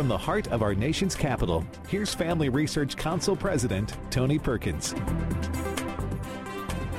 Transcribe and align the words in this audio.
from 0.00 0.08
the 0.08 0.16
heart 0.16 0.48
of 0.48 0.62
our 0.62 0.74
nation's 0.74 1.14
capital, 1.14 1.62
here's 1.86 2.14
Family 2.14 2.48
Research 2.48 2.96
Council 2.96 3.36
President 3.36 3.92
Tony 4.10 4.38
Perkins. 4.38 4.94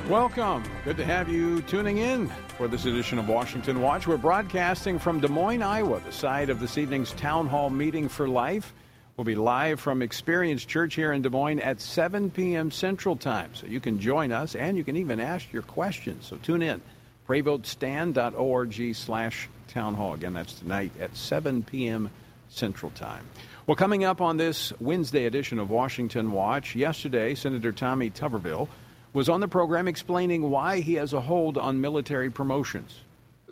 Welcome. 0.08 0.62
Good 0.84 0.98
to 0.98 1.04
have 1.04 1.28
you 1.28 1.62
tuning 1.62 1.98
in 1.98 2.28
for 2.56 2.68
this 2.68 2.84
edition 2.84 3.18
of 3.18 3.28
Washington 3.28 3.80
Watch. 3.80 4.06
We're 4.06 4.18
broadcasting 4.18 5.00
from 5.00 5.18
Des 5.18 5.26
Moines, 5.26 5.64
Iowa, 5.64 5.98
the 5.98 6.12
site 6.12 6.48
of 6.48 6.60
this 6.60 6.78
evening's 6.78 7.10
Town 7.14 7.48
Hall 7.48 7.70
Meeting 7.70 8.08
for 8.08 8.28
Life. 8.28 8.72
We'll 9.16 9.24
be 9.24 9.34
live 9.34 9.80
from 9.80 10.00
Experience 10.00 10.64
Church 10.64 10.94
here 10.94 11.12
in 11.12 11.22
Des 11.22 11.30
Moines 11.30 11.58
at 11.58 11.80
7 11.80 12.30
p.m. 12.30 12.70
Central 12.70 13.16
Time. 13.16 13.52
So 13.54 13.66
you 13.66 13.80
can 13.80 13.98
join 13.98 14.30
us 14.30 14.54
and 14.54 14.76
you 14.76 14.84
can 14.84 14.96
even 14.96 15.18
ask 15.18 15.52
your 15.52 15.62
questions. 15.62 16.24
So 16.24 16.36
tune 16.36 16.62
in. 16.62 16.80
PrayVoteStand.org 17.26 18.94
slash 18.94 19.48
town 19.66 19.94
hall. 19.94 20.14
Again, 20.14 20.34
that's 20.34 20.54
tonight 20.54 20.92
at 21.00 21.16
7 21.16 21.64
p.m. 21.64 22.08
Central 22.52 22.90
Time. 22.92 23.26
Well, 23.66 23.76
coming 23.76 24.04
up 24.04 24.20
on 24.20 24.36
this 24.36 24.72
Wednesday 24.80 25.26
edition 25.26 25.58
of 25.58 25.70
Washington 25.70 26.32
Watch, 26.32 26.74
yesterday, 26.74 27.34
Senator 27.34 27.72
Tommy 27.72 28.10
Tuberville 28.10 28.68
was 29.12 29.28
on 29.28 29.40
the 29.40 29.48
program 29.48 29.88
explaining 29.88 30.50
why 30.50 30.80
he 30.80 30.94
has 30.94 31.12
a 31.12 31.20
hold 31.20 31.58
on 31.58 31.80
military 31.80 32.30
promotions. 32.30 33.00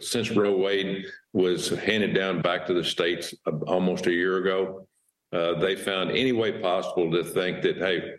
Since 0.01 0.31
Roe 0.31 0.57
Wade 0.57 1.05
was 1.33 1.69
handed 1.69 2.15
down 2.15 2.41
back 2.41 2.67
to 2.67 2.75
the 2.75 2.85
states 2.85 3.35
almost 3.67 4.07
a 4.07 4.13
year 4.13 4.39
ago, 4.39 4.87
uh, 5.33 5.59
they 5.61 5.77
found 5.77 6.11
any 6.11 6.33
way 6.33 6.61
possible 6.61 7.11
to 7.13 7.23
think 7.23 7.63
that, 7.63 7.77
hey, 7.77 8.15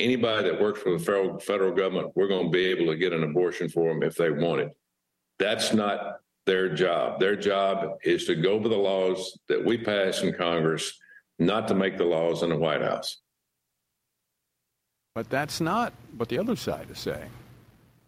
anybody 0.00 0.50
that 0.50 0.60
works 0.60 0.82
for 0.82 0.90
the 0.90 0.98
federal, 0.98 1.38
federal 1.38 1.72
government, 1.72 2.12
we're 2.14 2.28
going 2.28 2.46
to 2.46 2.50
be 2.50 2.66
able 2.66 2.86
to 2.86 2.96
get 2.96 3.12
an 3.12 3.22
abortion 3.22 3.68
for 3.68 3.88
them 3.88 4.02
if 4.02 4.16
they 4.16 4.30
want 4.30 4.60
it. 4.60 4.76
That's 5.38 5.72
not 5.72 6.18
their 6.46 6.74
job. 6.74 7.20
Their 7.20 7.36
job 7.36 7.98
is 8.02 8.24
to 8.26 8.34
go 8.34 8.52
over 8.52 8.68
the 8.68 8.76
laws 8.76 9.38
that 9.48 9.64
we 9.64 9.78
pass 9.78 10.22
in 10.22 10.34
Congress, 10.34 10.98
not 11.38 11.68
to 11.68 11.74
make 11.74 11.98
the 11.98 12.04
laws 12.04 12.42
in 12.42 12.50
the 12.50 12.56
White 12.56 12.82
House. 12.82 13.18
But 15.14 15.28
that's 15.28 15.60
not 15.60 15.92
what 16.16 16.28
the 16.28 16.38
other 16.38 16.56
side 16.56 16.90
is 16.90 16.98
saying. 16.98 17.30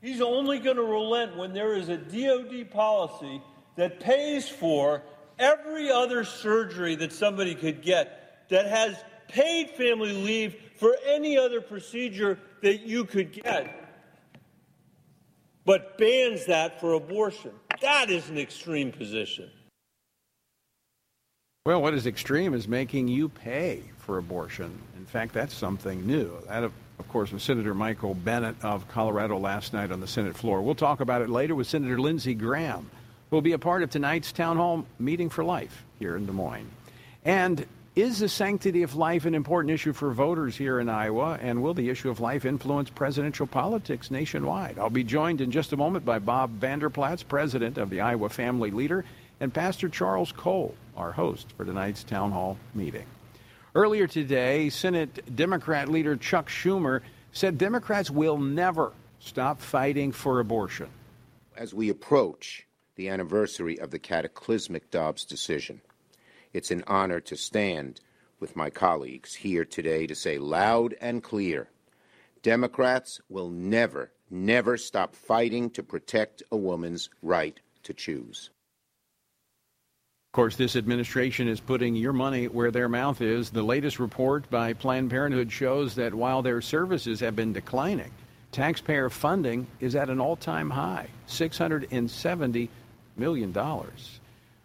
He's 0.01 0.21
only 0.21 0.59
going 0.59 0.77
to 0.77 0.83
relent 0.83 1.37
when 1.37 1.53
there 1.53 1.75
is 1.75 1.89
a 1.89 1.97
DOD 1.97 2.71
policy 2.71 3.43
that 3.77 4.01
pays 4.01 4.49
for 4.49 5.03
every 5.39 5.91
other 5.91 6.25
surgery 6.25 6.95
that 6.97 7.13
somebody 7.13 7.55
could 7.55 7.83
get, 7.83 8.47
that 8.51 8.67
has 8.67 8.97
paid 9.29 9.71
family 9.71 10.13
leave 10.13 10.57
for 10.77 10.97
any 11.07 11.37
other 11.37 11.61
procedure 11.61 12.39
that 12.63 12.83
you 12.83 13.05
could 13.05 13.33
get, 13.33 13.91
but 15.65 15.97
bans 15.99 16.47
that 16.47 16.81
for 16.81 16.93
abortion. 16.93 17.53
That 17.81 18.11
is 18.11 18.29
an 18.29 18.39
extreme 18.39 18.93
position. 18.93 19.51
Well, 21.67 21.81
what 21.81 21.95
is 21.95 22.07
extreme 22.07 22.53
is 22.53 22.69
making 22.69 23.09
you 23.09 23.29
pay 23.29 23.83
for 23.99 24.19
abortion. 24.19 24.79
In 24.97 25.07
fact, 25.07 25.33
that's 25.33 25.55
something 25.55 26.07
new. 26.07 26.31
That, 26.47 26.63
of 26.65 26.73
course, 27.09 27.33
was 27.33 27.43
Senator 27.43 27.75
Michael 27.75 28.15
Bennet 28.15 28.57
of 28.63 28.87
Colorado 28.89 29.39
last 29.39 29.73
night 29.73 29.91
on 29.91 30.01
the 30.01 30.07
Senate 30.07 30.37
floor. 30.37 30.61
We'll 30.61 30.75
talk 30.75 31.01
about 31.01 31.23
it 31.23 31.31
later 31.31 31.55
with 31.55 31.67
Senator 31.67 31.99
Lindsey 31.99 32.35
Graham, 32.35 32.91
who 33.31 33.37
will 33.37 33.43
be 33.43 33.53
a 33.53 33.59
part 33.59 33.83
of 33.83 33.91
tonight's 33.91 34.31
town 34.31 34.59
hall 34.59 34.85
meeting 34.99 35.31
for 35.31 35.43
life 35.43 35.85
here 35.99 36.17
in 36.17 36.27
Des 36.27 36.33
Moines. 36.33 36.71
And 37.25 37.65
is 37.97 38.19
the 38.19 38.29
sanctity 38.29 38.83
of 38.83 38.97
life 38.97 39.25
an 39.25 39.35
important 39.35 39.73
issue 39.73 39.93
for 39.93 40.13
voters 40.13 40.57
here 40.57 40.81
in 40.81 40.89
Iowa? 40.89 41.39
And 41.41 41.63
will 41.63 41.75
the 41.75 41.89
issue 41.89 42.11
of 42.11 42.19
life 42.19 42.45
influence 42.45 42.91
presidential 42.91 43.47
politics 43.47 44.11
nationwide? 44.11 44.79
I'll 44.79 44.91
be 44.91 45.05
joined 45.05 45.41
in 45.41 45.53
just 45.53 45.73
a 45.73 45.77
moment 45.77 46.05
by 46.05 46.19
Bob 46.19 46.51
Vander 46.53 46.91
Plaats, 46.91 47.23
president 47.23 47.79
of 47.79 47.91
the 47.91 48.01
Iowa 48.01 48.29
Family 48.29 48.73
Leader, 48.73 49.05
and 49.39 49.55
Pastor 49.55 49.89
Charles 49.89 50.33
Cole, 50.33 50.75
our 50.97 51.13
host 51.13 51.53
for 51.57 51.65
tonight's 51.65 52.03
town 52.03 52.33
hall 52.33 52.59
meeting. 52.75 53.07
Earlier 53.77 54.07
today, 54.07 54.71
Senate 54.71 55.35
Democrat 55.37 55.89
leader 55.89 56.17
Chuck 56.17 56.49
Schumer 56.49 57.01
said 57.33 57.59
Democrats 57.59 58.11
will 58.11 58.39
never 58.39 58.93
stop 59.21 59.61
fighting 59.61 60.11
for 60.13 60.41
abortion. 60.41 60.89
As 61.57 61.73
we 61.73 61.91
approach 61.91 62.67
the 62.97 63.09
anniversary 63.09 63.79
of 63.79 63.91
the 63.91 63.99
cataclysmic 63.99 64.91
Dobbs 64.91 65.25
decision, 65.25 65.81
it's 66.55 66.71
an 66.71 66.85
honor 66.87 67.21
to 67.21 67.37
stand 67.37 68.01
with 68.41 68.57
my 68.57 68.71
colleagues 68.71 69.35
here 69.35 69.65
today 69.65 70.07
to 70.07 70.15
say 70.15 70.39
loud 70.39 70.95
and 71.01 71.23
clear 71.23 71.69
Democrats 72.45 73.21
will 73.31 73.49
never, 73.49 74.13
never 74.31 74.77
stop 74.77 75.15
fighting 75.17 75.71
to 75.71 75.83
protect 75.83 76.43
a 76.53 76.57
woman's 76.57 77.09
right 77.23 77.59
to 77.83 77.95
choose. 77.95 78.51
Of 80.29 80.37
course, 80.37 80.57
this 80.57 80.77
administration 80.77 81.49
is 81.49 81.61
putting 81.61 81.97
your 81.97 82.13
money 82.13 82.49
where 82.49 82.71
their 82.71 82.89
mouth 82.89 83.23
is. 83.23 83.49
The 83.49 83.63
latest 83.63 83.99
report 83.99 84.51
by 84.51 84.75
Planned 84.75 85.09
Parenthood 85.09 85.51
shows 85.51 85.95
that 85.95 86.13
while 86.13 86.43
their 86.43 86.61
services 86.61 87.21
have 87.21 87.35
been 87.35 87.55
declining, 87.55 88.11
taxpayer 88.53 89.09
funding 89.09 89.67
is 89.81 89.97
at 89.97 90.11
an 90.11 90.21
all 90.21 90.37
time 90.37 90.69
high 90.69 91.09
$670 91.29 92.69
million. 93.17 93.55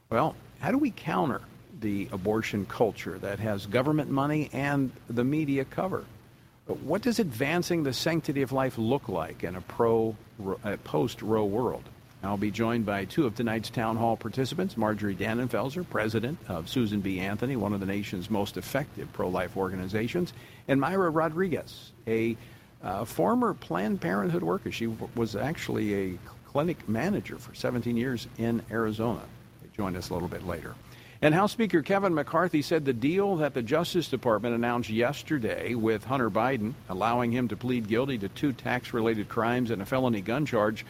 Well, 0.09 0.35
how 0.59 0.71
do 0.71 0.77
we 0.77 0.91
counter 0.91 1.41
the 1.79 2.09
abortion 2.11 2.65
culture 2.65 3.17
that 3.19 3.39
has 3.39 3.65
government 3.65 4.09
money 4.09 4.49
and 4.53 4.91
the 5.09 5.23
media 5.23 5.65
cover? 5.65 6.05
What 6.65 7.01
does 7.01 7.19
advancing 7.19 7.83
the 7.83 7.93
sanctity 7.93 8.43
of 8.43 8.51
life 8.51 8.77
look 8.77 9.09
like 9.09 9.43
in 9.43 9.55
a 9.55 9.61
pro 9.61 10.15
post 10.83 11.21
Roe 11.21 11.45
world? 11.45 11.83
I'll 12.21 12.37
be 12.37 12.51
joined 12.51 12.85
by 12.85 13.05
two 13.05 13.25
of 13.25 13.35
tonight's 13.35 13.69
town 13.69 13.95
hall 13.95 14.17
participants 14.17 14.75
Marjorie 14.75 15.15
Dannenfelser, 15.15 15.87
president 15.89 16.37
of 16.49 16.67
Susan 16.67 16.99
B. 16.99 17.19
Anthony, 17.19 17.55
one 17.55 17.73
of 17.73 17.79
the 17.79 17.85
nation's 17.85 18.29
most 18.29 18.57
effective 18.57 19.11
pro 19.13 19.29
life 19.29 19.55
organizations, 19.55 20.33
and 20.67 20.81
Mayra 20.81 21.13
Rodriguez, 21.13 21.91
a 22.07 22.35
uh, 22.83 23.05
former 23.05 23.53
Planned 23.53 24.01
Parenthood 24.01 24.43
worker. 24.43 24.71
She 24.71 24.85
w- 24.85 25.09
was 25.15 25.35
actually 25.35 25.93
a 25.93 26.19
clinic 26.45 26.89
manager 26.89 27.37
for 27.37 27.55
17 27.55 27.95
years 27.95 28.27
in 28.37 28.61
Arizona. 28.69 29.21
They 29.61 29.69
join 29.75 29.95
us 29.95 30.09
a 30.09 30.13
little 30.13 30.27
bit 30.27 30.45
later. 30.45 30.75
And 31.21 31.35
House 31.35 31.51
Speaker 31.51 31.81
Kevin 31.81 32.13
McCarthy 32.13 32.61
said 32.61 32.85
the 32.85 32.93
deal 32.93 33.35
that 33.37 33.53
the 33.53 33.61
Justice 33.61 34.07
Department 34.07 34.55
announced 34.55 34.89
yesterday 34.89 35.75
with 35.75 36.05
Hunter 36.05 36.29
Biden, 36.29 36.73
allowing 36.87 37.29
him 37.29 37.49
to 37.49 37.57
plead 37.57 37.89
guilty 37.89 38.17
to 38.19 38.29
two 38.29 38.53
tax 38.53 38.93
related 38.93 39.27
crimes 39.27 39.69
and 39.69 39.81
a 39.81 39.85
felony 39.85 40.21
gun 40.21 40.45
charge, 40.45 40.85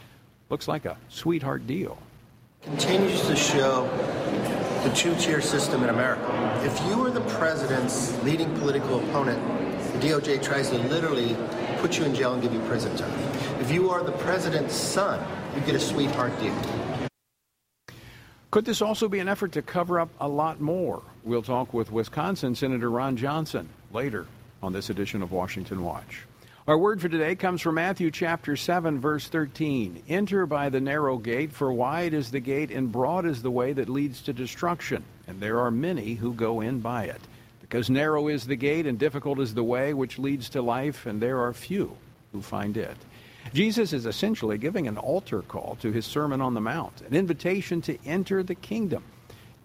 looks 0.52 0.68
like 0.68 0.86
a 0.86 0.98
sweetheart 1.10 1.66
deal. 1.66 1.98
Continues 2.62 3.26
to 3.26 3.36
show 3.36 3.88
the 4.84 4.94
two 4.94 5.16
tier 5.16 5.42
system 5.42 5.84
in 5.84 5.90
America. 5.90 6.62
If 6.64 6.80
you 6.88 7.04
are 7.08 7.10
the 7.10 7.22
president's 7.22 8.16
leading 8.22 8.56
political 8.60 9.00
opponent, 9.00 9.42
the 9.94 10.10
DOJ 10.10 10.44
tries 10.44 10.70
to 10.70 10.78
literally 10.90 11.36
put 11.78 11.98
you 11.98 12.06
in 12.06 12.14
jail 12.14 12.34
and 12.34 12.44
give 12.44 12.54
you 12.54 12.60
prison 12.62 12.96
time. 12.96 13.20
If 13.60 13.72
you 13.72 13.90
are 13.90 14.04
the 14.04 14.12
president's 14.12 14.76
son, 14.76 15.26
you 15.56 15.62
get 15.62 15.74
a 15.74 15.80
sweetheart 15.80 16.40
deal. 16.40 16.54
Could 18.52 18.66
this 18.66 18.82
also 18.82 19.08
be 19.08 19.20
an 19.20 19.30
effort 19.30 19.52
to 19.52 19.62
cover 19.62 20.00
up 20.00 20.10
a 20.20 20.28
lot 20.28 20.60
more? 20.60 21.04
We'll 21.24 21.44
talk 21.44 21.72
with 21.72 21.92
Wisconsin 21.92 22.56
Senator 22.56 22.90
Ron 22.90 23.16
Johnson 23.16 23.70
later 23.94 24.26
on 24.64 24.74
this 24.74 24.90
edition 24.90 25.22
of 25.22 25.32
Washington 25.32 25.84
Watch. 25.84 26.26
Our 26.68 26.76
word 26.76 27.00
for 27.00 27.10
today 27.10 27.36
comes 27.36 27.62
from 27.62 27.76
Matthew 27.76 28.10
chapter 28.10 28.56
7 28.56 29.00
verse 29.00 29.28
13. 29.28 30.02
Enter 30.10 30.48
by 30.48 30.70
the 30.70 30.82
narrow 30.82 31.20
gate, 31.20 31.52
for 31.52 31.72
wide 31.72 32.16
is 32.16 32.32
the 32.32 32.40
gate 32.40 32.72
and 32.72 32.92
broad 32.92 33.28
is 33.28 33.44
the 33.44 33.52
way 33.52 33.72
that 33.74 33.88
leads 33.88 34.24
to 34.24 34.34
destruction, 34.34 35.04
and 35.28 35.40
there 35.40 35.60
are 35.60 35.70
many 35.70 36.16
who 36.16 36.34
go 36.34 36.62
in 36.62 36.80
by 36.80 37.04
it. 37.04 37.22
Because 37.62 37.88
narrow 37.88 38.30
is 38.30 38.48
the 38.48 38.56
gate 38.56 38.88
and 38.88 38.98
difficult 38.98 39.40
is 39.40 39.54
the 39.54 39.64
way 39.64 39.94
which 39.94 40.18
leads 40.18 40.50
to 40.50 40.64
life, 40.64 41.06
and 41.06 41.22
there 41.22 41.40
are 41.40 41.54
few 41.54 41.96
who 42.32 42.42
find 42.42 42.78
it. 42.78 42.98
Jesus 43.54 43.94
is 43.94 44.06
essentially 44.06 44.58
giving 44.58 44.88
an 44.88 44.98
altar 44.98 45.42
call 45.42 45.78
to 45.82 45.92
his 45.92 46.06
Sermon 46.06 46.42
on 46.42 46.54
the 46.54 46.62
Mount, 46.62 47.02
an 47.02 47.16
invitation 47.16 47.82
to 47.82 47.98
enter 48.06 48.44
the 48.44 48.56
kingdom. 48.56 49.04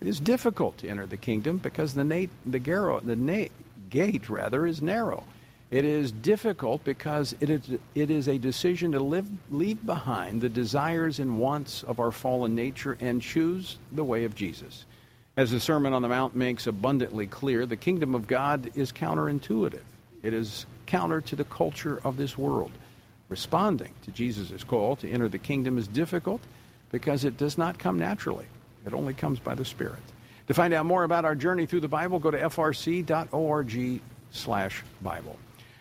It 0.00 0.08
is 0.08 0.20
difficult 0.20 0.78
to 0.78 0.88
enter 0.88 1.06
the 1.06 1.16
kingdom 1.16 1.58
because 1.58 1.94
the, 1.94 2.04
na- 2.04 2.26
the, 2.46 2.60
garo- 2.60 3.04
the 3.04 3.16
na- 3.16 3.48
gate 3.90 4.28
rather 4.28 4.66
is 4.66 4.82
narrow. 4.82 5.24
It 5.70 5.84
is 5.84 6.12
difficult 6.12 6.84
because 6.84 7.34
it 7.40 7.50
is, 7.50 7.62
it 7.94 8.10
is 8.10 8.28
a 8.28 8.38
decision 8.38 8.92
to 8.92 9.00
live, 9.00 9.26
leave 9.50 9.84
behind 9.84 10.40
the 10.40 10.48
desires 10.48 11.18
and 11.18 11.38
wants 11.38 11.82
of 11.82 12.00
our 12.00 12.12
fallen 12.12 12.54
nature 12.54 12.96
and 13.00 13.20
choose 13.20 13.78
the 13.92 14.04
way 14.04 14.24
of 14.24 14.34
Jesus. 14.34 14.84
As 15.36 15.50
the 15.50 15.58
Sermon 15.58 15.92
on 15.92 16.02
the 16.02 16.08
Mount 16.08 16.36
makes 16.36 16.68
abundantly 16.68 17.26
clear, 17.26 17.66
the 17.66 17.76
kingdom 17.76 18.14
of 18.14 18.28
God 18.28 18.70
is 18.76 18.92
counterintuitive. 18.92 19.82
It 20.22 20.32
is 20.32 20.66
counter 20.86 21.20
to 21.22 21.34
the 21.34 21.44
culture 21.44 22.00
of 22.04 22.16
this 22.16 22.38
world. 22.38 22.70
Responding 23.34 23.90
to 24.04 24.12
Jesus' 24.12 24.62
call 24.62 24.94
to 24.94 25.10
enter 25.10 25.28
the 25.28 25.40
kingdom 25.40 25.76
is 25.76 25.88
difficult 25.88 26.40
because 26.92 27.24
it 27.24 27.36
does 27.36 27.58
not 27.58 27.80
come 27.80 27.98
naturally. 27.98 28.46
It 28.86 28.94
only 28.94 29.12
comes 29.12 29.40
by 29.40 29.56
the 29.56 29.64
Spirit. 29.64 30.04
To 30.46 30.54
find 30.54 30.72
out 30.72 30.86
more 30.86 31.02
about 31.02 31.24
our 31.24 31.34
journey 31.34 31.66
through 31.66 31.80
the 31.80 31.88
Bible, 31.88 32.20
go 32.20 32.30
to 32.30 32.38
frc.org 32.38 34.00
slash 34.30 34.84
Bible. 35.02 35.36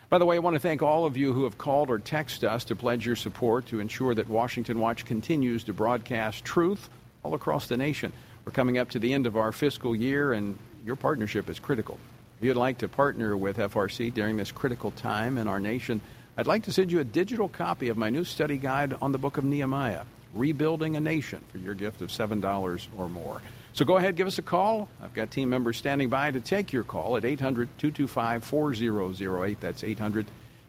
By 0.09 0.17
the 0.17 0.25
way, 0.25 0.37
I 0.37 0.39
want 0.39 0.55
to 0.55 0.59
thank 0.59 0.81
all 0.81 1.05
of 1.05 1.15
you 1.15 1.31
who 1.31 1.43
have 1.43 1.59
called 1.59 1.91
or 1.91 1.99
texted 1.99 2.49
us 2.49 2.63
to 2.65 2.75
pledge 2.75 3.05
your 3.05 3.15
support 3.15 3.67
to 3.67 3.79
ensure 3.79 4.15
that 4.15 4.27
Washington 4.27 4.79
Watch 4.79 5.05
continues 5.05 5.63
to 5.65 5.73
broadcast 5.73 6.43
truth 6.43 6.89
all 7.21 7.35
across 7.35 7.67
the 7.67 7.77
nation. 7.77 8.11
We're 8.45 8.51
coming 8.51 8.79
up 8.79 8.89
to 8.89 8.99
the 8.99 9.13
end 9.13 9.27
of 9.27 9.37
our 9.37 9.51
fiscal 9.51 9.95
year, 9.95 10.33
and 10.33 10.57
your 10.83 10.95
partnership 10.95 11.51
is 11.51 11.59
critical. 11.59 11.99
If 12.39 12.45
you'd 12.45 12.57
like 12.57 12.79
to 12.79 12.87
partner 12.87 13.37
with 13.37 13.57
FRC 13.57 14.11
during 14.11 14.37
this 14.37 14.51
critical 14.51 14.89
time 14.89 15.37
in 15.37 15.47
our 15.47 15.59
nation, 15.59 16.01
I'd 16.35 16.47
like 16.47 16.63
to 16.63 16.73
send 16.73 16.91
you 16.91 16.99
a 16.99 17.03
digital 17.03 17.47
copy 17.47 17.89
of 17.89 17.97
my 17.97 18.09
new 18.09 18.23
study 18.23 18.57
guide 18.57 18.95
on 19.03 19.11
the 19.11 19.19
book 19.19 19.37
of 19.37 19.43
Nehemiah, 19.43 20.01
Rebuilding 20.33 20.95
a 20.95 20.99
Nation, 20.99 21.43
for 21.51 21.59
your 21.59 21.75
gift 21.75 22.01
of 22.01 22.09
$7 22.09 22.87
or 22.97 23.07
more. 23.07 23.39
So 23.73 23.85
go 23.85 23.97
ahead, 23.97 24.15
give 24.15 24.25
us 24.25 24.39
a 24.39 24.41
call. 24.41 24.89
I've 25.01 25.13
got 25.13 25.29
team 25.29 25.49
members 25.49 25.77
standing 25.77 26.09
by 26.09 26.31
to 26.31 26.39
take 26.39 26.73
your 26.73 26.83
call 26.83 27.17
at 27.17 27.25
800 27.25 27.69
225 27.77 28.43
4008. 28.43 29.61
That's 29.61 29.83
800 29.83 30.25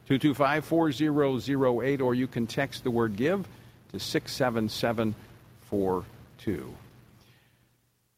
225 0.06 0.66
4008, 0.66 2.02
or 2.02 2.14
you 2.14 2.26
can 2.26 2.46
text 2.46 2.84
the 2.84 2.90
word 2.90 3.16
give 3.16 3.48
to 3.92 3.98
67742. 3.98 6.74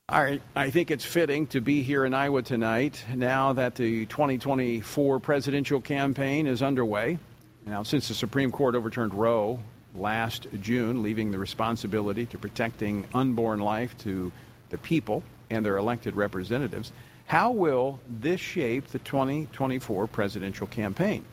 All 0.08 0.22
right, 0.22 0.40
I 0.54 0.70
think 0.70 0.92
it's 0.92 1.04
fitting 1.04 1.48
to 1.48 1.60
be 1.60 1.82
here 1.82 2.04
in 2.04 2.14
Iowa 2.14 2.42
tonight 2.42 3.04
now 3.14 3.52
that 3.52 3.76
the 3.76 4.06
2024 4.06 5.20
presidential 5.20 5.80
campaign 5.80 6.48
is 6.48 6.60
underway. 6.60 7.20
Now, 7.66 7.82
since 7.82 8.06
the 8.06 8.14
Supreme 8.14 8.52
Court 8.52 8.76
overturned 8.76 9.12
Roe 9.12 9.58
last 9.92 10.46
June, 10.60 11.02
leaving 11.02 11.32
the 11.32 11.38
responsibility 11.38 12.24
to 12.26 12.38
protecting 12.38 13.04
unborn 13.12 13.58
life 13.58 13.98
to 13.98 14.30
the 14.70 14.78
people 14.78 15.24
and 15.50 15.66
their 15.66 15.76
elected 15.76 16.14
representatives. 16.14 16.92
How 17.26 17.50
will 17.50 17.98
this 18.08 18.40
shape 18.40 18.86
the 18.86 19.00
2024 19.00 20.06
presidential 20.06 20.68
campaign? 20.68 21.24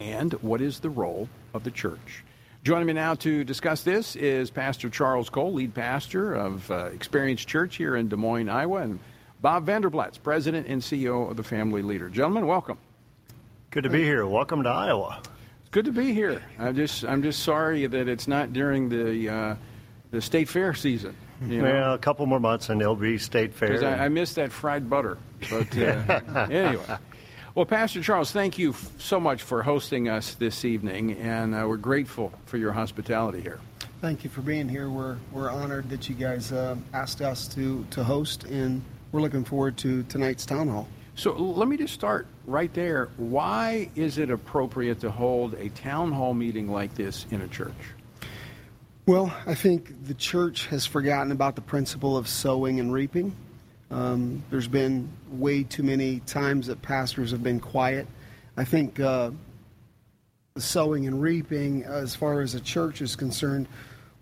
And 0.00 0.32
what 0.34 0.62
is 0.62 0.80
the 0.80 0.88
role 0.88 1.28
of 1.52 1.62
the 1.62 1.70
church? 1.70 2.24
Joining 2.64 2.86
me 2.86 2.94
now 2.94 3.14
to 3.16 3.44
discuss 3.44 3.82
this 3.82 4.16
is 4.16 4.50
Pastor 4.50 4.88
Charles 4.88 5.28
Cole, 5.28 5.52
lead 5.52 5.74
pastor 5.74 6.34
of 6.34 6.70
uh, 6.70 6.86
Experience 6.86 7.44
Church 7.44 7.76
here 7.76 7.96
in 7.96 8.08
Des 8.08 8.16
Moines, 8.16 8.48
Iowa, 8.48 8.78
and 8.78 8.98
Bob 9.42 9.66
Vander 9.66 9.90
Plaats, 9.90 10.16
president 10.16 10.66
and 10.68 10.80
CEO 10.80 11.30
of 11.30 11.36
the 11.36 11.42
Family 11.42 11.82
Leader. 11.82 12.08
Gentlemen, 12.08 12.46
welcome. 12.46 12.78
Good 13.70 13.84
to 13.84 13.90
be 13.90 14.02
here. 14.02 14.26
Welcome 14.26 14.62
to 14.62 14.70
Iowa. 14.70 15.20
It's 15.60 15.68
good 15.70 15.84
to 15.84 15.92
be 15.92 16.14
here. 16.14 16.42
I'm 16.58 16.74
just 16.74 17.04
I'm 17.04 17.22
just 17.22 17.42
sorry 17.42 17.86
that 17.86 18.08
it's 18.08 18.26
not 18.26 18.54
during 18.54 18.88
the 18.88 19.28
uh, 19.28 19.56
the 20.10 20.22
state 20.22 20.48
fair 20.48 20.72
season. 20.72 21.14
You 21.42 21.60
know? 21.60 21.64
Well, 21.64 21.94
a 21.94 21.98
couple 21.98 22.24
more 22.24 22.40
months 22.40 22.70
and 22.70 22.80
it'll 22.80 22.96
be 22.96 23.18
state 23.18 23.52
fair. 23.52 23.84
I, 23.84 24.06
I 24.06 24.08
missed 24.08 24.36
that 24.36 24.52
fried 24.52 24.88
butter. 24.88 25.18
But 25.50 25.76
uh, 25.76 26.48
anyway. 26.50 26.96
Well, 27.54 27.66
Pastor 27.66 28.02
Charles, 28.02 28.32
thank 28.32 28.58
you 28.58 28.70
f- 28.70 28.90
so 28.96 29.20
much 29.20 29.42
for 29.42 29.62
hosting 29.62 30.08
us 30.08 30.34
this 30.34 30.64
evening, 30.64 31.12
and 31.12 31.54
uh, 31.54 31.66
we're 31.68 31.76
grateful 31.76 32.32
for 32.46 32.56
your 32.56 32.72
hospitality 32.72 33.40
here. 33.40 33.60
Thank 34.00 34.22
you 34.24 34.30
for 34.30 34.42
being 34.42 34.68
here. 34.68 34.88
We're, 34.88 35.16
we're 35.32 35.50
honored 35.50 35.90
that 35.90 36.08
you 36.08 36.14
guys 36.14 36.52
uh, 36.52 36.76
asked 36.92 37.20
us 37.20 37.48
to, 37.48 37.84
to 37.90 38.04
host, 38.04 38.44
and 38.44 38.80
we're 39.10 39.20
looking 39.20 39.44
forward 39.44 39.76
to 39.78 40.04
tonight's 40.04 40.46
town 40.46 40.68
hall. 40.68 40.88
So 41.18 41.32
let 41.32 41.66
me 41.66 41.76
just 41.76 41.92
start 41.94 42.28
right 42.46 42.72
there. 42.72 43.08
Why 43.16 43.90
is 43.96 44.18
it 44.18 44.30
appropriate 44.30 45.00
to 45.00 45.10
hold 45.10 45.54
a 45.54 45.68
town 45.70 46.12
hall 46.12 46.32
meeting 46.32 46.70
like 46.70 46.94
this 46.94 47.26
in 47.32 47.40
a 47.40 47.48
church? 47.48 47.74
Well, 49.04 49.34
I 49.44 49.56
think 49.56 50.06
the 50.06 50.14
church 50.14 50.66
has 50.66 50.86
forgotten 50.86 51.32
about 51.32 51.56
the 51.56 51.60
principle 51.60 52.16
of 52.16 52.28
sowing 52.28 52.78
and 52.78 52.92
reaping. 52.92 53.34
Um, 53.90 54.44
there's 54.50 54.68
been 54.68 55.08
way 55.28 55.64
too 55.64 55.82
many 55.82 56.20
times 56.20 56.68
that 56.68 56.82
pastors 56.82 57.32
have 57.32 57.42
been 57.42 57.58
quiet. 57.58 58.06
I 58.56 58.62
think 58.62 59.00
uh, 59.00 59.32
sowing 60.56 61.08
and 61.08 61.20
reaping, 61.20 61.82
as 61.82 62.14
far 62.14 62.42
as 62.42 62.52
the 62.52 62.60
church 62.60 63.02
is 63.02 63.16
concerned, 63.16 63.66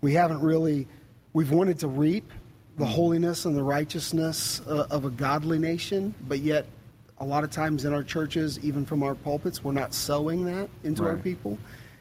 we 0.01 0.13
haven't 0.13 0.41
really, 0.41 0.87
we've 1.33 1.51
wanted 1.51 1.77
to 1.81 1.87
reap 1.89 2.31
the 2.77 2.85
mm. 2.85 2.89
holiness 2.89 3.45
and 3.45 3.55
the 3.55 3.63
righteousness 3.63 4.61
uh, 4.65 4.87
of 4.89 5.05
a 5.05 5.11
godly 5.11 5.59
nation, 5.59 6.15
but 6.27 6.39
yet 6.39 6.65
a 7.19 7.25
lot 7.25 7.43
of 7.43 7.51
times 7.51 7.85
in 7.85 7.93
our 7.93 8.03
churches, 8.03 8.59
even 8.63 8.85
from 8.85 9.03
our 9.03 9.15
pulpits, 9.15 9.63
we're 9.63 9.71
not 9.71 9.93
sowing 9.93 10.45
that 10.45 10.69
into 10.83 11.03
right. 11.03 11.11
our 11.11 11.17
people. 11.17 11.57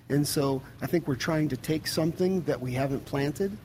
And 0.09 0.27
so 0.27 0.63
I 0.83 0.87
think 0.87 1.09
we're 1.09 1.17
trying 1.17 1.49
to 1.49 1.57
take 1.57 1.87
something 1.87 2.43
that 2.43 2.61
we 2.61 2.73
haven't 2.73 3.05
planted, 3.07 3.57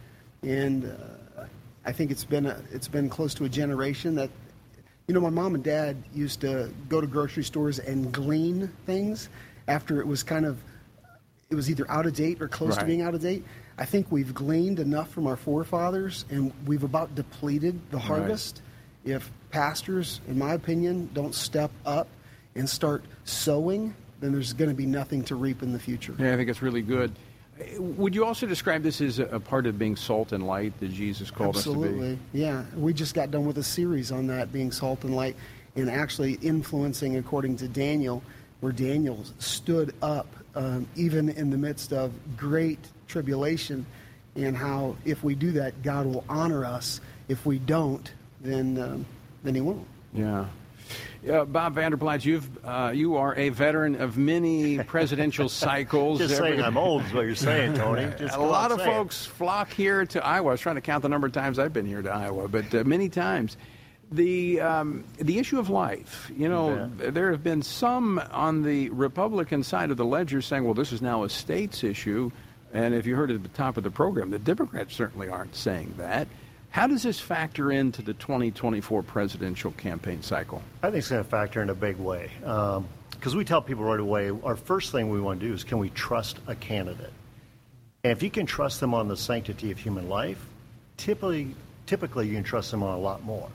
and 0.41 0.85
uh, 0.85 1.43
I 1.85 1.91
think 1.91 2.09
it's 2.09 2.23
been 2.25 2.45
a, 2.45 2.61
it's 2.71 2.87
been 2.87 3.09
close 3.09 3.33
to 3.35 3.45
a 3.45 3.49
generation 3.49 4.15
that, 4.15 4.29
you 5.07 5.13
know, 5.13 5.19
my 5.19 5.29
mom 5.29 5.55
and 5.55 5.63
dad 5.63 5.97
used 6.13 6.41
to 6.41 6.71
go 6.89 7.01
to 7.01 7.07
grocery 7.07 7.43
stores 7.43 7.79
and 7.79 8.11
glean 8.11 8.71
things 8.85 9.29
after 9.67 9.99
it 9.99 10.07
was 10.07 10.23
kind 10.23 10.45
of, 10.45 10.57
it 11.49 11.55
was 11.55 11.69
either 11.69 11.89
out 11.91 12.05
of 12.05 12.15
date 12.15 12.41
or 12.41 12.47
close 12.47 12.71
right. 12.71 12.79
to 12.79 12.85
being 12.85 13.01
out 13.01 13.13
of 13.13 13.21
date. 13.21 13.43
I 13.77 13.85
think 13.85 14.11
we've 14.11 14.33
gleaned 14.33 14.79
enough 14.79 15.09
from 15.09 15.27
our 15.27 15.35
forefathers, 15.35 16.25
and 16.29 16.53
we've 16.65 16.83
about 16.83 17.13
depleted 17.13 17.79
the 17.91 17.99
harvest. 17.99 18.61
Right. 19.05 19.15
If 19.15 19.31
pastors, 19.51 20.21
in 20.27 20.37
my 20.37 20.53
opinion, 20.53 21.09
don't 21.13 21.35
step 21.35 21.71
up 21.85 22.07
and 22.55 22.69
start 22.69 23.03
sowing 23.25 23.93
then 24.21 24.31
there's 24.31 24.53
going 24.53 24.69
to 24.69 24.75
be 24.75 24.85
nothing 24.85 25.23
to 25.23 25.35
reap 25.35 25.61
in 25.61 25.73
the 25.73 25.79
future. 25.79 26.15
Yeah, 26.17 26.33
I 26.33 26.37
think 26.37 26.49
it's 26.49 26.61
really 26.61 26.83
good. 26.83 27.11
Would 27.77 28.15
you 28.15 28.23
also 28.23 28.47
describe 28.47 28.81
this 28.81 29.01
as 29.01 29.19
a 29.19 29.39
part 29.39 29.67
of 29.67 29.77
being 29.77 29.95
salt 29.95 30.31
and 30.31 30.47
light 30.47 30.79
that 30.79 30.91
Jesus 30.91 31.29
called 31.29 31.57
Absolutely. 31.57 31.87
us 31.87 31.93
to 31.93 31.99
be? 31.99 32.05
Absolutely. 32.05 32.39
Yeah. 32.39 32.63
We 32.75 32.93
just 32.93 33.13
got 33.13 33.29
done 33.29 33.45
with 33.45 33.57
a 33.57 33.63
series 33.63 34.11
on 34.11 34.27
that, 34.27 34.53
being 34.53 34.71
salt 34.71 35.03
and 35.03 35.15
light, 35.15 35.35
and 35.75 35.89
actually 35.89 36.33
influencing 36.35 37.17
according 37.17 37.57
to 37.57 37.67
Daniel, 37.67 38.23
where 38.61 38.71
Daniel 38.71 39.23
stood 39.39 39.93
up 40.01 40.27
um, 40.55 40.87
even 40.95 41.29
in 41.29 41.49
the 41.49 41.57
midst 41.57 41.93
of 41.93 42.13
great 42.37 42.79
tribulation, 43.07 43.85
and 44.35 44.55
how 44.55 44.95
if 45.05 45.23
we 45.23 45.35
do 45.35 45.51
that, 45.51 45.81
God 45.83 46.05
will 46.05 46.23
honor 46.29 46.65
us. 46.65 47.01
If 47.27 47.45
we 47.45 47.59
don't, 47.59 48.11
then, 48.41 48.77
um, 48.79 49.05
then 49.43 49.55
He 49.55 49.61
won't. 49.61 49.85
Yeah. 50.13 50.45
Uh, 51.29 51.45
Bob 51.45 51.75
Vander 51.75 51.97
Plaats, 51.97 52.25
you've 52.25 52.49
uh, 52.65 52.91
you 52.93 53.15
are 53.15 53.35
a 53.35 53.49
veteran 53.49 53.95
of 53.95 54.17
many 54.17 54.79
presidential 54.83 55.49
cycles. 55.49 56.19
Just 56.19 56.33
Every... 56.35 56.51
saying 56.51 56.63
I'm 56.63 56.77
old 56.77 57.05
is 57.05 57.13
what 57.13 57.25
you're 57.25 57.35
saying, 57.35 57.75
Tony. 57.75 58.11
Just 58.19 58.35
a 58.35 58.41
lot 58.41 58.71
of 58.71 58.81
folks 58.81 59.25
flock 59.25 59.71
here 59.71 60.05
to 60.07 60.25
Iowa. 60.25 60.49
I 60.49 60.51
was 60.51 60.61
trying 60.61 60.75
to 60.75 60.81
count 60.81 61.03
the 61.03 61.09
number 61.09 61.27
of 61.27 61.33
times 61.33 61.59
I've 61.59 61.73
been 61.73 61.85
here 61.85 62.01
to 62.01 62.09
Iowa, 62.09 62.47
but 62.47 62.73
uh, 62.73 62.83
many 62.83 63.09
times. 63.09 63.57
The 64.13 64.59
um, 64.59 65.05
the 65.19 65.39
issue 65.39 65.57
of 65.57 65.69
life, 65.69 66.29
you 66.35 66.49
know, 66.49 66.89
yeah. 66.99 67.11
there 67.11 67.31
have 67.31 67.43
been 67.43 67.61
some 67.61 68.21
on 68.31 68.61
the 68.61 68.89
Republican 68.89 69.63
side 69.63 69.89
of 69.89 69.95
the 69.95 70.03
ledger 70.03 70.41
saying, 70.41 70.65
"Well, 70.65 70.73
this 70.73 70.91
is 70.91 71.01
now 71.01 71.23
a 71.23 71.29
states 71.29 71.81
issue," 71.81 72.29
and 72.73 72.93
if 72.93 73.05
you 73.05 73.15
heard 73.15 73.31
at 73.31 73.41
the 73.41 73.47
top 73.47 73.77
of 73.77 73.83
the 73.83 73.91
program, 73.91 74.29
the 74.29 74.37
Democrats 74.37 74.93
certainly 74.93 75.29
aren't 75.29 75.55
saying 75.55 75.93
that. 75.97 76.27
How 76.71 76.87
does 76.87 77.03
this 77.03 77.19
factor 77.19 77.69
into 77.73 78.01
the 78.01 78.13
2024 78.13 79.03
presidential 79.03 79.71
campaign 79.71 80.23
cycle? 80.23 80.63
I 80.81 80.87
think 80.87 80.99
it's 80.99 81.09
going 81.09 81.21
to 81.21 81.29
factor 81.29 81.61
in 81.61 81.69
a 81.69 81.75
big 81.75 81.97
way. 81.97 82.31
Because 82.39 83.33
um, 83.33 83.37
we 83.37 83.43
tell 83.43 83.61
people 83.61 83.83
right 83.83 83.99
away, 83.99 84.31
our 84.45 84.55
first 84.55 84.93
thing 84.93 85.09
we 85.09 85.19
want 85.19 85.41
to 85.41 85.47
do 85.47 85.53
is 85.53 85.65
can 85.65 85.79
we 85.79 85.89
trust 85.89 86.39
a 86.47 86.55
candidate? 86.55 87.11
And 88.05 88.13
if 88.13 88.23
you 88.23 88.29
can 88.29 88.45
trust 88.45 88.79
them 88.79 88.93
on 88.93 89.09
the 89.09 89.17
sanctity 89.17 89.69
of 89.71 89.77
human 89.77 90.07
life, 90.07 90.39
typically, 90.95 91.53
typically 91.87 92.29
you 92.29 92.35
can 92.35 92.43
trust 92.43 92.71
them 92.71 92.83
on 92.83 92.95
a 92.95 93.01
lot 93.01 93.21
more. 93.21 93.49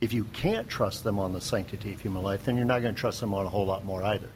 If 0.00 0.12
you 0.12 0.22
can't 0.32 0.68
trust 0.68 1.02
them 1.02 1.18
on 1.18 1.32
the 1.32 1.40
sanctity 1.40 1.92
of 1.92 2.00
human 2.00 2.22
life, 2.22 2.44
then 2.44 2.56
you're 2.56 2.64
not 2.64 2.80
going 2.80 2.94
to 2.94 3.00
trust 3.00 3.20
them 3.20 3.34
on 3.34 3.44
a 3.44 3.48
whole 3.48 3.66
lot 3.66 3.84
more 3.84 4.04
either. 4.04 4.28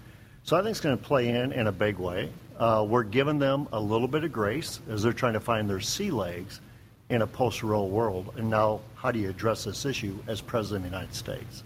So 0.43 0.57
I 0.57 0.63
think 0.63 0.73
it's 0.73 0.81
going 0.81 0.99
to 0.99 1.03
play 1.03 1.29
in 1.29 1.53
in 1.53 1.69
a 1.69 1.73
big 1.73 1.99
way. 1.99 2.33
Uh, 2.59 2.85
we're 2.89 3.05
giving 3.05 3.39
them 3.39 3.69
a 3.73 3.81
little 3.81 4.09
bit 4.09 4.25
of 4.25 4.33
grace 4.33 4.81
as 4.91 5.05
they're 5.05 5.13
trying 5.13 5.35
to 5.35 5.41
find 5.41 5.71
their 5.71 5.81
sea 5.81 6.11
legs 6.11 6.61
in 7.09 7.23
a 7.23 7.27
post-Roe 7.27 7.85
world. 7.85 8.33
And 8.37 8.51
now, 8.51 8.81
how 8.97 9.11
do 9.11 9.19
you 9.19 9.31
address 9.31 9.65
this 9.65 9.85
issue 9.85 10.19
as 10.27 10.41
President 10.41 10.85
of 10.85 10.91
the 10.91 10.97
United 10.97 11.15
States? 11.15 11.63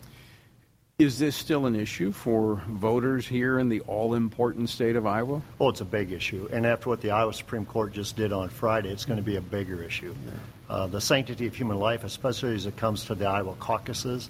Is 0.99 1.19
this 1.19 1.35
still 1.35 1.65
an 1.65 1.75
issue 1.75 2.13
for 2.13 2.63
voters 2.69 3.27
here 3.27 3.59
in 3.59 3.71
the 3.71 3.81
all-important 3.83 4.69
state 4.69 4.97
of 4.97 5.07
Iowa? 5.07 5.41
Oh, 5.59 5.71
it's 5.71 5.81
a 5.81 5.87
big 5.87 6.13
issue. 6.13 6.47
And 6.53 6.67
after 6.67 6.91
what 6.91 7.01
the 7.01 7.11
Iowa 7.11 7.33
Supreme 7.33 7.65
Court 7.65 7.95
just 7.95 8.17
did 8.17 8.35
on 8.35 8.51
Friday, 8.51 8.91
it's 8.91 9.07
going 9.07 9.17
to 9.17 9.23
be 9.23 9.37
a 9.37 9.41
bigger 9.41 9.83
issue. 9.83 10.15
Yeah. 10.27 10.33
Uh, 10.69 10.87
the 10.89 11.01
sanctity 11.01 11.47
of 11.47 11.55
human 11.55 11.79
life, 11.79 12.05
especially 12.05 12.55
as 12.55 12.67
it 12.67 12.77
comes 12.77 13.07
to 13.07 13.15
the 13.15 13.25
Iowa 13.25 13.55
caucuses, 13.55 14.29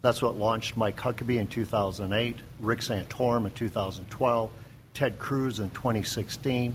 that's 0.00 0.22
what 0.22 0.36
launched 0.38 0.74
Mike 0.76 0.96
Huckabee 0.96 1.38
in 1.38 1.48
2008, 1.48 2.36
Rick 2.60 2.80
Santorum 2.80 3.44
in 3.44 3.50
2012, 3.50 4.50
Ted 4.94 5.18
Cruz 5.18 5.60
in 5.60 5.68
2016. 5.70 6.74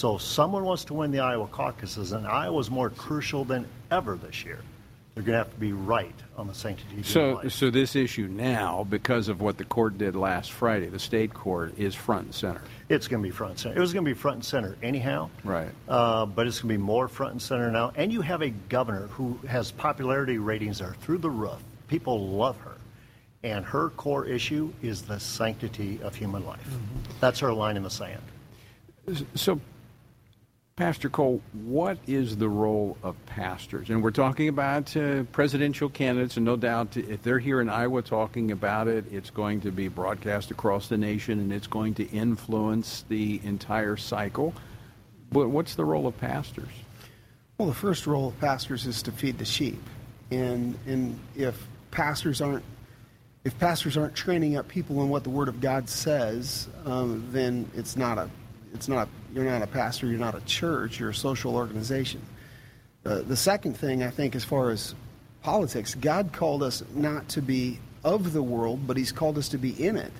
So 0.00 0.16
if 0.16 0.22
someone 0.22 0.64
wants 0.64 0.84
to 0.84 0.94
win 0.94 1.10
the 1.10 1.20
Iowa 1.20 1.46
caucuses, 1.46 2.12
and 2.12 2.26
Iowa's 2.26 2.70
more 2.70 2.88
crucial 2.88 3.44
than 3.44 3.66
ever 3.90 4.16
this 4.16 4.46
year, 4.46 4.60
they're 5.14 5.22
going 5.22 5.34
to 5.34 5.44
have 5.44 5.52
to 5.52 5.60
be 5.60 5.74
right 5.74 6.14
on 6.38 6.46
the 6.46 6.54
sanctity 6.54 7.00
of 7.00 7.06
so, 7.06 7.32
life. 7.34 7.52
So 7.52 7.68
this 7.68 7.94
issue 7.94 8.26
now, 8.26 8.86
because 8.88 9.28
of 9.28 9.42
what 9.42 9.58
the 9.58 9.64
court 9.66 9.98
did 9.98 10.16
last 10.16 10.52
Friday, 10.52 10.86
the 10.86 10.98
state 10.98 11.34
court, 11.34 11.78
is 11.78 11.94
front 11.94 12.24
and 12.24 12.34
center. 12.34 12.62
It's 12.88 13.08
going 13.08 13.22
to 13.22 13.28
be 13.28 13.30
front 13.30 13.50
and 13.50 13.60
center. 13.60 13.76
It 13.76 13.80
was 13.80 13.92
going 13.92 14.02
to 14.06 14.10
be 14.10 14.14
front 14.14 14.36
and 14.36 14.44
center 14.46 14.74
anyhow. 14.82 15.28
Right. 15.44 15.68
Uh, 15.86 16.24
but 16.24 16.46
it's 16.46 16.60
going 16.62 16.72
to 16.72 16.78
be 16.78 16.82
more 16.82 17.06
front 17.06 17.32
and 17.32 17.42
center 17.42 17.70
now. 17.70 17.92
And 17.94 18.10
you 18.10 18.22
have 18.22 18.40
a 18.40 18.48
governor 18.48 19.08
who 19.08 19.38
has 19.46 19.70
popularity 19.70 20.38
ratings 20.38 20.78
that 20.78 20.88
are 20.88 20.94
through 20.94 21.18
the 21.18 21.28
roof. 21.28 21.62
People 21.88 22.26
love 22.26 22.58
her. 22.60 22.78
And 23.42 23.66
her 23.66 23.90
core 23.90 24.24
issue 24.24 24.72
is 24.80 25.02
the 25.02 25.20
sanctity 25.20 26.00
of 26.02 26.14
human 26.14 26.46
life. 26.46 26.64
Mm-hmm. 26.64 27.18
That's 27.20 27.38
her 27.40 27.52
line 27.52 27.76
in 27.76 27.82
the 27.82 27.90
sand. 27.90 28.22
So 29.34 29.60
Pastor 30.80 31.10
Cole, 31.10 31.42
what 31.52 31.98
is 32.06 32.38
the 32.38 32.48
role 32.48 32.96
of 33.02 33.14
pastors? 33.26 33.90
And 33.90 34.02
we're 34.02 34.10
talking 34.10 34.48
about 34.48 34.96
uh, 34.96 35.24
presidential 35.24 35.90
candidates, 35.90 36.38
and 36.38 36.46
no 36.46 36.56
doubt 36.56 36.96
if 36.96 37.22
they're 37.22 37.38
here 37.38 37.60
in 37.60 37.68
Iowa 37.68 38.00
talking 38.00 38.50
about 38.50 38.88
it, 38.88 39.04
it's 39.12 39.28
going 39.28 39.60
to 39.60 39.70
be 39.70 39.88
broadcast 39.88 40.50
across 40.50 40.88
the 40.88 40.96
nation 40.96 41.38
and 41.38 41.52
it's 41.52 41.66
going 41.66 41.92
to 41.96 42.08
influence 42.08 43.04
the 43.10 43.42
entire 43.44 43.98
cycle. 43.98 44.54
But 45.30 45.50
what's 45.50 45.74
the 45.74 45.84
role 45.84 46.06
of 46.06 46.18
pastors? 46.18 46.70
Well, 47.58 47.68
the 47.68 47.74
first 47.74 48.06
role 48.06 48.28
of 48.28 48.40
pastors 48.40 48.86
is 48.86 49.02
to 49.02 49.12
feed 49.12 49.36
the 49.36 49.44
sheep. 49.44 49.82
And, 50.30 50.78
and 50.86 51.20
if 51.36 51.62
pastors 51.90 52.40
aren't 52.40 52.64
if 53.44 53.58
pastors 53.58 53.98
aren't 53.98 54.14
training 54.14 54.56
up 54.56 54.66
people 54.66 55.02
in 55.02 55.10
what 55.10 55.24
the 55.24 55.30
Word 55.30 55.48
of 55.48 55.60
God 55.60 55.90
says, 55.90 56.68
um, 56.86 57.26
then 57.32 57.70
it's 57.74 57.96
not 57.96 58.16
a 58.16 58.30
it's 58.74 58.88
not 58.88 59.08
you're 59.34 59.44
not 59.44 59.62
a 59.62 59.66
pastor, 59.66 60.06
you're 60.06 60.18
not 60.18 60.34
a 60.34 60.40
church, 60.42 60.98
you're 61.00 61.10
a 61.10 61.14
social 61.14 61.54
organization. 61.54 62.20
Uh, 63.04 63.22
the 63.22 63.36
second 63.36 63.76
thing 63.76 64.02
I 64.02 64.10
think, 64.10 64.34
as 64.34 64.44
far 64.44 64.70
as 64.70 64.94
politics, 65.42 65.94
God 65.94 66.32
called 66.32 66.62
us 66.62 66.82
not 66.94 67.28
to 67.30 67.42
be 67.42 67.78
of 68.04 68.32
the 68.32 68.42
world, 68.42 68.86
but 68.86 68.96
He's 68.96 69.12
called 69.12 69.38
us 69.38 69.48
to 69.50 69.58
be 69.58 69.70
in 69.82 69.96
it. 69.96 70.12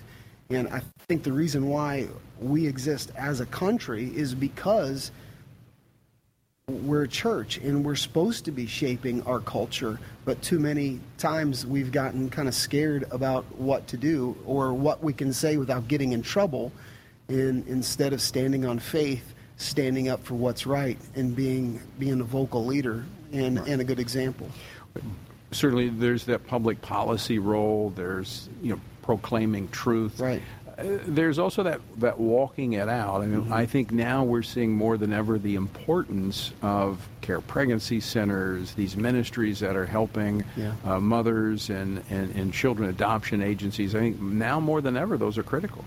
And 0.49 0.69
I 0.69 0.83
think 1.09 1.23
the 1.23 1.33
reason 1.33 1.69
why 1.69 2.09
we 2.41 2.67
exist 2.67 3.13
as 3.17 3.41
a 3.41 3.47
country 3.47 4.07
is 4.15 4.35
because 4.35 5.13
we're 6.69 7.03
a 7.03 7.09
church 7.09 7.59
and 7.59 7.85
we're 7.85 7.97
supposed 7.97 8.45
to 8.47 8.53
be 8.53 8.67
shaping 8.67 9.23
our 9.25 9.41
culture, 9.41 9.99
but 10.25 10.41
too 10.43 10.59
many 10.59 11.01
times 11.19 11.67
we've 11.67 11.93
gotten 11.93 12.31
kind 12.31 12.49
of 12.49 12.55
scared 12.55 13.05
about 13.11 13.45
what 13.57 13.87
to 13.89 13.97
do 13.97 14.37
or 14.47 14.73
what 14.73 15.03
we 15.03 15.13
can 15.13 15.33
say 15.33 15.57
without 15.57 15.89
getting 15.89 16.13
in 16.13 16.23
trouble 16.23 16.73
in, 17.31 17.65
instead 17.69 18.13
of 18.13 18.21
standing 18.21 18.67
on 18.67 18.79
faith, 18.79 19.35
standing 19.57 20.09
up 20.09 20.25
for 20.25 20.35
what's 20.35 20.67
right 20.67 20.99
and 21.15 21.35
being 21.37 21.81
being 21.99 22.21
a 22.21 22.25
vocal 22.25 22.65
leader 22.65 23.05
and, 23.33 23.59
right. 23.59 23.69
and 23.69 23.81
a 23.81 23.85
good 23.85 24.01
example. 24.01 24.49
Certainly, 25.53 25.91
there's 25.91 26.25
that 26.25 26.47
public 26.47 26.81
policy 26.81 27.39
role. 27.39 27.91
There's 27.91 28.49
you 28.63 28.75
know 28.75 28.81
proclaiming 29.03 29.69
truth. 29.69 30.21
Right. 30.21 30.43
Uh, 30.79 30.99
there's 31.07 31.39
also 31.39 31.63
that, 31.65 31.81
that 31.99 32.19
walking 32.19 32.75
it 32.75 32.89
out. 32.89 33.21
I 33.21 33.27
mean, 33.27 33.43
mm-hmm. 33.43 33.53
I 33.53 33.67
think 33.67 33.93
now 33.93 34.25
we're 34.25 34.43
seeing 34.43 34.73
more 34.73 34.97
than 34.97 35.13
ever 35.13 35.39
the 35.39 35.57
importance 35.57 36.53
of 36.63 37.07
care 37.21 37.41
pregnancy 37.41 38.01
centers, 38.01 38.73
these 38.75 38.97
ministries 38.97 39.61
that 39.61 39.77
are 39.77 39.85
helping 39.85 40.45
yeah. 40.57 40.73
uh, 40.85 41.01
mothers 41.01 41.71
and, 41.71 42.03
and, 42.09 42.35
and 42.35 42.53
children 42.53 42.89
adoption 42.89 43.43
agencies. 43.43 43.95
I 43.95 43.99
think 43.99 44.21
now 44.21 44.61
more 44.61 44.81
than 44.81 44.97
ever, 44.97 45.19
those 45.19 45.37
are 45.37 45.43
critical. 45.43 45.85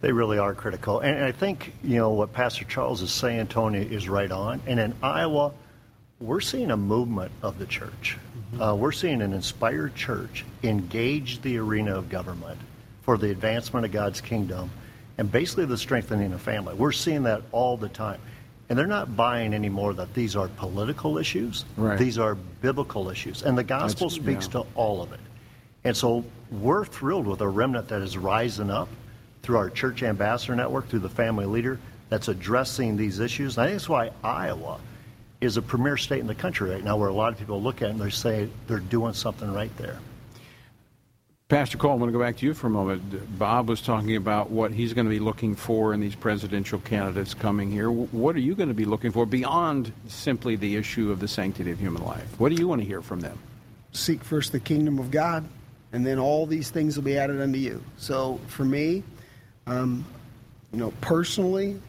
They 0.00 0.12
really 0.12 0.38
are 0.38 0.54
critical. 0.54 1.00
And 1.00 1.24
I 1.24 1.32
think, 1.32 1.72
you 1.82 1.96
know, 1.96 2.10
what 2.10 2.32
Pastor 2.32 2.64
Charles 2.64 3.00
is 3.00 3.10
saying, 3.10 3.46
Tony, 3.46 3.80
is 3.80 4.08
right 4.08 4.30
on. 4.30 4.60
And 4.66 4.78
in 4.78 4.94
Iowa, 5.02 5.52
we're 6.20 6.40
seeing 6.40 6.70
a 6.70 6.76
movement 6.76 7.32
of 7.42 7.58
the 7.58 7.66
church. 7.66 8.18
Mm-hmm. 8.52 8.62
Uh, 8.62 8.74
we're 8.74 8.92
seeing 8.92 9.22
an 9.22 9.32
inspired 9.32 9.94
church 9.94 10.44
engage 10.62 11.40
the 11.42 11.58
arena 11.58 11.96
of 11.96 12.08
government 12.08 12.58
for 13.02 13.18
the 13.18 13.30
advancement 13.30 13.84
of 13.86 13.92
God's 13.92 14.20
kingdom 14.20 14.70
and 15.18 15.30
basically 15.30 15.66
the 15.66 15.78
strengthening 15.78 16.32
of 16.32 16.40
family. 16.40 16.74
We're 16.74 16.92
seeing 16.92 17.22
that 17.24 17.42
all 17.52 17.76
the 17.76 17.88
time. 17.88 18.20
And 18.68 18.78
they're 18.78 18.86
not 18.86 19.14
buying 19.14 19.52
anymore 19.52 19.92
that 19.94 20.14
these 20.14 20.36
are 20.36 20.48
political 20.48 21.18
issues. 21.18 21.64
Right. 21.76 21.98
These 21.98 22.18
are 22.18 22.34
biblical 22.34 23.10
issues. 23.10 23.42
And 23.42 23.58
the 23.58 23.64
gospel 23.64 24.08
That's, 24.08 24.20
speaks 24.20 24.46
yeah. 24.46 24.62
to 24.62 24.66
all 24.74 25.02
of 25.02 25.12
it. 25.12 25.20
And 25.84 25.94
so 25.94 26.24
we're 26.50 26.86
thrilled 26.86 27.26
with 27.26 27.42
a 27.42 27.48
remnant 27.48 27.88
that 27.88 28.00
is 28.00 28.16
rising 28.16 28.70
up 28.70 28.88
through 29.44 29.58
our 29.58 29.70
church 29.70 30.02
ambassador 30.02 30.56
network, 30.56 30.88
through 30.88 31.00
the 31.00 31.08
family 31.08 31.46
leader 31.46 31.78
that's 32.08 32.28
addressing 32.28 32.96
these 32.96 33.20
issues. 33.20 33.56
And 33.56 33.64
I 33.64 33.66
think 33.66 33.78
that's 33.78 33.88
why 33.88 34.10
Iowa 34.24 34.80
is 35.40 35.56
a 35.58 35.62
premier 35.62 35.96
state 35.96 36.20
in 36.20 36.26
the 36.26 36.34
country 36.34 36.70
right 36.70 36.82
now 36.82 36.96
where 36.96 37.10
a 37.10 37.12
lot 37.12 37.32
of 37.32 37.38
people 37.38 37.62
look 37.62 37.82
at 37.82 37.88
it 37.88 37.92
and 37.92 38.00
they 38.00 38.10
say 38.10 38.48
they're 38.66 38.78
doing 38.78 39.12
something 39.12 39.52
right 39.52 39.74
there. 39.76 39.98
Pastor 41.48 41.76
Cole, 41.76 41.92
I'm 41.92 41.98
going 41.98 42.10
to 42.10 42.18
go 42.18 42.24
back 42.24 42.38
to 42.38 42.46
you 42.46 42.54
for 42.54 42.68
a 42.68 42.70
moment. 42.70 43.38
Bob 43.38 43.68
was 43.68 43.82
talking 43.82 44.16
about 44.16 44.48
what 44.50 44.72
he's 44.72 44.94
going 44.94 45.04
to 45.04 45.10
be 45.10 45.18
looking 45.18 45.54
for 45.54 45.92
in 45.92 46.00
these 46.00 46.14
presidential 46.14 46.78
candidates 46.78 47.34
coming 47.34 47.70
here. 47.70 47.90
What 47.90 48.34
are 48.34 48.40
you 48.40 48.54
going 48.54 48.70
to 48.70 48.74
be 48.74 48.86
looking 48.86 49.12
for 49.12 49.26
beyond 49.26 49.92
simply 50.08 50.56
the 50.56 50.74
issue 50.74 51.12
of 51.12 51.20
the 51.20 51.28
sanctity 51.28 51.70
of 51.70 51.78
human 51.78 52.02
life? 52.02 52.40
What 52.40 52.48
do 52.48 52.54
you 52.54 52.66
want 52.66 52.80
to 52.80 52.86
hear 52.86 53.02
from 53.02 53.20
them? 53.20 53.38
Seek 53.92 54.24
first 54.24 54.52
the 54.52 54.60
kingdom 54.60 54.98
of 54.98 55.10
God, 55.10 55.44
and 55.92 56.04
then 56.04 56.18
all 56.18 56.46
these 56.46 56.70
things 56.70 56.96
will 56.96 57.04
be 57.04 57.18
added 57.18 57.42
unto 57.42 57.58
you. 57.58 57.84
So 57.98 58.40
for 58.48 58.64
me, 58.64 59.02
um, 59.66 60.04
you 60.72 60.78
know, 60.78 60.92
personally, 61.00 61.80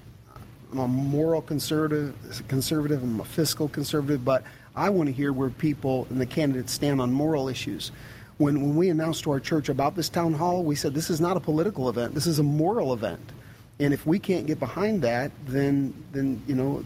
I'm 0.72 0.79
a 0.79 0.88
moral 0.88 1.41
conservative, 1.41 2.15
conservative. 2.48 3.01
I'm 3.01 3.20
a 3.20 3.25
fiscal 3.25 3.67
conservative, 3.67 4.25
but 4.25 4.44
I 4.75 4.89
want 4.89 5.08
to 5.08 5.13
hear 5.13 5.32
where 5.32 5.50
people 5.50 6.08
and 6.10 6.20
the 6.20 6.25
candidates 6.25 6.74
stand 6.74 7.01
on 7.01 7.12
moral 7.13 7.48
issues. 7.48 7.91
When, 8.38 8.62
when 8.62 8.75
we 8.75 8.89
announced 8.89 9.24
to 9.24 9.32
our 9.32 9.39
church 9.39 9.70
about 9.70 9.96
this 9.96 10.10
town 10.10 10.34
hall, 10.34 10.63
we 10.63 10.75
said 10.75 10.94
this 10.94 11.10
is 11.10 11.22
not 11.22 11.38
a 11.38 11.39
political 11.39 11.88
event. 11.88 12.13
This 12.13 12.27
is 12.27 12.39
a 12.39 12.44
moral 12.44 12.94
event, 12.94 13.32
and 13.79 13.94
if 13.94 14.05
we 14.05 14.20
can't 14.20 14.46
get 14.46 14.60
behind 14.60 15.01
that, 15.03 15.32
then 15.48 15.94
then 16.12 16.41
you 16.46 16.55
know, 16.55 16.84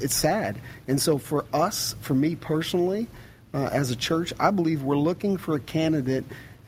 it's 0.00 0.14
sad. 0.14 0.58
And 0.88 1.00
so 1.00 1.18
for 1.18 1.44
us, 1.52 1.94
for 2.00 2.14
me 2.14 2.36
personally, 2.36 3.08
uh, 3.52 3.68
as 3.72 3.90
a 3.90 3.96
church, 3.96 4.32
I 4.40 4.50
believe 4.50 4.82
we're 4.82 4.96
looking 4.96 5.36
for 5.36 5.54
a 5.54 5.60
candidate 5.60 6.24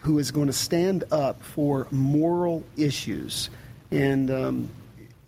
who 0.06 0.20
is 0.20 0.30
going 0.30 0.46
to 0.46 0.52
stand 0.52 1.02
up 1.10 1.42
for 1.42 1.88
moral 1.90 2.62
issues. 2.76 3.50
And 3.90 4.30
um, 4.30 4.70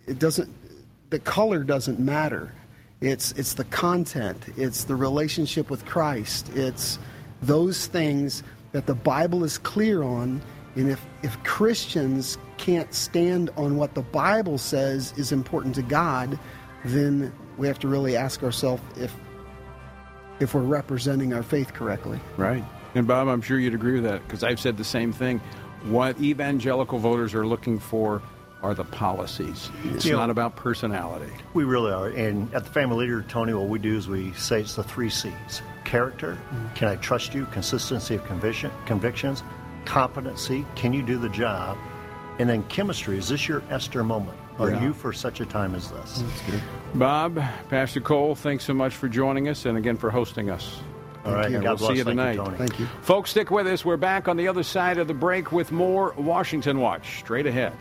it 0.07 0.19
doesn't, 0.19 0.49
the 1.09 1.19
color 1.19 1.65
doesn't 1.65 1.99
matter. 1.99 2.53
It's, 3.01 3.33
it's 3.33 3.55
the 3.55 3.65
content, 3.65 4.41
it's 4.55 4.85
the 4.85 4.95
relationship 4.95 5.69
with 5.69 5.85
Christ, 5.85 6.49
it's 6.55 6.97
those 7.41 7.87
things 7.87 8.41
that 8.71 8.85
the 8.85 8.95
Bible 8.95 9.43
is 9.43 9.57
clear 9.57 10.01
on. 10.01 10.41
And 10.75 10.89
if, 10.89 11.05
if 11.23 11.41
Christians 11.43 12.37
can't 12.55 12.93
stand 12.93 13.49
on 13.57 13.75
what 13.75 13.95
the 13.95 14.01
Bible 14.01 14.57
says 14.57 15.13
is 15.17 15.33
important 15.33 15.75
to 15.75 15.81
God, 15.81 16.39
then 16.85 17.33
we 17.57 17.67
have 17.67 17.79
to 17.79 17.89
really 17.89 18.15
ask 18.15 18.43
ourselves 18.43 18.81
if, 18.97 19.13
if 20.39 20.53
we're 20.53 20.61
representing 20.61 21.33
our 21.33 21.43
faith 21.43 21.73
correctly. 21.73 22.21
Right. 22.37 22.63
And 22.95 23.07
Bob, 23.07 23.27
I'm 23.27 23.41
sure 23.41 23.59
you'd 23.59 23.75
agree 23.75 23.93
with 23.93 24.03
that 24.03 24.25
because 24.25 24.43
I've 24.43 24.59
said 24.59 24.77
the 24.77 24.83
same 24.83 25.11
thing. 25.13 25.41
What 25.83 26.19
evangelical 26.19 26.99
voters 26.99 27.33
are 27.33 27.45
looking 27.45 27.79
for 27.79 28.21
are 28.61 28.73
the 28.73 28.83
policies. 28.83 29.69
It's 29.85 30.05
you 30.05 30.13
not 30.13 30.25
know, 30.25 30.31
about 30.31 30.55
personality. 30.55 31.31
We 31.53 31.63
really 31.63 31.91
are. 31.93 32.07
And 32.07 32.53
at 32.53 32.65
the 32.65 32.71
Family 32.71 33.05
Leader, 33.05 33.21
Tony, 33.29 33.53
what 33.53 33.69
we 33.69 33.79
do 33.79 33.95
is 33.95 34.09
we 34.09 34.33
say 34.33 34.61
it's 34.61 34.75
the 34.75 34.83
three 34.83 35.09
C's 35.09 35.61
character, 35.85 36.33
mm-hmm. 36.33 36.73
can 36.75 36.87
I 36.87 36.97
trust 36.97 37.33
you? 37.33 37.45
Consistency 37.47 38.15
of 38.15 38.25
conviction, 38.25 38.71
convictions, 38.85 39.43
competency, 39.85 40.65
can 40.75 40.93
you 40.93 41.01
do 41.01 41.17
the 41.17 41.29
job? 41.29 41.77
And 42.37 42.49
then 42.49 42.63
chemistry, 42.63 43.17
is 43.17 43.29
this 43.29 43.47
your 43.47 43.63
Esther 43.69 44.03
moment? 44.03 44.37
Are 44.59 44.71
yeah. 44.71 44.83
you 44.83 44.93
for 44.93 45.13
such 45.13 45.39
a 45.39 45.45
time 45.45 45.73
as 45.73 45.89
this? 45.89 46.23
Bob, 46.93 47.41
Pastor 47.69 48.01
Cole, 48.01 48.35
thanks 48.35 48.65
so 48.65 48.73
much 48.73 48.93
for 48.93 49.07
joining 49.07 49.47
us 49.47 49.65
and 49.65 49.77
again 49.77 49.95
for 49.95 50.09
hosting 50.09 50.49
us. 50.49 50.81
All 51.25 51.33
right. 51.33 51.51
And 51.51 51.63
we'll 51.63 51.77
see 51.77 51.95
you 51.95 52.03
tonight. 52.03 52.37
Thank 52.37 52.49
you, 52.49 52.57
Thank 52.57 52.79
you. 52.79 52.85
Folks, 53.01 53.31
stick 53.31 53.51
with 53.51 53.67
us. 53.67 53.83
We're 53.83 53.97
back 53.97 54.27
on 54.27 54.37
the 54.37 54.47
other 54.47 54.63
side 54.63 54.97
of 54.97 55.07
the 55.07 55.13
break 55.13 55.51
with 55.51 55.71
more 55.71 56.13
Washington 56.17 56.79
Watch 56.79 57.19
straight 57.19 57.45
ahead. 57.45 57.73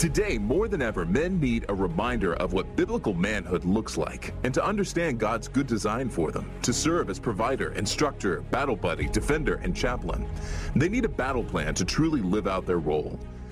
Today, 0.00 0.38
more 0.38 0.66
than 0.66 0.80
ever, 0.80 1.04
men 1.04 1.38
need 1.38 1.66
a 1.68 1.74
reminder 1.74 2.32
of 2.36 2.54
what 2.54 2.74
biblical 2.74 3.12
manhood 3.12 3.66
looks 3.66 3.98
like 3.98 4.32
and 4.44 4.54
to 4.54 4.64
understand 4.64 5.20
God's 5.20 5.46
good 5.46 5.66
design 5.66 6.08
for 6.08 6.32
them 6.32 6.50
to 6.62 6.72
serve 6.72 7.10
as 7.10 7.18
provider, 7.18 7.72
instructor, 7.72 8.40
battle 8.50 8.76
buddy, 8.76 9.08
defender, 9.08 9.56
and 9.56 9.76
chaplain. 9.76 10.26
They 10.74 10.88
need 10.88 11.04
a 11.04 11.08
battle 11.10 11.44
plan 11.44 11.74
to 11.74 11.84
truly 11.84 12.22
live 12.22 12.46
out 12.46 12.64
their 12.64 12.78
role. 12.78 13.20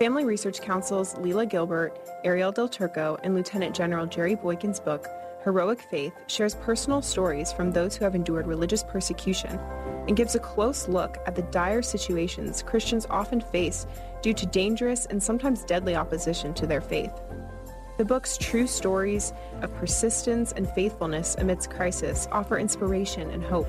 Family 0.00 0.24
Research 0.24 0.62
Council's 0.62 1.14
Lela 1.18 1.44
Gilbert, 1.44 2.00
Arielle 2.24 2.54
Del 2.54 2.70
Turco, 2.70 3.18
and 3.22 3.34
Lieutenant 3.34 3.76
General 3.76 4.06
Jerry 4.06 4.34
Boykin's 4.34 4.80
book, 4.80 5.06
Heroic 5.44 5.82
Faith, 5.90 6.14
shares 6.26 6.54
personal 6.54 7.02
stories 7.02 7.52
from 7.52 7.70
those 7.70 7.96
who 7.96 8.04
have 8.06 8.14
endured 8.14 8.46
religious 8.46 8.82
persecution 8.82 9.60
and 10.08 10.16
gives 10.16 10.34
a 10.34 10.38
close 10.38 10.88
look 10.88 11.18
at 11.26 11.34
the 11.34 11.42
dire 11.42 11.82
situations 11.82 12.62
Christians 12.62 13.06
often 13.10 13.42
face 13.42 13.86
due 14.22 14.32
to 14.32 14.46
dangerous 14.46 15.04
and 15.04 15.22
sometimes 15.22 15.64
deadly 15.64 15.94
opposition 15.94 16.54
to 16.54 16.66
their 16.66 16.80
faith. 16.80 17.12
The 17.98 18.04
book's 18.06 18.38
true 18.38 18.66
stories 18.66 19.34
of 19.60 19.74
persistence 19.74 20.52
and 20.52 20.66
faithfulness 20.70 21.36
amidst 21.38 21.68
crisis 21.68 22.26
offer 22.32 22.58
inspiration 22.58 23.28
and 23.28 23.44
hope. 23.44 23.68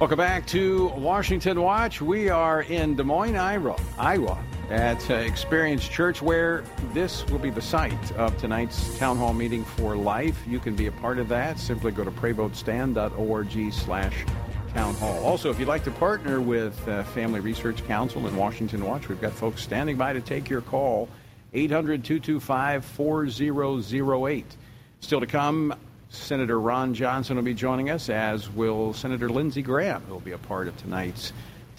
Welcome 0.00 0.16
back 0.16 0.46
to 0.46 0.88
Washington 0.96 1.60
Watch. 1.60 2.00
We 2.00 2.30
are 2.30 2.62
in 2.62 2.96
Des 2.96 3.02
Moines, 3.02 3.36
Iowa, 3.36 3.78
Iowa 3.98 4.42
at 4.70 5.10
uh, 5.10 5.14
Experience 5.16 5.86
Church, 5.86 6.22
where 6.22 6.64
this 6.94 7.26
will 7.26 7.38
be 7.38 7.50
the 7.50 7.60
site 7.60 8.12
of 8.12 8.34
tonight's 8.38 8.96
town 8.96 9.18
hall 9.18 9.34
meeting 9.34 9.62
for 9.62 9.94
life. 9.94 10.42
You 10.48 10.58
can 10.58 10.74
be 10.74 10.86
a 10.86 10.92
part 10.92 11.18
of 11.18 11.28
that. 11.28 11.58
Simply 11.58 11.92
go 11.92 12.02
to 12.02 12.10
prayvotestand.org 12.10 13.72
slash 13.74 14.24
town 14.72 14.94
hall. 14.94 15.22
Also, 15.22 15.50
if 15.50 15.58
you'd 15.58 15.68
like 15.68 15.84
to 15.84 15.90
partner 15.90 16.40
with 16.40 16.88
uh, 16.88 17.02
Family 17.04 17.40
Research 17.40 17.86
Council 17.86 18.26
and 18.26 18.34
Washington 18.38 18.82
Watch, 18.86 19.10
we've 19.10 19.20
got 19.20 19.34
folks 19.34 19.62
standing 19.62 19.98
by 19.98 20.14
to 20.14 20.22
take 20.22 20.48
your 20.48 20.62
call. 20.62 21.10
800 21.52 22.02
225 22.02 22.86
4008. 22.86 24.56
Still 25.00 25.20
to 25.20 25.26
come, 25.26 25.74
Senator 26.10 26.60
Ron 26.60 26.92
Johnson 26.92 27.36
will 27.36 27.44
be 27.44 27.54
joining 27.54 27.88
us, 27.88 28.08
as 28.10 28.50
will 28.50 28.92
Senator 28.92 29.28
Lindsey 29.28 29.62
Graham, 29.62 30.02
who 30.06 30.14
will 30.14 30.20
be 30.20 30.32
a 30.32 30.38
part 30.38 30.66
of 30.66 30.76
tonight's 30.76 31.32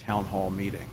town 0.06 0.24
hall 0.24 0.50
meeting. 0.50 0.88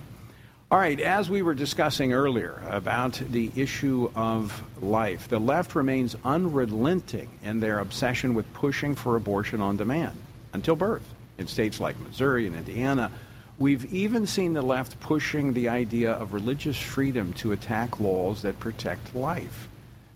All 0.71 0.77
right, 0.77 0.99
as 0.99 1.29
we 1.29 1.41
were 1.41 1.55
discussing 1.55 2.13
earlier 2.13 2.61
about 2.69 3.13
the 3.13 3.51
issue 3.55 4.11
of 4.13 4.61
life, 4.81 5.27
the 5.27 5.39
left 5.39 5.73
remains 5.73 6.15
unrelenting 6.23 7.29
in 7.41 7.59
their 7.59 7.79
obsession 7.79 8.35
with 8.35 8.53
pushing 8.53 8.93
for 8.93 9.15
abortion 9.15 9.61
on 9.61 9.77
demand 9.77 10.15
until 10.53 10.75
birth. 10.75 11.07
In 11.37 11.47
states 11.47 11.79
like 11.79 11.99
Missouri 11.99 12.45
and 12.45 12.55
Indiana, 12.55 13.09
we've 13.57 13.91
even 13.93 14.27
seen 14.27 14.53
the 14.53 14.61
left 14.61 14.99
pushing 14.99 15.53
the 15.53 15.69
idea 15.69 16.11
of 16.11 16.33
religious 16.33 16.77
freedom 16.77 17.33
to 17.33 17.53
attack 17.53 17.99
laws 17.99 18.41
that 18.41 18.59
protect 18.59 19.15
life. 19.15 19.69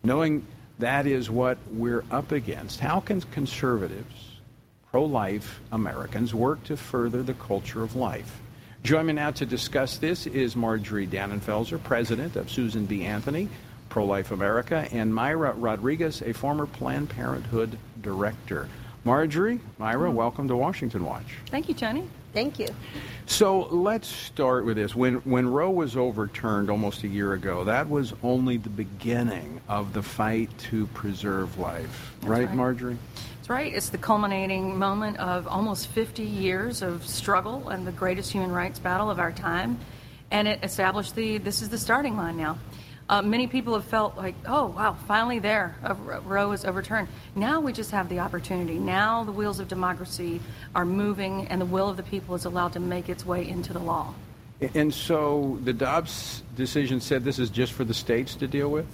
Knowing 0.04 0.46
that 0.80 1.06
is 1.06 1.30
what 1.30 1.58
we're 1.72 2.04
up 2.12 2.32
against. 2.32 2.80
How 2.80 3.00
can 3.00 3.22
conservatives, 3.22 4.40
pro 4.92 5.06
life 5.06 5.60
Americans, 5.72 6.34
work 6.34 6.64
to 6.66 6.78
further 6.78 7.24
the 7.24 7.34
culture 7.36 7.84
of 7.84 7.96
life? 7.96 8.40
Joining 8.84 9.08
me 9.08 9.14
now 9.14 9.32
to 9.32 9.46
discuss 9.46 9.98
this 9.98 10.28
is 10.28 10.56
Marjorie 10.56 11.08
Dannenfelser, 11.08 11.82
president 11.82 12.36
of 12.36 12.52
Susan 12.52 12.86
B. 12.86 13.06
Anthony, 13.06 13.48
Pro 13.88 14.06
Life 14.06 14.32
America, 14.32 14.88
and 14.92 15.14
Mayra 15.14 15.54
Rodriguez, 15.56 16.22
a 16.22 16.34
former 16.34 16.66
Planned 16.66 17.10
Parenthood 17.10 17.78
director. 18.02 18.68
Marjorie, 19.06 19.62
Mayra, 19.80 20.12
welcome 20.12 20.48
to 20.48 20.56
Washington 20.56 21.06
Watch. 21.06 21.38
Thank 21.46 21.70
you, 21.70 21.76
Tony. 21.76 22.10
Thank 22.34 22.58
you. 22.58 22.68
So 23.26 23.68
let's 23.70 24.08
start 24.08 24.66
with 24.66 24.76
this. 24.76 24.96
When 24.96 25.16
when 25.18 25.48
Roe 25.48 25.70
was 25.70 25.96
overturned 25.96 26.70
almost 26.70 27.04
a 27.04 27.08
year 27.08 27.34
ago, 27.34 27.64
that 27.64 27.90
was 27.90 28.14
only 28.24 28.58
the 28.58 28.70
beginning 28.70 29.62
of 29.70 29.94
the 29.94 30.02
fight 30.02 30.50
to 30.70 30.88
preserve 30.88 31.58
life, 31.58 32.14
right, 32.24 32.48
right, 32.48 32.56
Marjorie? 32.56 32.98
That's 33.38 33.50
right. 33.50 33.74
It's 33.74 33.90
the 33.90 33.98
culminating 33.98 34.78
moment 34.78 35.18
of 35.18 35.48
almost 35.48 35.88
50 35.88 36.24
years 36.24 36.82
of 36.82 37.06
struggle 37.06 37.70
and 37.70 37.86
the 37.86 37.92
greatest 37.92 38.32
human 38.32 38.52
rights 38.52 38.80
battle 38.80 39.10
of 39.10 39.20
our 39.20 39.32
time, 39.32 39.80
and 40.32 40.48
it 40.48 40.60
established 40.64 41.16
the 41.16 41.38
this 41.38 41.62
is 41.62 41.70
the 41.70 41.78
starting 41.78 42.18
line 42.18 42.36
now. 42.36 42.58
Uh, 43.10 43.22
many 43.22 43.48
people 43.48 43.74
have 43.74 43.84
felt 43.84 44.16
like, 44.16 44.34
oh, 44.48 44.68
wow, 44.68 44.96
finally 45.08 45.38
there, 45.38 45.76
Roe 46.24 46.52
is 46.54 46.64
overturned. 46.64 47.10
Now 47.36 47.60
we 47.60 47.74
just 47.74 47.92
have 47.92 48.08
the 48.08 48.20
opportunity. 48.20 48.80
Now 48.80 49.26
the 49.26 49.32
wheels 49.32 49.60
of 49.60 49.68
democracy 49.68 50.40
are 50.74 50.86
moving, 50.86 51.48
and 51.48 51.60
the 51.60 51.66
will 51.66 51.90
of 51.90 51.98
the 51.98 52.04
people 52.04 52.34
is 52.34 52.46
allowed 52.46 52.74
to 52.74 52.80
make 52.80 53.10
its 53.10 53.26
way 53.26 53.48
into 53.48 53.74
the 53.74 53.80
law. 53.80 54.14
And 54.74 54.94
so 54.94 55.60
the 55.64 55.74
Dobbs 55.74 56.44
decision 56.56 57.02
said 57.02 57.24
this 57.24 57.40
is 57.40 57.50
just 57.50 57.74
for 57.74 57.84
the 57.84 57.94
states 57.94 58.36
to 58.36 58.48
deal 58.48 58.70
with? 58.70 58.86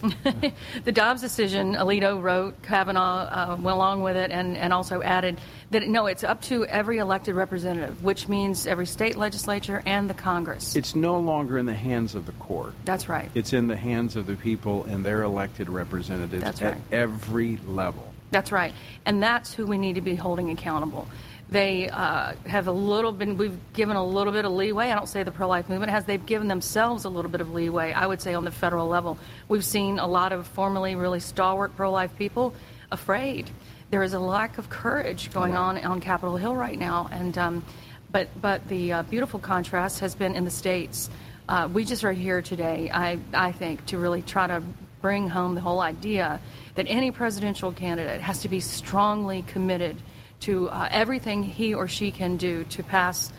the 0.83 0.91
Dobbs 0.91 1.21
decision, 1.21 1.75
Alito 1.75 2.21
wrote, 2.21 2.61
Kavanaugh 2.63 3.27
uh, 3.29 3.57
went 3.59 3.75
along 3.75 4.01
with 4.01 4.15
it, 4.15 4.31
and, 4.31 4.57
and 4.57 4.73
also 4.73 5.01
added 5.01 5.39
that 5.71 5.87
no, 5.87 6.07
it's 6.07 6.23
up 6.23 6.41
to 6.43 6.65
every 6.65 6.97
elected 6.97 7.35
representative, 7.35 8.03
which 8.03 8.27
means 8.27 8.65
every 8.65 8.85
state 8.85 9.15
legislature 9.15 9.83
and 9.85 10.09
the 10.09 10.13
Congress. 10.13 10.75
It's 10.75 10.95
no 10.95 11.19
longer 11.19 11.57
in 11.57 11.65
the 11.65 11.73
hands 11.73 12.15
of 12.15 12.25
the 12.25 12.31
court. 12.33 12.73
That's 12.85 13.09
right. 13.09 13.29
It's 13.35 13.53
in 13.53 13.67
the 13.67 13.77
hands 13.77 14.15
of 14.15 14.25
the 14.25 14.35
people 14.35 14.85
and 14.85 15.05
their 15.05 15.23
elected 15.23 15.69
representatives 15.69 16.61
at 16.61 16.77
every 16.91 17.57
level. 17.67 18.13
That's 18.31 18.51
right. 18.51 18.73
And 19.05 19.21
that's 19.21 19.53
who 19.53 19.65
we 19.65 19.77
need 19.77 19.95
to 19.95 20.01
be 20.01 20.15
holding 20.15 20.51
accountable. 20.51 21.07
They 21.51 21.89
uh, 21.89 22.33
have 22.45 22.67
a 22.67 22.71
little 22.71 23.11
bit, 23.11 23.35
we've 23.35 23.57
given 23.73 23.95
a 23.95 24.05
little 24.05 24.31
bit 24.31 24.45
of 24.45 24.51
leeway. 24.51 24.91
I 24.91 24.95
don't 24.95 25.09
say 25.09 25.23
the 25.23 25.31
pro 25.31 25.47
life 25.47 25.67
movement 25.67 25.91
has, 25.91 26.05
they've 26.05 26.23
given 26.23 26.47
themselves 26.47 27.05
a 27.05 27.09
little 27.09 27.31
bit 27.31 27.41
of 27.41 27.51
leeway, 27.51 27.91
I 27.91 28.05
would 28.05 28.21
say, 28.21 28.35
on 28.35 28.45
the 28.45 28.51
federal 28.51 28.87
level. 28.87 29.17
We've 29.47 29.65
seen 29.65 29.97
a 29.97 30.05
lot 30.05 30.31
of 30.31 30.45
formerly 30.45 30.95
really 30.95 31.19
stalwart 31.19 31.75
pro 31.75 31.91
life 31.91 32.15
people 32.17 32.53
afraid. 32.91 33.49
There 33.89 34.03
is 34.03 34.13
a 34.13 34.19
lack 34.19 34.59
of 34.59 34.69
courage 34.69 35.33
going 35.33 35.55
on 35.55 35.83
on 35.83 35.99
Capitol 36.01 36.37
Hill 36.37 36.55
right 36.55 36.77
now. 36.77 37.09
And, 37.11 37.35
um, 37.39 37.65
but, 38.11 38.29
but 38.39 38.67
the 38.67 38.93
uh, 38.93 39.03
beautiful 39.03 39.39
contrast 39.39 40.01
has 40.01 40.13
been 40.13 40.35
in 40.35 40.45
the 40.45 40.51
states. 40.51 41.09
Uh, 41.47 41.67
we 41.71 41.83
just 41.83 42.03
are 42.03 42.11
here 42.11 42.43
today, 42.43 42.91
I, 42.93 43.17
I 43.33 43.53
think, 43.53 43.83
to 43.87 43.97
really 43.97 44.21
try 44.21 44.45
to 44.45 44.61
bring 45.01 45.27
home 45.27 45.55
the 45.55 45.61
whole 45.61 45.79
idea 45.79 46.39
that 46.75 46.85
any 46.87 47.09
presidential 47.09 47.71
candidate 47.71 48.21
has 48.21 48.41
to 48.41 48.49
be 48.49 48.59
strongly 48.59 49.41
committed 49.41 49.97
to 50.41 50.69
uh, 50.69 50.87
everything 50.91 51.43
he 51.43 51.73
or 51.73 51.87
she 51.87 52.11
can 52.11 52.37
do 52.37 52.63
to 52.65 52.83
pass 52.83 53.31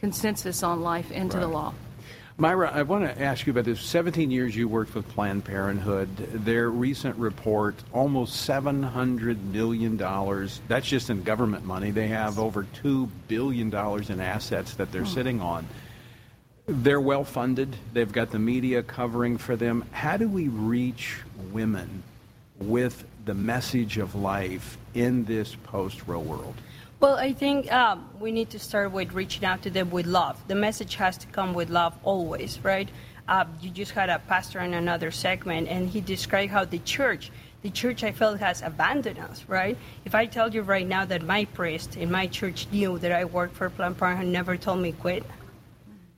consensus 0.00 0.62
on 0.62 0.80
life 0.80 1.10
into 1.10 1.38
the 1.38 1.48
law. 1.48 1.74
Mayra, 2.38 2.70
I 2.70 2.82
want 2.82 3.04
to 3.04 3.22
ask 3.22 3.46
you 3.46 3.50
about 3.50 3.64
this. 3.64 3.80
17 3.80 4.30
years 4.30 4.54
you 4.54 4.68
worked 4.68 4.94
with 4.94 5.08
Planned 5.08 5.46
Parenthood. 5.46 6.14
Their 6.44 6.68
recent 6.68 7.16
report, 7.16 7.74
almost 7.94 8.46
$700 8.46 9.42
million. 9.42 9.96
That's 10.68 10.86
just 10.86 11.08
in 11.08 11.22
government 11.22 11.64
money. 11.64 11.92
They 11.92 12.08
have 12.08 12.38
over 12.38 12.66
$2 12.82 13.08
billion 13.26 13.74
in 13.74 14.20
assets 14.20 14.74
that 14.74 14.92
they're 14.92 15.06
sitting 15.06 15.40
on. 15.40 15.66
They're 16.66 17.00
well 17.00 17.24
funded. 17.24 17.74
They've 17.94 18.12
got 18.12 18.32
the 18.32 18.38
media 18.38 18.82
covering 18.82 19.38
for 19.38 19.56
them. 19.56 19.86
How 19.92 20.18
do 20.18 20.28
we 20.28 20.48
reach 20.48 21.16
women 21.52 22.02
with 22.58 23.02
the 23.26 23.34
message 23.34 23.98
of 23.98 24.14
life 24.14 24.78
in 24.94 25.24
this 25.24 25.56
post 25.64 26.06
Roe 26.06 26.20
world? 26.20 26.54
Well, 27.00 27.16
I 27.16 27.34
think 27.34 27.70
um, 27.70 28.08
we 28.18 28.32
need 28.32 28.50
to 28.50 28.58
start 28.58 28.92
with 28.92 29.12
reaching 29.12 29.44
out 29.44 29.62
to 29.62 29.70
them 29.70 29.90
with 29.90 30.06
love. 30.06 30.42
The 30.48 30.54
message 30.54 30.94
has 30.94 31.18
to 31.18 31.26
come 31.26 31.52
with 31.52 31.68
love 31.68 31.94
always, 32.04 32.58
right? 32.64 32.88
Uh, 33.28 33.44
you 33.60 33.68
just 33.68 33.90
had 33.90 34.08
a 34.08 34.20
pastor 34.20 34.60
in 34.60 34.72
another 34.72 35.10
segment, 35.10 35.68
and 35.68 35.90
he 35.90 36.00
described 36.00 36.52
how 36.52 36.64
the 36.64 36.78
church, 36.78 37.30
the 37.62 37.70
church 37.70 38.04
I 38.04 38.12
felt 38.12 38.38
has 38.38 38.62
abandoned 38.62 39.18
us, 39.18 39.44
right? 39.48 39.76
If 40.04 40.14
I 40.14 40.26
tell 40.26 40.54
you 40.54 40.62
right 40.62 40.86
now 40.86 41.04
that 41.04 41.22
my 41.22 41.44
priest 41.46 41.96
in 41.96 42.10
my 42.10 42.28
church 42.28 42.68
knew 42.70 42.98
that 43.00 43.12
I 43.12 43.24
worked 43.24 43.56
for 43.56 43.68
Planned 43.68 43.98
Parenthood, 43.98 44.28
never 44.28 44.56
told 44.56 44.78
me 44.78 44.92
quit, 44.92 45.24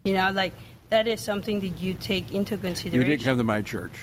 you 0.04 0.12
know, 0.12 0.30
like 0.30 0.52
that 0.90 1.08
is 1.08 1.20
something 1.20 1.60
that 1.60 1.80
you 1.80 1.94
take 1.94 2.32
into 2.32 2.56
consideration. 2.58 3.00
You 3.00 3.16
didn't 3.16 3.24
come 3.24 3.38
to 3.38 3.44
my 3.44 3.62
church. 3.62 3.94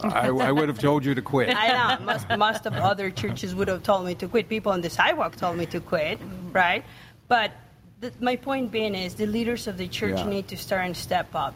I, 0.00 0.28
I 0.28 0.52
would 0.52 0.68
have 0.68 0.78
told 0.78 1.04
you 1.04 1.14
to 1.14 1.22
quit. 1.22 1.54
I 1.54 1.96
know. 1.96 2.04
Most, 2.04 2.28
most 2.38 2.66
of 2.66 2.72
other 2.74 3.10
churches 3.10 3.54
would 3.54 3.68
have 3.68 3.82
told 3.82 4.06
me 4.06 4.14
to 4.16 4.28
quit. 4.28 4.48
People 4.48 4.72
on 4.72 4.80
the 4.80 4.90
sidewalk 4.90 5.36
told 5.36 5.56
me 5.56 5.66
to 5.66 5.80
quit, 5.80 6.20
right? 6.52 6.84
But 7.26 7.52
the, 8.00 8.12
my 8.20 8.36
point 8.36 8.70
being 8.70 8.94
is 8.94 9.14
the 9.16 9.26
leaders 9.26 9.66
of 9.66 9.76
the 9.76 9.88
church 9.88 10.18
Yeah. 10.18 10.28
need 10.28 10.48
to 10.48 10.56
start 10.56 10.86
and 10.86 10.96
step 10.96 11.34
up. 11.34 11.54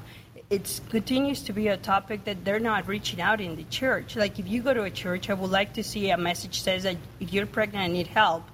It 0.50 0.80
continues 0.90 1.42
to 1.42 1.52
be 1.52 1.68
a 1.68 1.76
topic 1.76 2.24
that 2.24 2.44
they're 2.44 2.60
not 2.60 2.86
reaching 2.88 3.20
out 3.20 3.40
in 3.40 3.56
the 3.56 3.64
church. 3.64 4.16
Like 4.16 4.38
if 4.38 4.48
you 4.48 4.60
go 4.60 4.74
to 4.74 4.82
a 4.82 4.90
church, 4.90 5.30
I 5.30 5.34
would 5.34 5.50
like 5.50 5.74
to 5.74 5.84
see 5.84 6.10
a 6.10 6.18
message 6.18 6.60
says 6.62 6.82
that 6.82 6.96
if 7.20 7.32
you're 7.32 7.46
pregnant 7.46 7.84
and 7.84 7.92
need 7.94 8.08
help, 8.08 8.44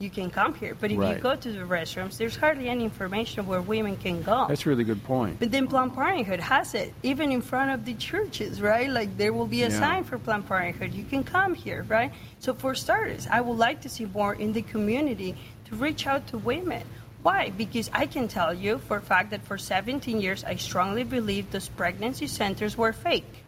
you 0.00 0.10
can 0.10 0.30
come 0.30 0.54
here. 0.54 0.76
But 0.78 0.92
if 0.92 0.98
Right. 0.98 1.16
you 1.16 1.22
go 1.22 1.34
to 1.34 1.50
the 1.50 1.64
restrooms, 1.64 2.18
there's 2.18 2.36
hardly 2.36 2.68
any 2.68 2.84
information 2.84 3.46
where 3.46 3.60
women 3.60 3.96
can 3.96 4.22
go. 4.22 4.46
That's 4.46 4.64
a 4.64 4.68
really 4.68 4.84
good 4.84 5.02
point. 5.02 5.40
But 5.40 5.50
then 5.50 5.66
Planned 5.66 5.94
Parenthood 5.96 6.38
has 6.38 6.74
it, 6.74 6.94
even 7.02 7.32
in 7.32 7.42
front 7.42 7.72
of 7.72 7.84
the 7.84 7.94
churches, 7.94 8.62
right? 8.62 8.88
Like 8.88 9.16
there 9.16 9.32
will 9.32 9.48
be 9.48 9.64
a 9.64 9.70
Yeah. 9.70 9.80
sign 9.80 10.04
for 10.04 10.16
Planned 10.16 10.46
Parenthood. 10.46 10.94
You 10.94 11.02
can 11.04 11.24
come 11.24 11.52
here, 11.54 11.84
right? 11.88 12.12
So 12.38 12.54
for 12.54 12.76
starters, 12.76 13.26
I 13.28 13.40
would 13.40 13.58
like 13.58 13.80
to 13.80 13.88
see 13.88 14.04
more 14.06 14.34
in 14.34 14.52
the 14.52 14.62
community 14.62 15.34
to 15.64 15.74
reach 15.74 16.06
out 16.06 16.28
to 16.28 16.38
women. 16.38 16.84
Why? 17.22 17.50
Because 17.50 17.90
I 17.92 18.06
can 18.06 18.28
tell 18.28 18.54
you 18.54 18.78
for 18.78 18.98
a 18.98 19.02
fact 19.02 19.30
that 19.32 19.42
for 19.42 19.58
17 19.58 20.20
years, 20.20 20.44
I 20.44 20.54
strongly 20.54 21.02
believed 21.02 21.50
those 21.50 21.68
pregnancy 21.68 22.28
centers 22.28 22.78
were 22.78 22.92
fake. 22.92 23.44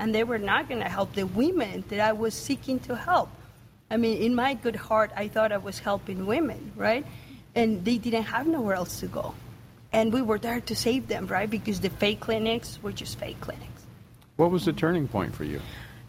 And 0.00 0.12
they 0.12 0.24
were 0.24 0.38
not 0.38 0.68
going 0.68 0.82
to 0.82 0.88
help 0.88 1.14
the 1.14 1.26
women 1.28 1.84
that 1.88 2.00
I 2.00 2.12
was 2.12 2.34
seeking 2.34 2.80
to 2.80 2.96
help. 2.96 3.30
I 3.90 3.96
mean, 3.96 4.18
in 4.18 4.34
my 4.34 4.54
good 4.54 4.76
heart, 4.76 5.12
I 5.16 5.28
thought 5.28 5.52
I 5.52 5.58
was 5.58 5.78
helping 5.78 6.26
women, 6.26 6.72
right? 6.74 7.06
And 7.54 7.84
they 7.84 7.98
didn't 7.98 8.24
have 8.24 8.46
nowhere 8.46 8.74
else 8.74 9.00
to 9.00 9.06
go. 9.06 9.34
And 9.92 10.12
we 10.12 10.22
were 10.22 10.38
there 10.38 10.60
to 10.60 10.74
save 10.74 11.06
them, 11.06 11.26
right? 11.26 11.48
Because 11.48 11.80
the 11.80 11.90
fake 11.90 12.20
clinics 12.20 12.80
were 12.82 12.92
just 12.92 13.18
fake 13.18 13.40
clinics. 13.40 13.86
What 14.36 14.50
was 14.50 14.64
the 14.64 14.72
turning 14.72 15.06
point 15.06 15.34
for 15.34 15.44
you? 15.44 15.60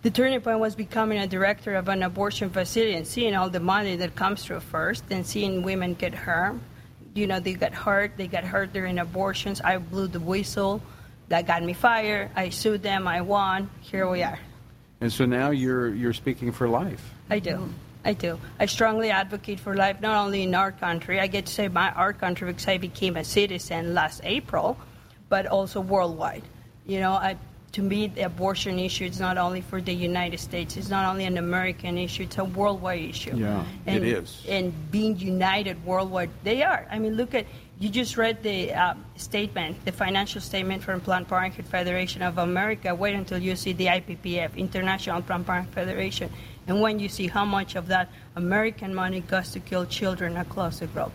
The 0.01 0.11
turning 0.11 0.41
point 0.41 0.59
was 0.59 0.75
becoming 0.75 1.19
a 1.19 1.27
director 1.27 1.75
of 1.75 1.87
an 1.87 2.03
abortion 2.03 2.49
facility 2.49 2.95
and 2.95 3.05
seeing 3.05 3.35
all 3.35 3.49
the 3.49 3.59
money 3.59 3.95
that 3.97 4.15
comes 4.15 4.43
through 4.43 4.61
first 4.61 5.03
and 5.09 5.25
seeing 5.25 5.61
women 5.61 5.93
get 5.93 6.13
hurt. 6.13 6.55
You 7.13 7.27
know, 7.27 7.39
they 7.39 7.53
got 7.53 7.73
hurt, 7.73 8.17
they 8.17 8.27
got 8.27 8.43
hurt 8.43 8.73
during 8.73 8.99
abortions. 8.99 9.61
I 9.61 9.77
blew 9.77 10.07
the 10.07 10.19
whistle. 10.19 10.81
That 11.29 11.45
got 11.45 11.61
me 11.63 11.73
fired. 11.73 12.31
I 12.35 12.49
sued 12.49 12.83
them. 12.83 13.07
I 13.07 13.21
won. 13.21 13.69
Here 13.81 14.09
we 14.09 14.23
are. 14.23 14.39
And 15.01 15.11
so 15.11 15.25
now 15.25 15.51
you're 15.51 15.93
you're 15.93 16.13
speaking 16.13 16.51
for 16.51 16.69
life. 16.69 17.13
I 17.29 17.39
do. 17.39 17.69
I 18.05 18.13
do. 18.13 18.39
I 18.59 18.67
strongly 18.67 19.09
advocate 19.09 19.59
for 19.59 19.75
life, 19.75 19.99
not 20.01 20.15
only 20.25 20.43
in 20.43 20.55
our 20.55 20.71
country. 20.71 21.19
I 21.19 21.27
get 21.27 21.45
to 21.47 21.53
say 21.53 21.67
my 21.67 21.91
our 21.91 22.13
country 22.13 22.47
because 22.47 22.67
I 22.67 22.77
became 22.77 23.17
a 23.17 23.23
citizen 23.23 23.93
last 23.93 24.21
April, 24.23 24.77
but 25.27 25.45
also 25.45 25.81
worldwide. 25.81 26.43
You 26.85 27.01
know, 27.01 27.11
I, 27.11 27.35
to 27.73 27.81
me, 27.81 28.07
the 28.07 28.21
abortion 28.21 28.79
issue 28.79 29.05
is 29.05 29.19
not 29.19 29.37
only 29.37 29.59
for 29.59 29.81
the 29.81 29.93
United 29.93 30.39
States. 30.39 30.77
It's 30.77 30.89
not 30.89 31.05
only 31.05 31.25
an 31.25 31.37
American 31.37 31.97
issue. 31.97 32.23
It's 32.23 32.37
a 32.37 32.45
worldwide 32.45 33.01
issue. 33.01 33.35
Yeah, 33.35 33.65
and, 33.85 33.97
it 33.97 34.07
is. 34.07 34.45
And 34.47 34.73
being 34.89 35.19
united 35.19 35.83
worldwide, 35.85 36.29
they 36.45 36.63
are. 36.63 36.87
I 36.89 36.99
mean, 36.99 37.15
look 37.15 37.35
at 37.35 37.45
you 37.79 37.89
just 37.89 38.17
read 38.17 38.41
the 38.41 38.73
uh, 38.73 38.93
statement, 39.17 39.83
the 39.85 39.91
financial 39.91 40.41
statement 40.41 40.81
from 40.81 41.01
Planned 41.01 41.27
Parenthood 41.27 41.67
Federation 41.67 42.21
of 42.23 42.37
America. 42.37 42.95
Wait 42.95 43.13
until 43.13 43.37
you 43.37 43.55
see 43.55 43.73
the 43.73 43.87
IPPF, 43.87 44.55
International 44.55 45.21
Planned 45.21 45.45
Parenthood 45.45 45.75
Federation, 45.75 46.31
and 46.67 46.81
when 46.81 46.99
you 46.99 47.09
see 47.09 47.27
how 47.27 47.45
much 47.45 47.75
of 47.75 47.87
that 47.87 48.09
American 48.35 48.93
money 48.93 49.21
goes 49.21 49.51
to 49.51 49.59
kill 49.59 49.85
children 49.85 50.37
across 50.37 50.79
the 50.79 50.87
globe. 50.87 51.11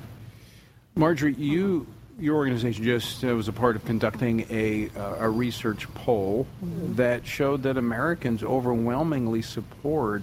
Marjorie, 0.94 1.34
you 1.34 1.86
your 2.18 2.36
organization 2.36 2.84
just 2.84 3.24
uh, 3.24 3.28
was 3.28 3.48
a 3.48 3.52
part 3.52 3.74
of 3.76 3.84
conducting 3.84 4.46
a 4.50 4.90
uh, 4.96 5.16
a 5.20 5.30
research 5.30 5.92
poll 5.94 6.46
that 6.94 7.26
showed 7.26 7.62
that 7.62 7.76
Americans 7.76 8.42
overwhelmingly 8.42 9.42
support 9.42 10.22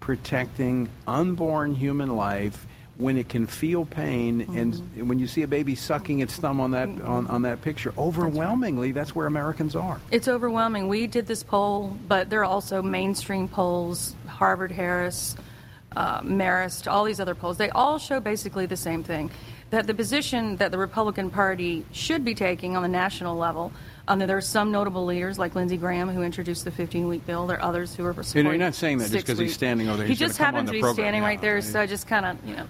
protecting 0.00 0.88
unborn 1.06 1.74
human 1.74 2.16
life 2.16 2.66
when 3.02 3.16
it 3.16 3.28
can 3.28 3.46
feel 3.46 3.84
pain 3.84 4.40
and 4.56 5.08
when 5.08 5.18
you 5.18 5.26
see 5.26 5.42
a 5.42 5.46
baby 5.48 5.74
sucking 5.74 6.20
its 6.20 6.36
thumb 6.36 6.60
on 6.60 6.70
that 6.70 6.88
on, 7.02 7.26
on 7.26 7.42
that 7.42 7.60
picture 7.60 7.92
overwhelmingly 7.98 8.92
that's 8.92 9.14
where 9.14 9.26
Americans 9.26 9.74
are. 9.74 10.00
It's 10.10 10.28
overwhelming. 10.28 10.88
We 10.88 11.06
did 11.06 11.26
this 11.26 11.42
poll, 11.42 11.96
but 12.08 12.30
there 12.30 12.40
are 12.40 12.44
also 12.44 12.80
mainstream 12.82 13.48
polls, 13.48 14.14
Harvard 14.26 14.70
Harris, 14.72 15.36
uh, 15.96 16.20
Marist, 16.20 16.90
all 16.90 17.04
these 17.04 17.20
other 17.20 17.34
polls. 17.34 17.58
They 17.58 17.70
all 17.70 17.98
show 17.98 18.20
basically 18.20 18.66
the 18.66 18.76
same 18.76 19.02
thing 19.02 19.30
that 19.70 19.86
the 19.86 19.94
position 19.94 20.56
that 20.56 20.70
the 20.70 20.78
Republican 20.78 21.30
Party 21.30 21.84
should 21.92 22.24
be 22.24 22.34
taking 22.34 22.76
on 22.76 22.82
the 22.82 22.88
national 22.88 23.36
level. 23.36 23.72
Um, 24.08 24.18
there 24.18 24.36
are 24.36 24.40
some 24.42 24.70
notable 24.72 25.04
leaders 25.06 25.38
like 25.38 25.54
Lindsey 25.54 25.76
Graham 25.76 26.08
who 26.08 26.22
introduced 26.22 26.64
the 26.64 26.70
15-week 26.72 27.24
bill. 27.24 27.46
There 27.46 27.56
are 27.58 27.62
others 27.62 27.94
who 27.94 28.04
are 28.04 28.12
supporting. 28.12 28.46
You're 28.46 28.58
not 28.58 28.74
saying 28.74 28.98
that 28.98 29.04
just 29.04 29.12
six 29.12 29.24
'cause 29.24 29.38
he's 29.38 29.54
standing 29.54 29.88
over 29.88 29.98
there. 29.98 30.06
He 30.06 30.12
He's 30.12 30.18
gonna 30.18 30.28
just 30.30 30.38
happens 30.38 30.68
to 30.68 30.72
be 30.72 30.80
program. 30.80 30.94
standing 31.04 31.22
Yeah, 31.22 31.28
right 31.28 31.40
there, 31.40 31.56
I- 31.58 31.60
so 31.60 31.86
just 31.86 32.06
kind 32.08 32.26
of 32.26 32.36
you 32.46 32.56
know. 32.56 32.66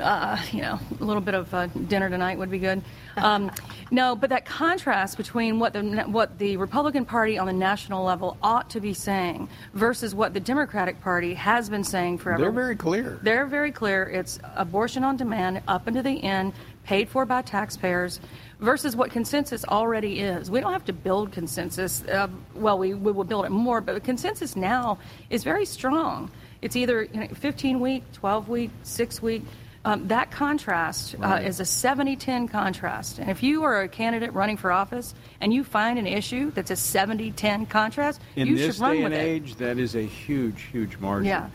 Uh, 0.00 0.40
you 0.52 0.62
know, 0.62 0.78
a 1.00 1.04
little 1.04 1.20
bit 1.20 1.34
of 1.34 1.52
uh, 1.52 1.66
dinner 1.66 2.08
tonight 2.08 2.38
would 2.38 2.50
be 2.50 2.58
good. 2.58 2.82
Um, 3.16 3.50
no, 3.90 4.16
but 4.16 4.30
that 4.30 4.44
contrast 4.44 5.16
between 5.16 5.58
what 5.58 5.72
the 5.72 5.82
what 6.06 6.38
the 6.38 6.56
Republican 6.56 7.04
Party 7.04 7.38
on 7.38 7.46
the 7.46 7.52
national 7.52 8.04
level 8.04 8.36
ought 8.42 8.70
to 8.70 8.80
be 8.80 8.94
saying 8.94 9.48
versus 9.74 10.14
what 10.14 10.34
the 10.34 10.40
Democratic 10.40 11.00
Party 11.00 11.34
has 11.34 11.68
been 11.68 11.84
saying 11.84 12.18
forever. 12.18 12.42
They're 12.42 12.52
very 12.52 12.76
clear. 12.76 13.18
They're 13.22 13.46
very 13.46 13.72
clear. 13.72 14.04
It's 14.04 14.38
abortion 14.56 15.04
on 15.04 15.16
demand, 15.16 15.62
up 15.68 15.88
into 15.88 16.02
the 16.02 16.22
end, 16.22 16.52
paid 16.84 17.08
for 17.08 17.24
by 17.24 17.42
taxpayers, 17.42 18.20
versus 18.60 18.96
what 18.96 19.10
consensus 19.10 19.64
already 19.64 20.20
is. 20.20 20.50
We 20.50 20.60
don't 20.60 20.72
have 20.72 20.84
to 20.86 20.92
build 20.92 21.32
consensus. 21.32 22.02
Uh, 22.04 22.28
well, 22.54 22.78
we, 22.78 22.94
we 22.94 23.12
will 23.12 23.24
build 23.24 23.44
it 23.44 23.50
more, 23.50 23.80
but 23.80 23.94
the 23.94 24.00
consensus 24.00 24.56
now 24.56 24.98
is 25.30 25.44
very 25.44 25.64
strong. 25.64 26.30
It's 26.62 26.76
either 26.76 27.02
you 27.02 27.20
know, 27.20 27.26
15 27.26 27.80
week, 27.80 28.04
12 28.12 28.48
week, 28.48 28.70
6 28.84 29.20
week. 29.20 29.42
Um, 29.84 30.06
that 30.08 30.30
contrast 30.30 31.16
uh, 31.20 31.40
is 31.42 31.58
a 31.58 31.64
70 31.64 32.16
10 32.16 32.48
contrast. 32.48 33.18
And 33.18 33.28
if 33.28 33.42
you 33.42 33.64
are 33.64 33.82
a 33.82 33.88
candidate 33.88 34.32
running 34.32 34.56
for 34.56 34.70
office 34.70 35.12
and 35.40 35.52
you 35.52 35.64
find 35.64 35.98
an 35.98 36.06
issue 36.06 36.52
that's 36.52 36.70
a 36.70 36.76
70 36.76 37.32
10 37.32 37.66
contrast, 37.66 38.20
In 38.36 38.46
you 38.46 38.56
this 38.56 38.76
should 38.76 38.82
run 38.82 38.96
day 38.96 39.02
with 39.02 39.12
and 39.12 39.20
it. 39.20 39.24
age, 39.24 39.54
that 39.56 39.78
is 39.78 39.96
a 39.96 40.02
huge, 40.02 40.62
huge 40.62 40.98
margin. 40.98 41.26
Yeah. 41.26 41.50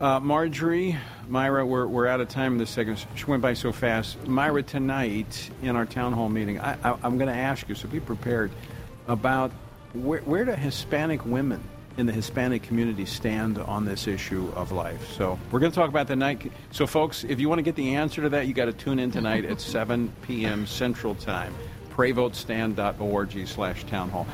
Uh, 0.00 0.18
Marjorie, 0.20 0.98
Mayra, 1.30 1.66
we're, 1.66 1.86
we're 1.86 2.08
out 2.08 2.20
of 2.20 2.28
time 2.28 2.52
in 2.52 2.58
this 2.58 2.70
segment. 2.70 3.06
She 3.14 3.24
went 3.26 3.40
by 3.40 3.54
so 3.54 3.72
fast. 3.72 4.18
Mayra, 4.24 4.66
tonight 4.66 5.48
in 5.62 5.76
our 5.76 5.86
town 5.86 6.12
hall 6.12 6.28
meeting, 6.28 6.58
I, 6.60 6.72
I, 6.82 6.98
I'm 7.04 7.18
going 7.18 7.32
to 7.32 7.40
ask 7.40 7.68
you, 7.68 7.76
so 7.76 7.86
be 7.88 8.00
prepared, 8.00 8.50
about 9.06 9.52
where, 9.94 10.20
where 10.22 10.44
do 10.44 10.52
Hispanic 10.52 11.24
women 11.24 11.62
in 11.96 12.06
the 12.06 12.12
Hispanic 12.12 12.62
community 12.62 13.04
stand 13.04 13.58
on 13.58 13.84
this 13.84 14.06
issue 14.06 14.50
of 14.54 14.72
life. 14.72 15.10
So 15.12 15.38
we're 15.50 15.60
going 15.60 15.72
to 15.72 15.76
talk 15.76 15.88
about 15.88 16.06
the 16.06 16.16
night. 16.16 16.50
So, 16.70 16.86
folks, 16.86 17.24
if 17.24 17.40
you 17.40 17.48
want 17.48 17.58
to 17.58 17.62
get 17.62 17.76
the 17.76 17.94
answer 17.94 18.22
to 18.22 18.28
that, 18.30 18.46
you 18.46 18.54
got 18.54 18.66
to 18.66 18.72
tune 18.72 18.98
in 18.98 19.10
tonight 19.10 19.44
at 19.44 19.60
7 19.72 20.12
p.m. 20.22 20.66
Central 20.66 21.14
Time. 21.14 21.54
PrayVoteStand.org 21.94 23.46
slash 23.46 23.84
town 23.84 24.08
hall. 24.10 24.26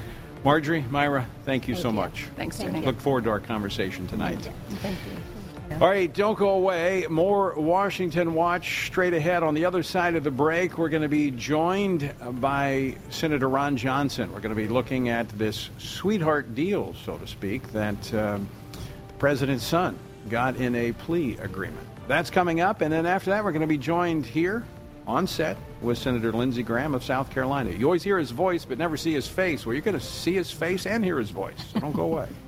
Marjorie, 0.44 0.84
Mayra, 0.90 1.26
thank 1.44 1.66
you 1.66 1.74
so 1.74 1.90
much. 1.90 2.24
Thanks, 2.36 2.58
Tony. 2.58 2.80
Look 2.80 3.00
forward 3.00 3.24
to 3.24 3.30
our 3.30 3.40
conversation 3.40 4.06
tonight. 4.06 4.48
Thank 4.68 4.98
you. 5.06 5.38
All 5.72 5.88
right, 5.88 6.12
don't 6.12 6.37
go 6.37 6.50
away. 6.50 7.07
More 7.09 7.54
Washington 7.54 8.35
Watch 8.35 8.87
straight 8.87 9.14
ahead. 9.14 9.44
On 9.44 9.54
the 9.54 9.64
other 9.64 9.85
side 9.85 10.16
of 10.16 10.24
the 10.24 10.31
break, 10.31 10.76
we're 10.76 10.88
going 10.88 11.02
to 11.02 11.09
be 11.09 11.31
joined 11.31 12.12
by 12.40 12.96
Senator 13.11 13.48
Ron 13.48 13.76
Johnson. 13.76 14.33
We're 14.33 14.40
going 14.40 14.54
to 14.54 14.61
be 14.61 14.66
looking 14.66 15.09
at 15.09 15.28
this 15.28 15.70
sweetheart 15.78 16.57
deal, 16.57 16.94
so 17.04 17.16
to 17.16 17.26
speak, 17.28 17.70
that 17.72 18.12
um, 18.12 18.48
the 18.72 19.14
president's 19.18 19.62
son 19.62 19.96
got 20.28 20.57
in 20.57 20.74
a 20.74 20.92
plea 20.92 21.37
agreement. 21.37 21.87
That's 22.09 22.31
coming 22.31 22.61
up, 22.61 22.81
and 22.81 22.92
then 22.92 23.07
after 23.07 23.31
that, 23.31 23.44
we're 23.44 23.52
going 23.52 23.61
to 23.61 23.68
be 23.68 23.78
joined 23.78 24.26
here 24.26 24.64
on 25.07 25.28
set 25.28 25.57
with 25.81 25.96
Senator 25.96 26.33
Lindsey 26.33 26.64
Graham 26.64 26.92
of 26.92 27.04
South 27.04 27.31
Carolina. 27.31 27.70
You 27.70 27.85
always 27.85 28.02
hear 28.02 28.18
his 28.18 28.33
voice, 28.33 28.64
but 28.64 28.78
never 28.78 28.96
see 28.96 29.12
his 29.12 29.28
face. 29.28 29.64
Well, 29.64 29.74
you're 29.74 29.83
going 29.83 29.98
to 29.98 30.04
see 30.04 30.35
his 30.35 30.50
face 30.50 30.87
and 30.87 31.04
hear 31.04 31.18
his 31.18 31.31
voice. 31.31 31.54
So 31.72 31.78
don't 31.78 31.94
go 31.94 32.02
away. 32.02 32.26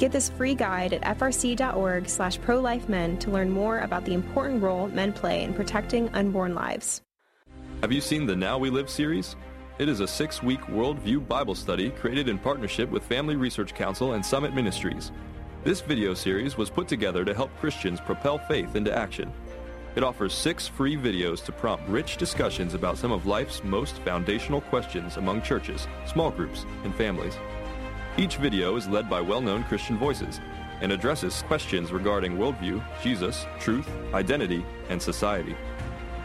Get 0.00 0.12
this 0.12 0.30
free 0.30 0.54
guide 0.54 0.94
at 0.94 1.18
frc.org 1.18 2.08
slash 2.08 2.40
prolifemen 2.40 3.20
to 3.20 3.30
learn 3.30 3.50
more 3.50 3.80
about 3.80 4.06
the 4.06 4.14
important 4.14 4.62
role 4.62 4.88
men 4.88 5.12
play 5.12 5.42
in 5.42 5.52
protecting 5.52 6.08
unborn 6.14 6.54
lives. 6.54 7.02
Have 7.82 7.92
you 7.92 8.00
seen 8.00 8.24
the 8.24 8.34
Now 8.34 8.56
We 8.56 8.70
Live 8.70 8.88
series? 8.88 9.36
It 9.78 9.90
is 9.90 10.00
a 10.00 10.08
six 10.08 10.42
week 10.42 10.62
worldview 10.62 11.28
Bible 11.28 11.54
study 11.54 11.90
created 11.90 12.30
in 12.30 12.38
partnership 12.38 12.90
with 12.90 13.02
Family 13.04 13.36
Research 13.36 13.74
Council 13.74 14.14
and 14.14 14.24
Summit 14.24 14.54
Ministries. 14.54 15.12
This 15.64 15.82
video 15.82 16.14
series 16.14 16.56
was 16.56 16.70
put 16.70 16.88
together 16.88 17.22
to 17.22 17.34
help 17.34 17.54
Christians 17.58 18.00
propel 18.00 18.38
faith 18.38 18.76
into 18.76 18.96
action. 18.96 19.30
It 19.96 20.02
offers 20.02 20.32
six 20.32 20.66
free 20.66 20.96
videos 20.96 21.44
to 21.44 21.52
prompt 21.52 21.86
rich 21.90 22.16
discussions 22.16 22.72
about 22.72 22.96
some 22.96 23.12
of 23.12 23.26
life's 23.26 23.62
most 23.64 23.96
foundational 23.96 24.62
questions 24.62 25.18
among 25.18 25.42
churches, 25.42 25.86
small 26.06 26.30
groups, 26.30 26.64
and 26.84 26.94
families. 26.94 27.36
Each 28.18 28.36
video 28.36 28.76
is 28.76 28.88
led 28.88 29.08
by 29.08 29.20
well 29.20 29.40
known 29.40 29.62
Christian 29.64 29.96
voices 29.96 30.40
and 30.80 30.90
addresses 30.90 31.42
questions 31.42 31.92
regarding 31.92 32.36
worldview, 32.36 32.82
Jesus, 33.02 33.46
truth, 33.60 33.88
identity, 34.12 34.64
and 34.88 35.00
society. 35.00 35.54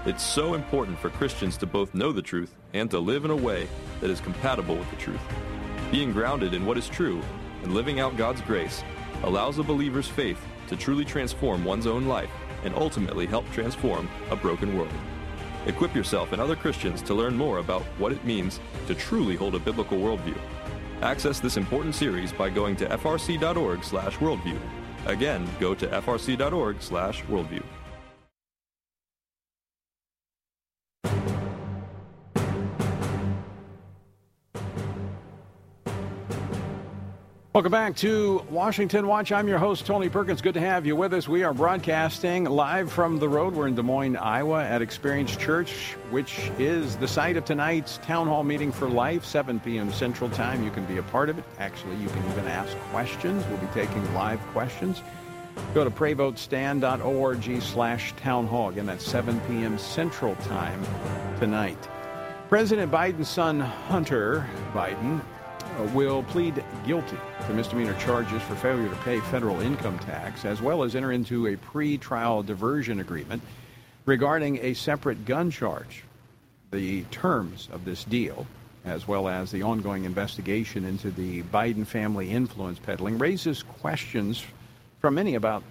It's 0.05 0.23
so 0.23 0.55
important 0.55 0.97
for 0.97 1.09
Christians 1.09 1.57
to 1.57 1.65
both 1.65 1.93
know 1.93 2.11
the 2.11 2.21
truth 2.21 2.55
and 2.73 2.89
to 2.91 2.99
live 2.99 3.23
in 3.23 3.31
a 3.31 3.35
way 3.35 3.67
that 4.01 4.09
is 4.09 4.19
compatible 4.19 4.75
with 4.75 4.89
the 4.89 4.97
truth. 4.97 5.21
Being 5.91 6.11
grounded 6.11 6.53
in 6.53 6.65
what 6.65 6.77
is 6.77 6.89
true 6.89 7.21
and 7.63 7.73
living 7.73 7.99
out 7.99 8.17
God's 8.17 8.41
grace 8.41 8.83
allows 9.23 9.59
a 9.59 9.63
believer's 9.63 10.07
faith 10.07 10.43
to 10.67 10.75
truly 10.75 11.05
transform 11.05 11.63
one's 11.63 11.87
own 11.87 12.07
life 12.07 12.31
and 12.63 12.73
ultimately 12.75 13.27
help 13.27 13.49
transform 13.51 14.09
a 14.31 14.35
broken 14.35 14.75
world. 14.75 14.93
Equip 15.67 15.95
yourself 15.95 16.31
and 16.31 16.41
other 16.41 16.55
Christians 16.55 17.01
to 17.03 17.13
learn 17.13 17.35
more 17.35 17.59
about 17.59 17.83
what 17.99 18.11
it 18.11 18.25
means 18.25 18.59
to 18.87 18.95
truly 18.95 19.35
hold 19.35 19.55
a 19.55 19.59
biblical 19.59 19.97
worldview. 19.97 20.37
Access 21.01 21.39
this 21.39 21.57
important 21.57 21.95
series 21.95 22.31
by 22.31 22.49
going 22.49 22.75
to 22.77 22.87
frc.org/worldview. 22.87 24.59
Again, 25.05 25.47
go 25.59 25.75
to 25.75 25.87
frc.org/worldview. 25.87 27.63
Welcome 37.55 37.71
back 37.71 37.95
to 37.95 38.43
Washington 38.49 39.07
Watch. 39.07 39.31
I'm 39.31 39.47
your 39.47 39.59
host, 39.59 39.85
Tony 39.85 40.09
Perkins. 40.09 40.41
Good 40.41 40.55
to 40.55 40.59
have 40.59 40.85
you 40.85 40.93
with 40.93 41.13
us. 41.13 41.29
We 41.29 41.43
are 41.43 41.53
broadcasting 41.53 42.43
live 42.43 42.91
from 42.91 43.17
the 43.17 43.29
road. 43.29 43.55
We're 43.55 43.69
in 43.69 43.75
Des 43.75 43.81
Moines, 43.81 44.17
Iowa 44.17 44.61
at 44.61 44.81
Experience 44.81 45.37
Church, 45.37 45.93
which 46.09 46.51
is 46.59 46.97
the 46.97 47.07
site 47.07 47.37
of 47.37 47.45
tonight's 47.45 47.97
Town 47.99 48.27
Hall 48.27 48.43
Meeting 48.43 48.73
for 48.73 48.89
Life, 48.89 49.23
7 49.23 49.61
p.m. 49.61 49.89
Central 49.93 50.29
Time. 50.31 50.65
You 50.65 50.69
can 50.69 50.83
be 50.83 50.97
a 50.97 51.03
part 51.03 51.29
of 51.29 51.37
it. 51.37 51.45
Actually, 51.57 51.95
you 51.95 52.09
can 52.09 52.29
even 52.29 52.45
ask 52.45 52.75
questions. 52.91 53.45
We'll 53.47 53.59
be 53.59 53.67
taking 53.67 54.13
live 54.13 54.41
questions. 54.47 55.01
Go 55.73 55.85
to 55.85 55.89
prayvotestand.org 55.89 57.61
slash 57.61 58.13
town 58.17 58.47
hall. 58.47 58.67
Again, 58.67 58.85
that's 58.85 59.05
7 59.05 59.39
p.m. 59.47 59.77
Central 59.77 60.35
Time 60.35 60.85
tonight. 61.39 61.87
President 62.49 62.91
Biden's 62.91 63.29
son, 63.29 63.61
Hunter 63.61 64.45
Biden, 64.73 65.21
Uh, 65.77 65.83
will 65.93 66.23
plead 66.23 66.63
guilty 66.87 67.17
to 67.45 67.53
misdemeanor 67.53 67.93
charges 67.99 68.41
for 68.43 68.55
failure 68.55 68.87
to 68.87 68.95
pay 68.97 69.19
federal 69.19 69.59
income 69.59 69.99
tax, 69.99 70.45
as 70.45 70.61
well 70.61 70.83
as 70.83 70.95
enter 70.95 71.11
into 71.11 71.47
a 71.47 71.57
pre-trial 71.57 72.41
diversion 72.41 73.01
agreement 73.01 73.41
regarding 74.05 74.57
a 74.59 74.73
separate 74.73 75.25
gun 75.25 75.51
charge. 75.51 76.03
The 76.71 77.03
terms 77.05 77.67
of 77.73 77.83
this 77.83 78.05
deal, 78.05 78.47
as 78.85 79.05
well 79.05 79.27
as 79.27 79.51
the 79.51 79.63
ongoing 79.63 80.05
investigation 80.05 80.85
into 80.85 81.11
the 81.11 81.43
Biden 81.43 81.85
family 81.85 82.29
influence 82.29 82.79
peddling, 82.79 83.17
raises 83.17 83.61
questions 83.61 84.45
from 85.01 85.15
many 85.15 85.35
about 85.35 85.61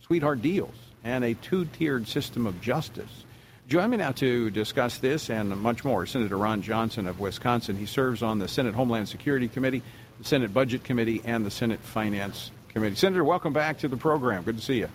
sweetheart 0.00 0.40
deals 0.40 0.74
and 1.04 1.24
a 1.24 1.34
two-tiered 1.34 2.08
system 2.08 2.46
of 2.46 2.58
justice. 2.62 3.24
Join 3.72 3.88
me 3.88 3.96
now 3.96 4.12
to 4.12 4.50
discuss 4.50 4.98
this 4.98 5.30
and 5.30 5.48
much 5.56 5.82
more. 5.82 6.04
Senator 6.04 6.36
Ron 6.36 6.60
Johnson 6.60 7.06
of 7.06 7.20
Wisconsin. 7.20 7.74
He 7.74 7.86
serves 7.86 8.22
on 8.22 8.38
the 8.38 8.46
Senate 8.46 8.74
Homeland 8.74 9.08
Security 9.08 9.48
Committee, 9.48 9.80
the 10.18 10.24
Senate 10.26 10.52
Budget 10.52 10.84
Committee, 10.84 11.22
and 11.24 11.42
the 11.46 11.50
Senate 11.50 11.80
Finance 11.80 12.50
Committee. 12.68 12.96
Senator, 12.96 13.24
welcome 13.24 13.54
back 13.54 13.78
to 13.78 13.88
the 13.88 13.96
program. 13.96 14.42
Good 14.42 14.58
to 14.58 14.62
see 14.62 14.76
you. 14.76 14.90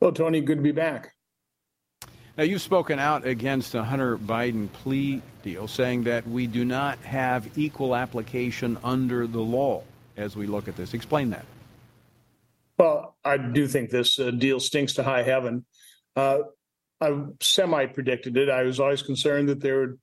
Well, 0.00 0.10
Tony, 0.10 0.40
good 0.40 0.56
to 0.56 0.62
be 0.62 0.72
back. 0.72 1.14
Now, 2.36 2.42
you've 2.42 2.62
spoken 2.62 2.98
out 2.98 3.24
against 3.28 3.70
the 3.70 3.84
Hunter 3.84 4.18
Biden 4.18 4.72
plea 4.72 5.22
deal, 5.44 5.68
saying 5.68 6.02
that 6.02 6.26
we 6.26 6.48
do 6.48 6.64
not 6.64 6.98
have 6.98 7.56
equal 7.56 7.94
application 7.94 8.76
under 8.82 9.28
the 9.28 9.40
law 9.40 9.84
as 10.16 10.34
we 10.34 10.48
look 10.48 10.66
at 10.66 10.74
this. 10.74 10.94
Explain 10.94 11.30
that. 11.30 11.44
Well, 12.76 13.14
I 13.24 13.36
do 13.36 13.68
think 13.68 13.90
this 13.90 14.18
uh, 14.18 14.32
deal 14.32 14.58
stinks 14.58 14.94
to 14.94 15.04
high 15.04 15.22
heaven. 15.22 15.64
Uh, 16.16 16.38
I 17.04 17.24
semi 17.40 17.86
predicted 17.86 18.36
it. 18.36 18.48
I 18.48 18.62
was 18.62 18.80
always 18.80 19.02
concerned 19.02 19.48
that 19.48 19.60
there 19.60 19.80
would 19.80 19.98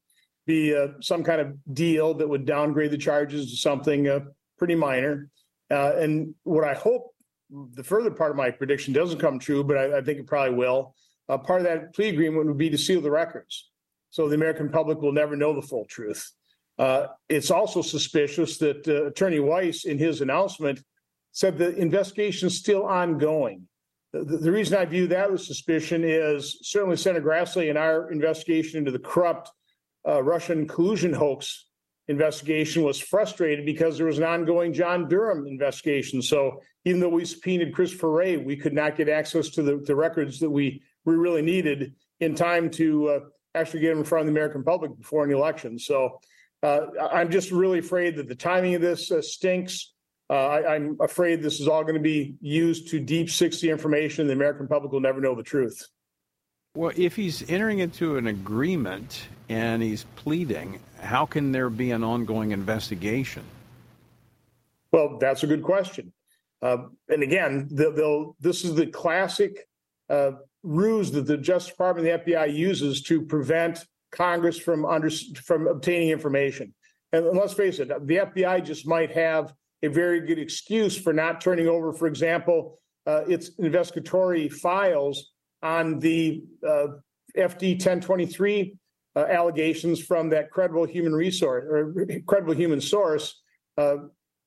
be 0.46 0.76
uh, 0.76 0.88
some 1.02 1.24
kind 1.24 1.42
of 1.42 1.56
deal 1.74 2.14
that 2.16 2.28
would 2.28 2.46
downgrade 2.46 2.92
the 2.92 2.98
charges 2.98 3.52
to 3.52 3.58
something 3.58 4.08
uh, 4.08 4.20
pretty 4.58 4.76
minor. 4.76 5.30
Uh, 5.70 5.94
and 5.96 6.36
what 6.44 6.64
I 6.64 6.74
hope 6.74 7.14
the 7.50 7.84
further 7.84 8.12
part 8.12 8.32
of 8.32 8.38
my 8.38 8.52
prediction 8.52 8.94
doesn't 8.94 9.20
come 9.20 9.40
true, 9.40 9.64
but 9.64 9.78
I, 9.78 9.98
I 9.98 10.02
think 10.02 10.20
it 10.20 10.28
probably 10.28 10.56
will. 10.56 10.96
Uh, 11.28 11.38
part 11.38 11.62
of 11.62 11.68
that 11.68 11.94
plea 11.94 12.10
agreement 12.10 12.48
would 12.48 12.58
be 12.58 12.70
to 12.70 12.78
seal 12.78 13.02
the 13.02 13.12
records. 13.12 13.70
So 14.10 14.28
the 14.28 14.36
American 14.36 14.70
public 14.70 15.00
will 15.00 15.14
never 15.14 15.36
know 15.36 15.54
the 15.54 15.62
full 15.62 15.86
truth. 15.86 16.32
Uh, 16.78 17.08
it's 17.30 17.52
also 17.52 17.82
suspicious 17.82 18.58
that 18.58 18.88
uh, 18.88 19.06
Attorney 19.06 19.40
Weiss, 19.40 19.86
in 19.86 19.98
his 19.98 20.22
announcement, 20.22 20.82
said 21.32 21.58
the 21.58 21.76
investigation 21.76 22.48
is 22.48 22.58
still 22.58 22.84
ongoing. 22.84 23.68
The, 24.14 24.52
reason 24.52 24.78
I 24.78 24.84
view 24.86 25.08
that 25.08 25.32
with 25.32 25.42
suspicion 25.42 26.04
is 26.04 26.60
certainly 26.64 26.98
Senator 26.98 27.26
Grassley 27.26 27.70
in 27.70 27.78
our 27.78 28.12
investigation 28.12 28.78
into 28.78 28.92
the 28.92 29.00
corrupt 29.00 29.50
uh, 30.08 30.22
Russian 30.22 30.68
collusion 30.68 31.14
hoax 31.14 31.68
investigation 32.08 32.84
was 32.84 33.00
frustrated 33.00 33.66
because 33.66 33.98
there 33.98 34.08
was 34.08 34.18
an 34.18 34.26
ongoing 34.26 34.74
John 34.74 35.08
Durham 35.08 35.48
investigation. 35.48 36.22
So 36.22 36.62
even 36.84 37.00
though 37.00 37.10
we 37.10 37.24
subpoenaed 37.24 37.74
Christopher 37.74 38.12
Wray, 38.12 38.38
we 38.38 38.58
could 38.58 38.74
not 38.74 38.98
get 38.98 39.08
access 39.08 39.50
to 39.52 39.64
the, 39.64 39.78
the 39.78 39.96
records 39.96 40.40
that 40.40 40.50
we, 40.50 40.82
we 41.06 41.16
really 41.16 41.42
needed 41.42 41.94
in 42.20 42.36
time 42.36 42.70
to 42.72 43.08
uh, 43.08 43.20
actually 43.56 43.80
get 43.80 43.90
them 43.90 44.00
in 44.00 44.04
front 44.04 44.22
of 44.22 44.28
the 44.28 44.38
American 44.38 44.64
public 44.64 44.98
before 44.98 45.24
an 45.24 45.32
election. 45.32 45.80
So 45.80 46.20
uh, 46.64 46.88
I'm 47.12 47.32
just 47.32 47.52
really 47.52 47.80
afraid 47.80 48.18
that 48.18 48.28
the 48.28 48.36
timing 48.36 48.76
of 48.76 48.82
this 48.82 49.12
uh, 49.12 49.22
stinks. 49.22 49.94
Uh, 50.32 50.62
I, 50.66 50.76
am 50.78 50.96
afraid 51.02 51.42
this 51.42 51.60
is 51.60 51.68
all 51.68 51.82
going 51.82 51.96
to 51.96 52.00
be 52.00 52.36
used 52.40 52.88
to 52.92 53.02
deep 53.02 53.30
sixty 53.30 53.70
information. 53.70 54.28
The 54.28 54.34
American 54.34 54.66
public 54.66 54.94
will 54.94 55.02
never 55.02 55.20
know 55.20 55.36
the 55.36 55.44
truth. 55.44 55.86
Well, 56.74 56.94
if 56.96 57.18
he's 57.18 57.50
entering 57.50 57.80
into 57.80 58.16
an 58.16 58.28
agreement 58.28 59.28
and 59.50 59.84
he's 59.84 60.06
pleading, 60.16 60.80
how 61.02 61.26
can 61.26 61.52
there 61.52 61.70
be 61.70 61.92
an 61.92 62.02
ongoing 62.02 62.52
investigation? 62.52 63.44
Well, 64.94 65.18
that's 65.20 65.44
a 65.44 65.48
good 65.48 65.64
question. 65.64 66.14
Uh, 66.62 66.78
and 67.10 67.24
again, 67.24 67.68
this 67.70 68.64
is 68.64 68.76
the 68.76 68.88
classic 68.88 69.68
uh, 70.10 70.32
ruse 70.64 71.12
that 71.12 71.26
the 71.26 71.38
Justice 71.38 71.72
Department 71.72 72.08
and 72.08 72.22
the 72.22 72.32
FBI 72.32 72.54
uses 72.54 73.02
to 73.04 73.22
prevent 73.22 73.86
Congress 74.12 74.58
from 74.58 74.86
under, 74.86 75.10
from 75.10 75.68
obtaining 75.68 76.10
information. 76.10 76.74
And 77.12 77.26
let's 77.38 77.54
face 77.54 77.80
it, 77.80 77.90
the 77.90 78.16
FBI 78.16 78.64
just 78.64 78.88
might 78.88 79.12
have 79.12 79.54
a 79.84 79.90
very 79.90 80.22
good 80.22 80.40
excuse 80.40 80.98
for 80.98 81.14
not 81.14 81.42
turning 81.42 81.68
over, 81.68 81.94
for 81.94 82.08
example, 82.08 82.80
uh, 83.08 83.24
its 83.28 83.52
investigatory 83.58 84.48
files 84.48 85.32
on 85.64 86.00
the 86.00 86.44
uh, 86.68 86.88
FD 87.38 87.74
1023 87.74 88.76
uh, 89.16 89.20
allegations 89.20 90.00
from 90.04 90.30
that 90.30 90.52
credible 90.52 90.86
human 90.86 91.14
resource 91.14 91.66
or 91.68 91.96
credible 92.28 92.54
human 92.54 92.80
source. 92.80 93.42
Uh, 93.78 93.98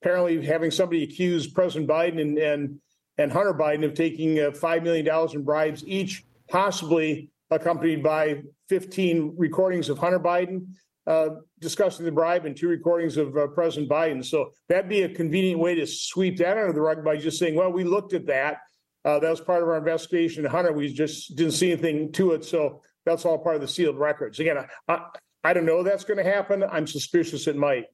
apparently, 0.03 0.45
having 0.45 0.71
somebody 0.71 1.03
accuse 1.03 1.49
President 1.49 1.89
Biden 1.89 2.21
and 2.21 2.39
and, 2.39 2.79
and 3.19 3.33
Hunter 3.33 3.55
Biden 3.55 3.85
of 3.85 3.95
taking 3.95 4.41
uh, 4.41 4.53
five 4.53 4.83
million 4.83 5.05
dollars 5.05 5.35
in 5.35 5.43
bribes 5.43 5.85
each, 5.87 6.25
possibly 6.49 7.31
accompanied 7.51 8.03
by 8.03 8.43
15 8.69 9.35
recordings 9.37 9.89
of 9.89 9.99
Hunter 9.99 10.19
Biden 10.19 10.67
uh, 11.07 11.29
discussing 11.61 12.05
the 12.05 12.13
bribe 12.13 12.47
and 12.47 12.57
two 12.57 12.69
recordings 12.69 13.17
of 13.17 13.37
uh, 13.37 13.47
President 13.49 13.91
Biden. 13.91 14.25
So 14.25 14.51
that'd 14.69 14.89
be 14.89 15.03
a 15.03 15.09
convenient 15.09 15.61
way 15.61 15.75
to 15.75 15.87
sweep 15.87 16.39
that 16.39 16.57
under 16.57 16.73
the 16.73 16.81
rug 16.81 17.05
by 17.05 17.17
just 17.17 17.39
saying, 17.39 17.55
well, 17.55 17.73
we 17.73 17.85
looked 17.85 18.15
at 18.15 18.27
that. 18.27 18.59
Uh, 19.05 19.19
that 19.19 19.31
was 19.31 19.41
part 19.41 19.63
of 19.63 19.69
our 19.69 19.77
investigation. 19.77 20.45
Hunter, 20.47 20.73
we 20.73 20.93
just 20.93 21.37
didn't 21.37 21.53
see 21.53 21.73
anything 21.73 22.11
to 22.13 22.33
it. 22.33 22.45
So 22.45 22.81
that's 23.05 23.27
all 23.27 23.39
part 23.39 23.57
of 23.57 23.61
the 23.61 23.69
sealed 23.69 23.99
records. 23.99 24.41
Again, 24.41 24.57
I, 24.89 24.99
I 25.43 25.53
don't 25.53 25.67
know 25.67 25.83
that's 25.83 26.05
going 26.05 26.17
to 26.17 26.25
happen. 26.25 26.65
I'm 26.65 26.87
suspicious 26.87 27.47
it 27.47 27.57
might. 27.57 27.85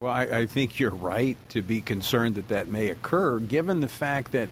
Well, 0.00 0.12
I, 0.12 0.22
I 0.24 0.46
think 0.46 0.78
you're 0.78 0.90
right 0.90 1.36
to 1.48 1.62
be 1.62 1.80
concerned 1.80 2.34
that 2.34 2.48
that 2.48 2.68
may 2.68 2.88
occur, 2.88 3.40
given 3.40 3.80
the 3.80 3.88
fact 3.88 4.32
that 4.32 4.50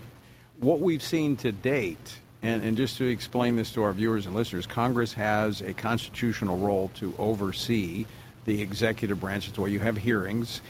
what 0.59 0.81
we've 0.81 1.03
seen 1.03 1.37
to 1.37 1.53
date 1.53 2.21
and, 2.47 2.63
and, 2.63 2.77
just 2.77 2.99
to 2.99 3.07
explain 3.07 3.57
this 3.57 3.73
to 3.73 3.83
our 3.83 3.93
viewers 3.93 4.27
and 4.27 4.35
listeners, 4.35 4.67
Congress 4.67 5.13
has 5.15 5.63
a 5.63 5.75
constitutional 5.75 6.57
role 6.59 6.93
to 6.95 7.13
oversee 7.19 8.07
the 8.45 8.63
executive 8.63 9.21
branch. 9.21 9.49
It's 9.49 9.59
why 9.59 9.67
you 9.67 9.81
have 9.81 9.97
hearings. 9.97 10.61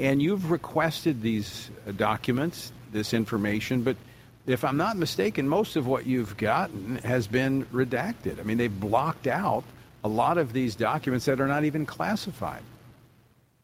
And 0.00 0.22
you've 0.22 0.50
requested 0.50 1.20
these 1.20 1.70
uh, 1.86 1.92
documents, 1.92 2.72
this 2.92 3.12
information, 3.12 3.82
but 3.82 3.96
if 4.46 4.64
I'm 4.64 4.78
not 4.78 4.96
mistaken, 4.96 5.46
most 5.46 5.76
of 5.76 5.86
what 5.86 6.06
you've 6.06 6.38
gotten 6.38 6.96
has 7.04 7.26
been 7.26 7.66
redacted. 7.66 8.40
I 8.40 8.44
mean, 8.44 8.56
they've 8.56 8.80
blocked 8.80 9.26
out 9.26 9.64
a 10.02 10.08
lot 10.08 10.38
of 10.38 10.54
these 10.54 10.74
documents 10.74 11.26
that 11.26 11.40
are 11.40 11.46
not 11.46 11.64
even 11.64 11.84
classified. 11.84 12.62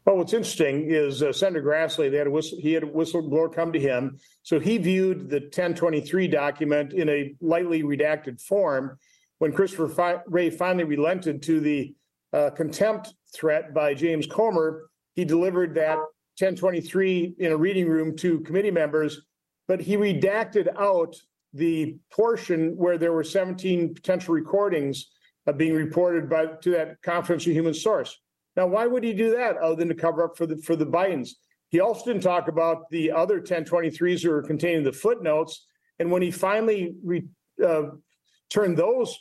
Well, 0.04 0.18
what's 0.18 0.34
interesting 0.34 0.90
is 0.90 1.22
uh, 1.22 1.32
Senator 1.32 1.64
Grassley, 1.64 2.10
they 2.10 2.18
had 2.18 2.26
a 2.26 2.30
whistle, 2.30 2.58
he 2.60 2.74
had 2.74 2.82
a 2.82 2.86
whistleblower 2.86 3.52
come 3.52 3.72
to 3.72 3.80
him. 3.80 4.18
So 4.42 4.60
he 4.60 4.76
viewed 4.76 5.30
the 5.30 5.40
1023 5.40 6.28
document 6.28 6.92
in 6.92 7.08
a 7.08 7.34
lightly 7.40 7.82
redacted 7.82 8.40
form. 8.40 8.98
When 9.38 9.52
Christopher 9.52 9.88
Fi- 9.88 10.22
Wray 10.26 10.50
finally 10.50 10.84
relented 10.84 11.42
to 11.44 11.58
the 11.58 11.94
uh, 12.34 12.50
contempt 12.50 13.14
threat 13.34 13.72
by 13.72 13.94
James 13.94 14.26
Comer, 14.26 14.90
he 15.14 15.24
delivered 15.24 15.74
that 15.76 15.96
1023 16.38 17.36
in 17.38 17.52
a 17.52 17.56
reading 17.56 17.88
room 17.88 18.14
to 18.16 18.40
committee 18.40 18.70
members, 18.70 19.22
but 19.68 19.80
he 19.80 19.96
redacted 19.96 20.68
out 20.76 21.16
the 21.54 21.96
portion 22.12 22.76
where 22.76 22.98
there 22.98 23.12
were 23.12 23.24
17 23.24 23.94
potential 23.94 24.34
recordings 24.34 25.06
uh, 25.46 25.52
being 25.52 25.74
reported 25.74 26.28
by 26.28 26.46
to 26.60 26.70
that 26.72 27.00
confidential 27.02 27.52
human 27.52 27.72
source. 27.72 28.18
Now, 28.56 28.66
why 28.66 28.86
would 28.86 29.02
he 29.02 29.12
do 29.12 29.36
that 29.36 29.56
other 29.56 29.76
than 29.76 29.88
to 29.88 29.94
cover 29.94 30.24
up 30.24 30.36
for 30.36 30.46
the 30.46 30.56
for 30.58 30.76
the 30.76 30.86
Bidens? 30.86 31.30
He 31.70 31.80
also 31.80 32.04
didn't 32.04 32.22
talk 32.22 32.48
about 32.48 32.88
the 32.90 33.10
other 33.10 33.40
1023s 33.40 34.22
that 34.22 34.30
were 34.30 34.42
contained 34.42 34.86
the 34.86 34.92
footnotes. 34.92 35.66
And 35.98 36.10
when 36.10 36.22
he 36.22 36.30
finally 36.30 36.94
re, 37.02 37.24
uh, 37.64 37.82
turned 38.48 38.76
those 38.76 39.18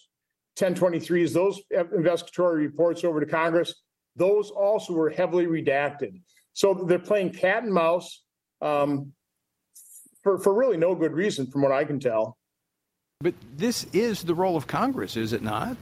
1023s, 0.59 1.33
those 1.33 1.59
investigatory 1.71 2.67
reports 2.67 3.03
over 3.03 3.19
to 3.19 3.25
Congress, 3.25 3.73
those 4.15 4.51
also 4.51 4.93
were 4.93 5.09
heavily 5.09 5.47
redacted. 5.47 6.21
So 6.53 6.73
they're 6.73 6.99
playing 6.99 7.31
cat 7.31 7.63
and 7.63 7.73
mouse 7.73 8.23
um, 8.61 9.13
for, 10.21 10.37
for 10.37 10.53
really 10.53 10.77
no 10.77 10.93
good 10.93 11.13
reason, 11.13 11.47
from 11.47 11.63
what 11.63 11.71
I 11.71 11.83
can 11.83 11.99
tell. 11.99 12.37
But 13.19 13.33
this 13.55 13.85
is 13.93 14.23
the 14.23 14.35
role 14.35 14.55
of 14.55 14.67
Congress, 14.67 15.17
is 15.17 15.33
it 15.33 15.41
not? 15.41 15.75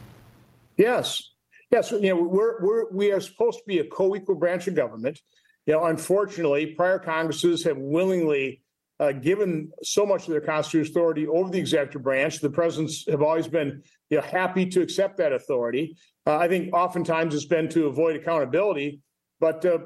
Yes. 0.78 1.31
Yes, 1.72 1.90
you 1.92 2.02
know, 2.02 2.22
we're, 2.22 2.62
we're, 2.62 2.92
we 2.92 3.12
are 3.14 3.22
supposed 3.22 3.60
to 3.60 3.64
be 3.66 3.80
a 3.80 3.86
co-equal 3.86 4.36
branch 4.36 4.68
of 4.68 4.76
government. 4.76 5.20
You 5.66 5.74
know, 5.74 5.86
unfortunately, 5.86 6.68
prior 6.68 7.00
Congresses 7.00 7.64
have 7.64 7.78
willingly 7.78 8.62
uh, 9.00 9.14
given 9.14 9.72
so 9.82 10.06
much 10.06 10.24
of 10.24 10.32
their 10.32 10.42
constitutional 10.42 10.92
authority 10.92 11.28
over 11.28 11.50
the 11.50 11.60
executive 11.60 12.04
branch. 12.04 12.40
The 12.40 12.50
presidents 12.50 13.06
have 13.10 13.22
always 13.22 13.48
been 13.48 13.82
you 14.10 14.18
know, 14.18 14.24
happy 14.24 14.66
to 14.66 14.82
accept 14.82 15.18
that 15.18 15.32
authority. 15.32 15.98
Uh, 16.28 16.38
I 16.38 16.50
think 16.50 16.74
oftentimes 16.74 17.34
it's 17.34 17.46
been 17.46 17.70
to 17.70 17.88
avoid 17.88 18.18
accountability, 18.18 19.00
but 19.40 19.66
uh, 19.66 19.80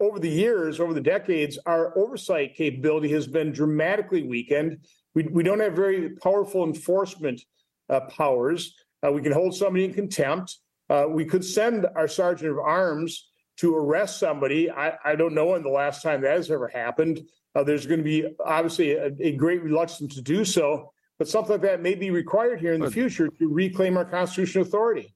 over 0.00 0.18
the 0.18 0.30
years, 0.30 0.80
over 0.80 0.94
the 0.94 1.00
decades, 1.00 1.58
our 1.66 1.96
oversight 1.98 2.54
capability 2.54 3.10
has 3.12 3.26
been 3.26 3.52
dramatically 3.52 4.22
weakened. 4.22 4.78
We, 5.14 5.24
we 5.24 5.42
don't 5.42 5.60
have 5.60 5.74
very 5.74 6.10
powerful 6.10 6.64
enforcement 6.64 7.42
uh, 7.90 8.00
powers. 8.16 8.74
Uh, 9.06 9.12
we 9.12 9.20
can 9.20 9.32
hold 9.32 9.54
somebody 9.54 9.84
in 9.84 9.92
contempt. 9.92 10.56
Uh, 10.90 11.06
we 11.08 11.24
could 11.24 11.44
send 11.44 11.86
our 11.94 12.08
sergeant 12.08 12.50
of 12.50 12.58
arms 12.58 13.28
to 13.58 13.76
arrest 13.76 14.18
somebody. 14.18 14.70
I, 14.70 14.94
I, 15.04 15.16
don't 15.16 15.34
know 15.34 15.46
when 15.46 15.62
the 15.62 15.68
last 15.68 16.02
time 16.02 16.22
that 16.22 16.36
has 16.36 16.50
ever 16.50 16.68
happened. 16.68 17.20
Uh, 17.54 17.64
there's 17.64 17.86
going 17.86 17.98
to 17.98 18.04
be 18.04 18.26
obviously 18.44 18.92
a, 18.92 19.10
a, 19.20 19.32
great 19.32 19.62
reluctance 19.62 20.14
to 20.14 20.22
do 20.22 20.44
so, 20.44 20.92
but 21.18 21.28
something 21.28 21.52
like 21.52 21.62
that 21.62 21.82
may 21.82 21.94
be 21.94 22.10
required 22.10 22.60
here 22.60 22.72
in 22.72 22.80
the 22.80 22.90
future 22.90 23.28
to 23.28 23.48
reclaim 23.48 23.96
our 23.96 24.04
constitutional 24.04 24.64
authority. 24.64 25.14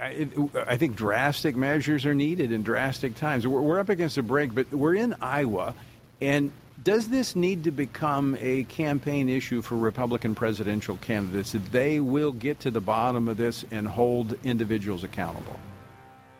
I, 0.00 0.28
I 0.66 0.76
think 0.76 0.96
drastic 0.96 1.54
measures 1.54 2.04
are 2.06 2.14
needed 2.14 2.50
in 2.50 2.62
drastic 2.62 3.14
times. 3.14 3.46
We're, 3.46 3.60
we're 3.60 3.78
up 3.78 3.90
against 3.90 4.18
a 4.18 4.22
break, 4.22 4.54
but 4.54 4.72
we're 4.72 4.94
in 4.94 5.14
Iowa, 5.20 5.74
and 6.20 6.50
does 6.82 7.08
this 7.08 7.36
need 7.36 7.64
to 7.64 7.70
become 7.70 8.36
a 8.40 8.64
campaign 8.64 9.28
issue 9.28 9.62
for 9.62 9.76
Republican 9.76 10.34
presidential 10.34 10.96
candidates 10.96 11.52
that 11.52 11.70
they 11.70 12.00
will 12.00 12.32
get 12.32 12.60
to 12.60 12.70
the 12.70 12.80
bottom 12.80 13.28
of 13.28 13.36
this 13.36 13.64
and 13.70 13.86
hold 13.86 14.36
individuals 14.44 15.04
accountable? 15.04 15.58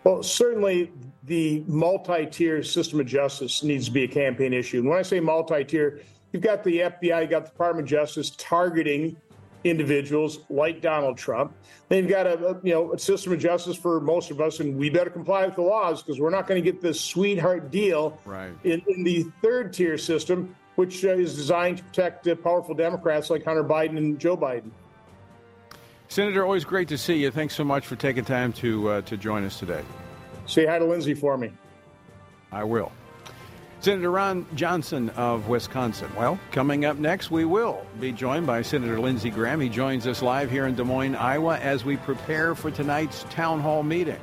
Well, 0.03 0.23
certainly 0.23 0.93
the 1.23 1.65
multi 1.67 2.27
tier 2.27 2.63
system 2.63 3.01
of 3.01 3.07
justice 3.07 3.63
needs 3.63 3.87
to 3.87 3.91
be 3.91 4.05
a 4.05 4.09
campaign 4.09 4.53
issue. 4.53 4.81
And 4.81 4.89
when 4.89 4.99
I 4.99 5.03
say 5.03 5.21
multi 5.21 5.65
tier, 5.65 6.01
you've 6.33 6.43
got 6.43 6.65
the 6.65 6.81
FBI, 6.81 7.23
you've 7.23 7.31
got 7.31 7.45
the 7.45 7.51
Department 7.51 7.87
of 7.87 7.91
Justice 7.91 8.31
targeting 8.37 9.17
individuals 9.65 10.41
like 10.49 10.81
Donald 10.81 11.19
Trump. 11.19 11.55
They've 11.89 12.09
got 12.09 12.27
a, 12.27 12.49
a, 12.49 12.61
you 12.63 12.73
know 12.73 12.93
a 12.93 12.99
system 12.99 13.33
of 13.33 13.41
justice 13.41 13.77
for 13.77 14.01
most 14.01 14.31
of 14.31 14.41
us, 14.41 14.61
and 14.61 14.77
we 14.77 14.91
better 14.91 15.11
comply 15.11 15.47
with 15.47 15.57
the 15.57 15.63
laws 15.63 16.03
because 16.03 16.21
we're 16.21 16.31
not 16.31 16.47
going 16.47 16.63
to 16.63 16.73
get 16.73 16.81
this 16.81 17.01
sweetheart 17.01 17.71
deal 17.71 18.19
right. 18.25 18.53
in, 18.65 18.83
in 18.89 19.03
the 19.03 19.25
third 19.43 19.73
tier 19.73 19.99
system, 19.99 20.55
which 20.77 21.05
uh, 21.05 21.09
is 21.09 21.35
designed 21.35 21.79
to 21.79 21.85
protect 21.85 22.29
uh, 22.29 22.35
powerful 22.37 22.75
Democrats 22.75 23.31
like 23.31 23.45
Hunter 23.45 23.65
Biden 23.65 23.97
and 23.97 24.19
Joe 24.19 24.37
Biden. 24.37 24.71
Senator, 26.09 26.45
always 26.45 26.65
great 26.65 26.89
to 26.89 26.99
see 26.99 27.17
you. 27.17 27.31
Thanks 27.31 27.55
so 27.55 27.65
much 27.65 27.87
for 27.87 27.97
taking 27.97 28.25
time 28.25 28.53
to 28.55 28.89
uh, 28.89 29.01
to 29.03 29.17
join 29.17 29.45
us 29.45 29.59
today. 29.59 29.83
Say 30.47 30.67
hi 30.67 30.79
to 30.79 30.85
Lindsey 30.85 31.15
for 31.15 31.37
me. 31.37 31.51
I 32.53 32.63
will. 32.65 32.93
Senator 33.85 34.13
Ron 34.13 34.47
Johnson 34.55 35.11
of 35.11 35.49
Wisconsin. 35.49 36.11
Well, 36.17 36.41
coming 36.53 36.87
up 36.87 36.97
next, 36.97 37.31
we 37.31 37.45
will 37.45 37.85
be 38.01 38.13
joined 38.13 38.47
by 38.47 38.63
Senator 38.63 38.99
Lindsey 38.99 39.29
Graham. 39.29 39.61
He 39.61 39.69
joins 39.69 40.07
us 40.07 40.23
live 40.23 40.51
here 40.51 40.67
in 40.67 40.75
Des 40.75 40.85
Moines, 40.85 41.15
Iowa, 41.17 41.59
as 41.59 41.85
we 41.85 41.99
prepare 41.99 42.55
for 42.55 42.71
tonight's 42.71 43.25
town 43.25 43.61
hall 43.61 43.83
meeting. 43.83 44.19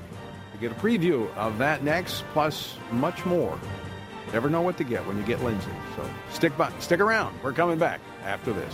We 0.51 0.59
get 0.59 0.71
a 0.71 0.81
preview 0.81 1.31
of 1.35 1.59
that 1.59 1.83
next, 1.83 2.23
plus 2.33 2.75
much 2.91 3.23
more. 3.23 3.55
Never 4.33 4.49
know 4.49 4.63
what 4.63 4.79
to 4.79 4.83
get 4.83 5.05
when 5.05 5.15
you 5.17 5.23
get 5.25 5.43
Lindsey. 5.43 5.69
So 5.95 6.09
stick 6.31 6.57
by, 6.57 6.71
stick 6.79 6.99
around. 6.99 7.37
We're 7.43 7.53
coming 7.53 7.77
back 7.77 8.01
after 8.23 8.53
this. 8.53 8.73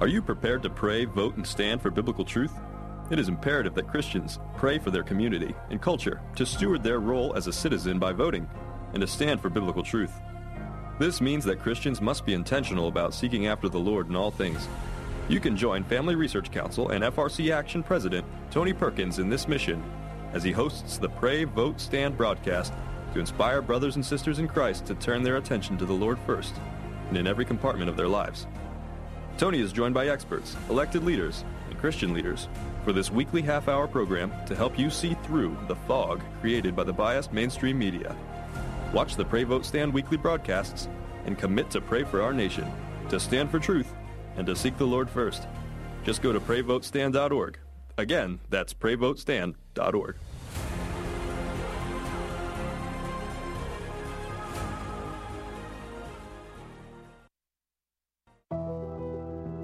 Are 0.00 0.06
you 0.06 0.22
prepared 0.22 0.62
to 0.62 0.70
pray, 0.70 1.06
vote, 1.06 1.34
and 1.34 1.44
stand 1.44 1.82
for 1.82 1.90
biblical 1.90 2.24
truth? 2.24 2.52
It 3.10 3.18
is 3.18 3.28
imperative 3.28 3.74
that 3.74 3.88
Christians 3.88 4.38
pray 4.56 4.78
for 4.78 4.92
their 4.92 5.02
community 5.02 5.56
and 5.70 5.82
culture 5.82 6.20
to 6.36 6.46
steward 6.46 6.84
their 6.84 7.00
role 7.00 7.34
as 7.34 7.48
a 7.48 7.52
citizen 7.52 7.98
by 7.98 8.12
voting 8.12 8.48
and 8.92 9.00
to 9.00 9.08
stand 9.08 9.40
for 9.40 9.50
biblical 9.50 9.82
truth. 9.82 10.12
This 11.00 11.20
means 11.20 11.44
that 11.46 11.58
Christians 11.58 12.00
must 12.00 12.24
be 12.24 12.34
intentional 12.34 12.86
about 12.86 13.12
seeking 13.12 13.48
after 13.48 13.68
the 13.68 13.80
Lord 13.80 14.08
in 14.08 14.14
all 14.14 14.30
things. 14.30 14.68
You 15.28 15.40
can 15.40 15.56
join 15.56 15.82
Family 15.82 16.14
Research 16.14 16.52
Council 16.52 16.90
and 16.90 17.02
FRC 17.02 17.52
Action 17.52 17.82
President 17.82 18.24
Tony 18.52 18.72
Perkins 18.72 19.18
in 19.18 19.28
this 19.28 19.48
mission 19.48 19.82
as 20.32 20.44
he 20.44 20.52
hosts 20.52 20.98
the 20.98 21.08
Pray, 21.08 21.42
Vote, 21.42 21.80
Stand 21.80 22.16
broadcast 22.16 22.72
to 23.14 23.18
inspire 23.18 23.60
brothers 23.60 23.96
and 23.96 24.06
sisters 24.06 24.38
in 24.38 24.46
Christ 24.46 24.86
to 24.86 24.94
turn 24.94 25.24
their 25.24 25.38
attention 25.38 25.76
to 25.76 25.86
the 25.86 25.92
Lord 25.92 26.20
first 26.24 26.54
and 27.08 27.16
in 27.16 27.26
every 27.26 27.44
compartment 27.44 27.90
of 27.90 27.96
their 27.96 28.06
lives. 28.06 28.46
Tony 29.38 29.60
is 29.60 29.72
joined 29.72 29.94
by 29.94 30.08
experts, 30.08 30.56
elected 30.68 31.04
leaders, 31.04 31.44
and 31.70 31.78
Christian 31.78 32.12
leaders 32.12 32.48
for 32.84 32.92
this 32.92 33.12
weekly 33.12 33.40
half 33.40 33.68
hour 33.68 33.86
program 33.86 34.32
to 34.46 34.56
help 34.56 34.76
you 34.76 34.90
see 34.90 35.14
through 35.22 35.56
the 35.68 35.76
fog 35.76 36.20
created 36.40 36.74
by 36.74 36.82
the 36.82 36.92
biased 36.92 37.32
mainstream 37.32 37.78
media. 37.78 38.16
Watch 38.92 39.14
the 39.14 39.24
Pray 39.24 39.44
Vote 39.44 39.64
Stand 39.64 39.94
weekly 39.94 40.16
broadcasts 40.16 40.88
and 41.24 41.38
commit 41.38 41.70
to 41.70 41.80
pray 41.80 42.02
for 42.02 42.20
our 42.20 42.32
nation, 42.32 42.68
to 43.10 43.20
stand 43.20 43.48
for 43.48 43.60
truth, 43.60 43.94
and 44.36 44.44
to 44.44 44.56
seek 44.56 44.76
the 44.76 44.84
Lord 44.84 45.08
first. 45.08 45.46
Just 46.02 46.20
go 46.20 46.32
to 46.32 46.40
PrayVoteStand.org. 46.40 47.58
Again, 47.96 48.40
that's 48.50 48.74
PrayVoteStand.org. 48.74 50.16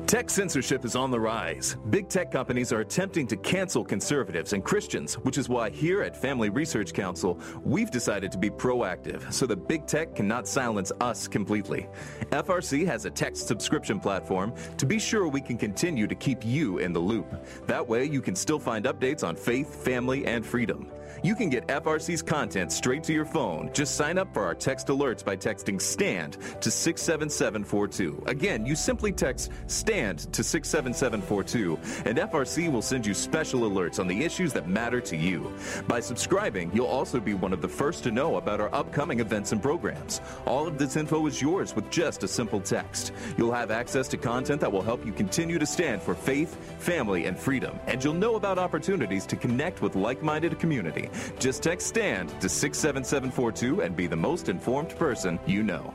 Tech 0.06 0.28
censorship 0.28 0.84
is 0.84 0.96
on 0.96 1.10
the 1.10 1.18
rise. 1.18 1.78
Big 1.88 2.10
tech 2.10 2.30
companies 2.30 2.74
are 2.74 2.80
attempting 2.80 3.26
to 3.26 3.38
cancel 3.38 3.82
conservatives 3.82 4.52
and 4.52 4.62
Christians, 4.62 5.14
which 5.14 5.38
is 5.38 5.48
why 5.48 5.70
here 5.70 6.02
at 6.02 6.14
Family 6.14 6.50
Research 6.50 6.92
Council, 6.92 7.40
we've 7.64 7.90
decided 7.90 8.30
to 8.30 8.36
be 8.36 8.50
proactive 8.50 9.32
so 9.32 9.46
that 9.46 9.66
big 9.66 9.86
tech 9.86 10.14
cannot 10.14 10.46
silence 10.46 10.92
us 11.00 11.26
completely. 11.26 11.88
FRC 12.32 12.84
has 12.84 13.06
a 13.06 13.10
text 13.10 13.46
subscription 13.46 13.98
platform 13.98 14.52
to 14.76 14.84
be 14.84 14.98
sure 14.98 15.26
we 15.26 15.40
can 15.40 15.56
continue 15.56 16.06
to 16.06 16.14
keep 16.14 16.44
you 16.44 16.78
in 16.78 16.92
the 16.92 17.00
loop. 17.00 17.42
That 17.66 17.88
way, 17.88 18.04
you 18.04 18.20
can 18.20 18.36
still 18.36 18.58
find 18.58 18.84
updates 18.84 19.26
on 19.26 19.34
faith, 19.36 19.84
family, 19.84 20.26
and 20.26 20.44
freedom. 20.44 20.86
You 21.24 21.34
can 21.34 21.48
get 21.48 21.66
FRC's 21.68 22.20
content 22.20 22.70
straight 22.70 23.02
to 23.04 23.14
your 23.14 23.24
phone. 23.24 23.70
Just 23.72 23.96
sign 23.96 24.18
up 24.18 24.34
for 24.34 24.44
our 24.44 24.54
text 24.54 24.88
alerts 24.88 25.24
by 25.24 25.38
texting 25.38 25.80
STAND 25.80 26.36
to 26.60 26.70
67742. 26.70 28.24
Again, 28.26 28.66
you 28.66 28.76
simply 28.76 29.10
text 29.10 29.50
STAND 29.66 30.30
to 30.34 30.44
67742, 30.44 31.78
and 32.04 32.18
FRC 32.18 32.70
will 32.70 32.82
send 32.82 33.06
you 33.06 33.14
special 33.14 33.60
alerts 33.60 33.98
on 33.98 34.06
the 34.06 34.22
issues 34.22 34.52
that 34.52 34.68
matter 34.68 35.00
to 35.00 35.16
you. 35.16 35.50
By 35.88 36.00
subscribing, 36.00 36.70
you'll 36.74 36.88
also 36.88 37.20
be 37.20 37.32
one 37.32 37.54
of 37.54 37.62
the 37.62 37.68
first 37.68 38.04
to 38.04 38.10
know 38.10 38.36
about 38.36 38.60
our 38.60 38.72
upcoming 38.74 39.20
events 39.20 39.52
and 39.52 39.62
programs. 39.62 40.20
All 40.44 40.66
of 40.66 40.76
this 40.76 40.94
info 40.94 41.26
is 41.26 41.40
yours 41.40 41.74
with 41.74 41.88
just 41.88 42.22
a 42.22 42.28
simple 42.28 42.60
text. 42.60 43.12
You'll 43.38 43.50
have 43.50 43.70
access 43.70 44.08
to 44.08 44.18
content 44.18 44.60
that 44.60 44.70
will 44.70 44.82
help 44.82 45.06
you 45.06 45.12
continue 45.12 45.58
to 45.58 45.64
stand 45.64 46.02
for 46.02 46.14
faith, 46.14 46.54
family, 46.82 47.24
and 47.24 47.38
freedom, 47.38 47.80
and 47.86 48.04
you'll 48.04 48.12
know 48.12 48.34
about 48.34 48.58
opportunities 48.58 49.24
to 49.24 49.36
connect 49.36 49.80
with 49.80 49.96
like 49.96 50.22
minded 50.22 50.58
community. 50.58 51.08
Just 51.38 51.62
text 51.62 51.86
STAND 51.88 52.28
to 52.40 52.48
67742 52.48 53.82
and 53.82 53.96
be 53.96 54.06
the 54.06 54.16
most 54.16 54.48
informed 54.48 54.90
person 54.96 55.38
you 55.46 55.62
know. 55.62 55.94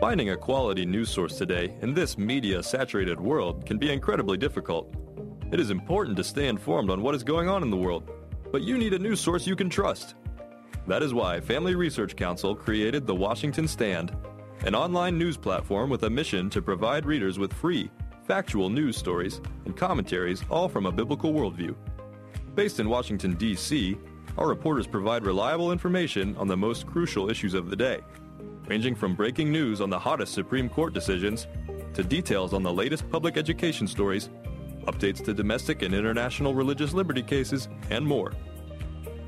Finding 0.00 0.30
a 0.30 0.36
quality 0.36 0.86
news 0.86 1.10
source 1.10 1.36
today 1.36 1.74
in 1.82 1.92
this 1.92 2.16
media 2.16 2.62
saturated 2.62 3.20
world 3.20 3.66
can 3.66 3.76
be 3.76 3.92
incredibly 3.92 4.38
difficult. 4.38 4.94
It 5.52 5.60
is 5.60 5.70
important 5.70 6.16
to 6.16 6.24
stay 6.24 6.48
informed 6.48 6.88
on 6.88 7.02
what 7.02 7.14
is 7.14 7.22
going 7.22 7.50
on 7.50 7.62
in 7.62 7.68
the 7.68 7.76
world, 7.76 8.10
but 8.50 8.62
you 8.62 8.78
need 8.78 8.94
a 8.94 8.98
news 8.98 9.20
source 9.20 9.46
you 9.46 9.54
can 9.54 9.68
trust. 9.68 10.14
That 10.86 11.02
is 11.02 11.12
why 11.12 11.40
Family 11.40 11.74
Research 11.74 12.16
Council 12.16 12.54
created 12.54 13.06
the 13.06 13.14
Washington 13.14 13.68
Stand, 13.68 14.16
an 14.64 14.74
online 14.74 15.18
news 15.18 15.36
platform 15.36 15.90
with 15.90 16.04
a 16.04 16.10
mission 16.10 16.48
to 16.48 16.62
provide 16.62 17.04
readers 17.04 17.38
with 17.38 17.52
free, 17.52 17.90
factual 18.30 18.70
news 18.70 18.96
stories 18.96 19.40
and 19.64 19.76
commentaries, 19.76 20.44
all 20.50 20.68
from 20.68 20.86
a 20.86 20.92
biblical 20.92 21.32
worldview. 21.32 21.74
Based 22.54 22.78
in 22.78 22.88
Washington, 22.88 23.34
D.C., 23.34 23.98
our 24.38 24.46
reporters 24.46 24.86
provide 24.86 25.24
reliable 25.24 25.72
information 25.72 26.36
on 26.36 26.46
the 26.46 26.56
most 26.56 26.86
crucial 26.86 27.28
issues 27.28 27.54
of 27.54 27.70
the 27.70 27.74
day, 27.74 27.98
ranging 28.68 28.94
from 28.94 29.16
breaking 29.16 29.50
news 29.50 29.80
on 29.80 29.90
the 29.90 29.98
hottest 29.98 30.32
Supreme 30.32 30.68
Court 30.68 30.94
decisions 30.94 31.48
to 31.92 32.04
details 32.04 32.54
on 32.54 32.62
the 32.62 32.72
latest 32.72 33.10
public 33.10 33.36
education 33.36 33.88
stories, 33.88 34.28
updates 34.84 35.24
to 35.24 35.34
domestic 35.34 35.82
and 35.82 35.92
international 35.92 36.54
religious 36.54 36.94
liberty 36.94 37.24
cases, 37.24 37.68
and 37.90 38.06
more. 38.06 38.32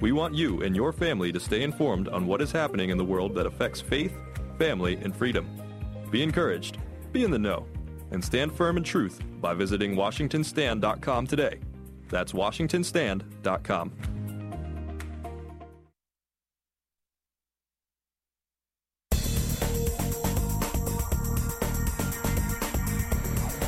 We 0.01 0.13
want 0.13 0.37
you 0.37 0.63
and 0.63 0.77
your 0.77 0.93
family 0.93 1.33
to 1.33 1.41
stay 1.41 1.65
informed 1.65 2.07
on 2.07 2.29
what 2.29 2.41
is 2.41 2.53
happening 2.53 2.91
in 2.91 2.99
the 2.99 3.05
world 3.05 3.35
that 3.35 3.47
affects 3.47 3.81
faith, 3.81 4.17
family, 4.59 4.95
and 5.03 5.13
freedom. 5.13 5.49
Be 6.13 6.23
encouraged, 6.23 6.79
be 7.11 7.25
in 7.25 7.33
the 7.33 7.39
know, 7.41 7.67
and 8.13 8.25
stand 8.25 8.53
firm 8.53 8.77
in 8.77 8.85
truth 8.85 9.21
by 9.41 9.55
visiting 9.55 9.97
WashingtonStand.com 9.97 11.27
today. 11.27 11.59
That's 12.09 12.33
WashingtonStand.com. 12.33 13.93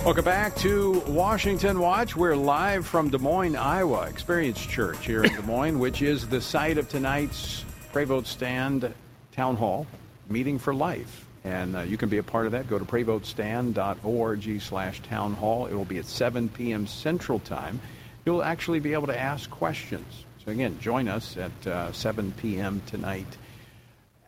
Welcome 0.05 0.25
back 0.27 0.55
to 0.57 1.03
Washington 1.07 1.81
Watch. 1.81 2.15
We're 2.15 2.37
live 2.37 2.87
from 2.87 3.09
Des 3.09 3.17
Moines, 3.17 3.57
Iowa, 3.57 4.03
Experience 4.03 4.61
Church 4.61 5.07
here 5.07 5.25
in 5.25 5.35
Des 5.35 5.41
Moines, 5.47 5.79
which 5.79 6.03
is 6.03 6.29
the 6.29 6.43
site 6.43 6.77
of 6.77 6.91
tonight's 6.91 7.65
Pray 7.91 8.05
Vote 8.05 8.27
Stand 8.27 8.93
Town 9.33 9.57
Hall 9.57 9.87
Meeting 10.29 10.59
for 10.59 10.75
Life. 10.75 11.25
And 11.45 11.77
uh, 11.77 11.81
you 11.83 11.99
can 11.99 12.09
be 12.09 12.19
a 12.19 12.23
part 12.23 12.47
of 12.47 12.53
that. 12.53 12.69
Go 12.69 12.79
to 12.79 12.85
prayvotestand.org 12.85 14.61
slash 14.63 15.01
town 15.03 15.35
hall. 15.35 15.67
It 15.67 15.75
will 15.75 15.85
be 15.85 15.99
at 15.99 16.07
7 16.07 16.49
p.m. 16.49 16.87
Central 16.87 17.39
Time. 17.39 17.81
You'll 18.25 18.43
actually 18.43 18.81
be 18.81 18.95
able 18.95 19.09
to 19.09 19.19
ask 19.19 19.51
questions. 19.51 20.25
So 20.45 20.51
again, 20.51 20.79
join 20.81 21.09
us 21.09 21.37
at 21.37 21.67
uh, 21.67 21.93
7 21.93 22.33
p.m. 22.33 22.83
tonight 22.87 23.27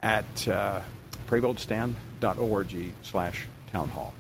at 0.02 0.48
uh, 0.48 0.80
prayvotestand.org 1.26 2.92
slash 3.02 3.46
town 3.72 3.88
hall. 3.88 4.14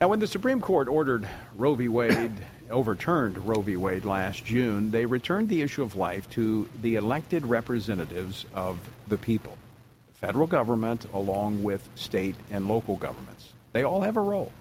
Now, 0.00 0.08
when 0.08 0.20
the 0.20 0.26
Supreme 0.26 0.60
Court 0.60 0.88
ordered 0.88 1.28
Roe 1.56 1.74
v. 1.74 1.88
Wade, 1.88 2.32
overturned 2.70 3.46
Roe 3.46 3.60
v. 3.62 3.76
Wade 3.76 4.04
last 4.04 4.44
June, 4.44 4.90
they 4.90 5.06
returned 5.06 5.48
the 5.48 5.62
issue 5.62 5.82
of 5.82 5.96
life 5.96 6.28
to 6.30 6.68
the 6.82 6.96
elected 6.96 7.46
representatives 7.46 8.44
of 8.54 8.78
the 9.08 9.16
people, 9.16 9.56
federal 10.24 10.46
government, 10.46 11.06
along 11.12 11.62
with 11.62 11.86
state 11.96 12.36
and 12.50 12.66
local 12.66 12.96
governments. 12.96 13.52
They 13.72 13.82
all 13.82 14.00
have 14.00 14.16
a 14.16 14.22
role 14.22 14.52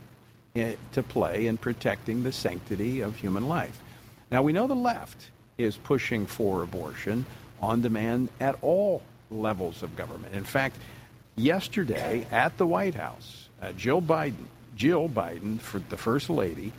to 0.56 1.04
play 1.04 1.48
in 1.48 1.58
protecting 1.58 2.24
the 2.24 2.32
sanctity 2.32 3.02
of 3.02 3.16
human 3.16 3.48
life. 3.48 3.80
Now, 4.30 4.44
we 4.44 4.52
know 4.52 4.68
the 4.68 4.76
left 4.76 5.30
is 5.58 5.78
pushing 5.78 6.26
for 6.26 6.64
abortion 6.64 7.26
on 7.62 7.82
demand 7.82 8.30
at 8.40 8.58
all 8.62 9.04
levels 9.32 9.84
of 9.84 9.96
government. 9.96 10.34
In 10.34 10.44
fact, 10.44 10.76
yesterday 11.36 12.28
at 12.32 12.58
the 12.58 12.68
White 12.68 12.96
House, 12.96 13.48
uh, 13.62 13.72
Jill 13.72 14.02
Biden 14.02 14.46
Jill 14.76 15.08
Biden, 15.08 15.60
for 15.60 15.80
the 15.80 15.98
First 15.98 16.30
Lady, 16.30 16.74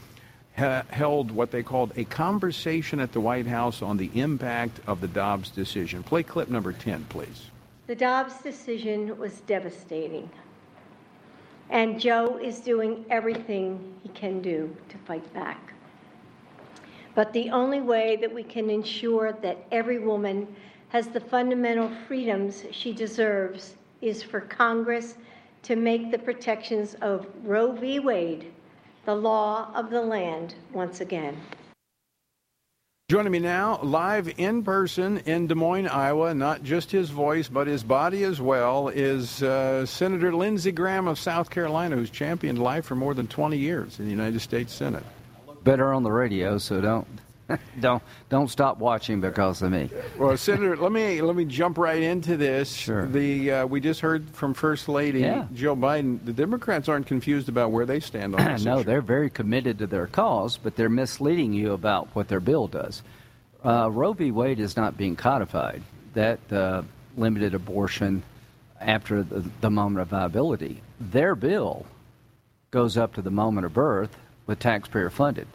ha- 0.57 0.82
held 0.91 1.30
what 1.30 1.51
they 1.51 1.62
called 1.62 1.93
a 1.97 2.05
conversation 2.05 3.01
at 3.01 3.12
the 3.12 3.20
White 3.20 3.47
House 3.47 3.82
on 3.82 3.97
the 3.97 4.11
impact 4.14 4.80
of 4.87 5.01
the 5.01 5.09
Dobbs 5.09 5.51
decision. 5.51 6.03
Play 6.03 6.22
clip 6.22 6.49
number 6.49 6.72
10, 6.72 7.05
please. 7.09 7.51
The 7.87 7.95
Dobbs 7.95 8.39
decision 8.43 9.18
was 9.18 9.41
devastating. 9.41 10.30
And 11.68 12.01
Joe 12.01 12.39
is 12.43 12.61
doing 12.61 13.05
everything 13.11 13.95
he 14.03 14.09
can 14.11 14.41
do 14.41 14.74
to 14.89 14.99
fight 14.99 15.32
back. 15.35 15.72
But 17.14 17.32
the 17.32 17.51
only 17.51 17.80
way 17.80 18.16
that 18.16 18.32
we 18.32 18.43
can 18.43 18.70
ensure 18.70 19.32
that 19.32 19.66
every 19.70 19.99
woman 19.99 20.49
has 20.89 21.09
the 21.09 21.20
fundamental 21.20 21.91
freedoms 22.09 22.64
she 22.70 22.93
deserves 22.93 23.76
is 24.01 24.22
for 24.22 24.41
Congress 24.41 25.16
to 25.64 25.76
make 25.76 26.11
the 26.11 26.18
protections 26.18 26.95
of 27.03 27.26
Roe 27.43 27.72
v. 27.72 27.99
Wade 27.99 28.51
the 29.05 29.14
law 29.14 29.70
of 29.74 29.91
the 29.91 30.01
land 30.01 30.55
once 30.72 31.01
again. 31.03 31.37
Joining 33.11 33.32
me 33.32 33.38
now, 33.38 33.80
live 33.82 34.32
in 34.38 34.62
person 34.62 35.18
in 35.26 35.46
Des 35.46 35.55
Moines, 35.55 35.88
Iowa, 35.88 36.32
not 36.32 36.62
just 36.62 36.90
his 36.90 37.11
voice, 37.11 37.48
but 37.48 37.66
his 37.66 37.84
body 37.84 38.24
as 38.24 38.40
well, 38.40 38.88
is 38.88 39.42
uh, 39.42 39.84
Senator 39.84 40.34
Lindsey 40.34 40.72
Graham 40.72 41.07
of 41.07 41.18
South 41.18 41.50
Carolina, 41.50 41.96
who's 41.96 42.09
championed 42.09 42.59
life 42.59 42.86
for 42.86 42.96
more 42.96 43.12
than 43.12 43.26
20 43.26 43.59
years 43.59 43.98
in 43.98 44.07
the 44.07 44.11
United 44.11 44.40
States 44.40 44.72
Senate. 44.72 45.05
Better 45.64 45.92
on 45.92 46.02
the 46.02 46.11
radio, 46.11 46.57
so 46.57 46.80
don't 46.80 47.07
don't 47.80 48.03
don't 48.30 48.49
stop 48.49 48.78
watching 48.78 49.20
because 49.20 49.61
of 49.62 49.70
me. 49.70 49.90
Well, 50.18 50.36
Senator, 50.36 50.76
let 50.76 50.92
me 50.92 51.20
let 51.20 51.36
me 51.36 51.45
jump 51.45 51.76
right 51.78 52.03
into 52.03 52.36
this. 52.36 52.72
Sure. 52.72 53.07
The 53.07 53.51
uh, 53.51 53.66
we 53.66 53.80
just 53.80 54.01
heard 54.01 54.28
from 54.30 54.55
First 54.55 54.88
Lady 54.88 55.20
Yeah. 55.20 55.47
Joe 55.53 55.76
Biden. 55.76 56.24
The 56.24 56.32
Democrats 56.32 56.88
aren't 56.88 57.07
confused 57.07 57.49
about 57.49 57.70
where 57.70 57.84
they 57.86 58.01
stand 58.01 58.34
on 58.34 58.45
this. 58.53 58.64
no, 58.64 58.76
issue. 58.76 58.84
they're 58.84 59.03
very 59.03 59.28
committed 59.30 59.78
to 59.78 59.86
their 59.86 60.07
cause, 60.07 60.57
but 60.57 60.76
they're 60.76 60.88
misleading 60.88 61.53
you 61.53 61.72
about 61.72 62.09
what 62.14 62.28
their 62.28 62.40
bill 62.40 62.66
does. 62.66 63.03
Uh, 63.64 63.90
Roe 63.90 64.12
v. 64.12 64.30
Wade 64.30 64.61
is 64.61 64.76
not 64.76 64.97
being 64.97 65.16
codified. 65.16 65.82
That 66.14 66.38
uh, 66.53 66.82
limited 67.16 67.55
abortion 67.55 68.22
after 68.80 69.22
the, 69.22 69.45
the 69.61 69.70
moment 69.70 70.03
of 70.03 70.09
viability. 70.09 70.80
Their 71.01 71.34
bill 71.34 71.86
goes 72.70 72.97
up 72.97 73.14
to 73.14 73.22
the 73.22 73.30
moment 73.30 73.64
of 73.66 73.72
birth 73.74 74.16
with 74.47 74.59
taxpayer 74.59 75.11
funded. 75.11 75.47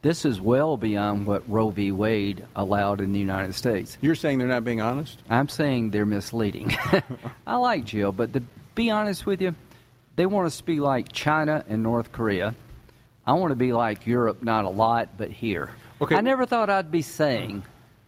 This 0.00 0.24
is 0.24 0.40
well 0.40 0.76
beyond 0.76 1.26
what 1.26 1.48
Roe 1.50 1.70
v. 1.70 1.90
Wade 1.90 2.44
allowed 2.54 3.00
in 3.00 3.12
the 3.12 3.18
United 3.18 3.54
States. 3.54 3.98
You're 4.00 4.14
saying 4.14 4.38
they're 4.38 4.46
not 4.46 4.64
being 4.64 4.80
honest? 4.80 5.18
I'm 5.28 5.48
saying 5.48 5.90
they're 5.90 6.06
misleading. 6.06 6.76
I 7.46 7.56
like 7.56 7.84
Jill, 7.84 8.12
but 8.12 8.32
to 8.34 8.42
be 8.76 8.90
honest 8.90 9.26
with 9.26 9.42
you, 9.42 9.56
they 10.14 10.26
want 10.26 10.46
us 10.46 10.58
to 10.58 10.64
be 10.64 10.78
like 10.78 11.10
China 11.10 11.64
and 11.68 11.82
North 11.82 12.12
Korea. 12.12 12.54
I 13.26 13.32
want 13.32 13.50
to 13.50 13.56
be 13.56 13.72
like 13.72 14.06
Europe, 14.06 14.42
not 14.42 14.64
a 14.64 14.68
lot, 14.68 15.16
but 15.18 15.30
here. 15.32 15.70
Okay. 16.00 16.14
I 16.14 16.20
never 16.20 16.46
thought 16.46 16.70
I'd 16.70 16.92
be 16.92 17.02
saying, 17.02 17.64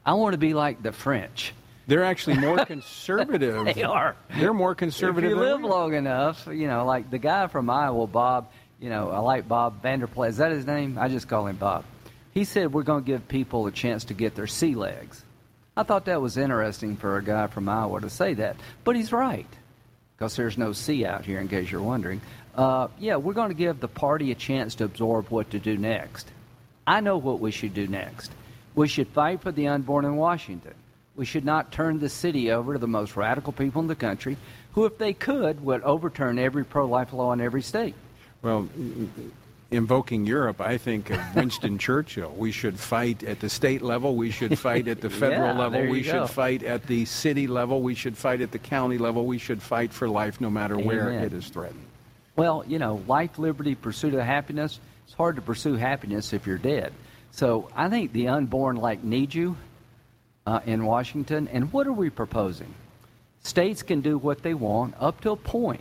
I 0.06 0.14
want 0.14 0.34
to 0.34 0.38
be 0.38 0.54
like 0.54 0.82
the 0.82 0.92
French. 0.92 1.52
They're 1.88 2.04
actually 2.04 2.38
more 2.38 2.64
conservative. 2.66 3.64
they 3.64 3.82
are. 3.82 4.14
They're 4.38 4.54
more 4.54 4.76
conservative. 4.76 5.28
If 5.32 5.36
you 5.36 5.42
live 5.42 5.62
long 5.62 5.94
enough, 5.94 6.46
you 6.46 6.68
know, 6.68 6.84
like 6.84 7.10
the 7.10 7.18
guy 7.18 7.48
from 7.48 7.68
Iowa, 7.68 8.06
Bob. 8.06 8.52
You 8.80 8.88
know, 8.88 9.10
I 9.10 9.18
like 9.18 9.46
Bob 9.46 9.82
Vander 9.82 10.06
Plaats. 10.06 10.30
Is 10.30 10.36
that 10.38 10.52
his 10.52 10.66
name? 10.66 10.96
I 10.98 11.08
just 11.08 11.28
call 11.28 11.46
him 11.46 11.56
Bob. 11.56 11.84
He 12.32 12.44
said 12.44 12.72
we're 12.72 12.82
going 12.82 13.04
to 13.04 13.06
give 13.06 13.28
people 13.28 13.66
a 13.66 13.72
chance 13.72 14.04
to 14.04 14.14
get 14.14 14.34
their 14.34 14.46
sea 14.46 14.74
legs. 14.74 15.22
I 15.76 15.82
thought 15.82 16.06
that 16.06 16.22
was 16.22 16.36
interesting 16.36 16.96
for 16.96 17.18
a 17.18 17.22
guy 17.22 17.46
from 17.46 17.68
Iowa 17.68 18.00
to 18.00 18.10
say 18.10 18.34
that, 18.34 18.56
but 18.84 18.96
he's 18.96 19.12
right 19.12 19.46
because 20.16 20.36
there's 20.36 20.58
no 20.58 20.72
sea 20.72 21.04
out 21.04 21.24
here, 21.24 21.40
in 21.40 21.48
case 21.48 21.70
you're 21.70 21.82
wondering. 21.82 22.20
Uh, 22.54 22.88
yeah, 22.98 23.16
we're 23.16 23.34
going 23.34 23.48
to 23.48 23.54
give 23.54 23.80
the 23.80 23.88
party 23.88 24.32
a 24.32 24.34
chance 24.34 24.74
to 24.76 24.84
absorb 24.84 25.28
what 25.28 25.50
to 25.50 25.58
do 25.58 25.76
next. 25.76 26.30
I 26.86 27.00
know 27.00 27.16
what 27.16 27.40
we 27.40 27.50
should 27.50 27.74
do 27.74 27.86
next. 27.86 28.30
We 28.74 28.88
should 28.88 29.08
fight 29.08 29.42
for 29.42 29.52
the 29.52 29.68
unborn 29.68 30.04
in 30.04 30.16
Washington. 30.16 30.74
We 31.16 31.24
should 31.24 31.44
not 31.44 31.72
turn 31.72 31.98
the 31.98 32.08
city 32.08 32.50
over 32.50 32.74
to 32.74 32.78
the 32.78 32.86
most 32.86 33.16
radical 33.16 33.52
people 33.52 33.82
in 33.82 33.88
the 33.88 33.94
country, 33.94 34.36
who, 34.72 34.84
if 34.84 34.98
they 34.98 35.12
could, 35.12 35.64
would 35.64 35.82
overturn 35.82 36.38
every 36.38 36.64
pro 36.64 36.86
life 36.86 37.12
law 37.12 37.32
in 37.32 37.40
every 37.40 37.62
state. 37.62 37.94
Well, 38.42 38.68
invoking 39.70 40.26
Europe, 40.26 40.60
I 40.60 40.78
think 40.78 41.10
of 41.10 41.20
Winston 41.34 41.78
Churchill. 41.78 42.32
We 42.36 42.52
should 42.52 42.78
fight 42.78 43.22
at 43.22 43.40
the 43.40 43.48
state 43.48 43.82
level. 43.82 44.16
We 44.16 44.30
should 44.30 44.58
fight 44.58 44.88
at 44.88 45.00
the 45.00 45.10
federal 45.22 45.54
Yeah, 45.54 45.58
level. 45.58 45.86
We 45.88 46.02
go. 46.02 46.10
should 46.10 46.30
fight 46.30 46.62
at 46.62 46.86
the 46.86 47.04
city 47.04 47.46
level. 47.46 47.82
We 47.82 47.94
should 47.94 48.16
fight 48.16 48.40
at 48.40 48.50
the 48.50 48.58
county 48.58 48.98
level. 48.98 49.26
We 49.26 49.38
should 49.38 49.62
fight 49.62 49.92
for 49.92 50.08
life 50.08 50.40
no 50.40 50.50
matter 50.50 50.78
where 50.78 51.10
it 51.10 51.32
is 51.32 51.48
threatened. 51.48 51.84
Well, 52.36 52.64
you 52.66 52.78
know, 52.78 53.02
life, 53.06 53.38
liberty, 53.38 53.74
pursuit 53.74 54.14
of 54.14 54.20
happiness. 54.20 54.80
It's 55.04 55.14
hard 55.14 55.36
to 55.36 55.42
pursue 55.42 55.74
happiness 55.74 56.32
if 56.32 56.46
you're 56.46 56.58
dead. 56.58 56.92
So 57.32 57.68
I 57.76 57.88
think 57.88 58.12
the 58.12 58.28
unborn 58.28 58.76
like 58.76 59.04
need 59.04 59.34
you 59.34 59.56
uh, 60.46 60.60
in 60.64 60.84
Washington. 60.84 61.48
And 61.48 61.72
what 61.72 61.86
are 61.86 61.92
we 61.92 62.08
proposing? 62.10 62.72
States 63.42 63.82
can 63.82 64.00
do 64.00 64.18
what 64.18 64.42
they 64.42 64.54
want 64.54 64.94
up 64.98 65.20
to 65.22 65.30
a 65.32 65.36
point. 65.36 65.80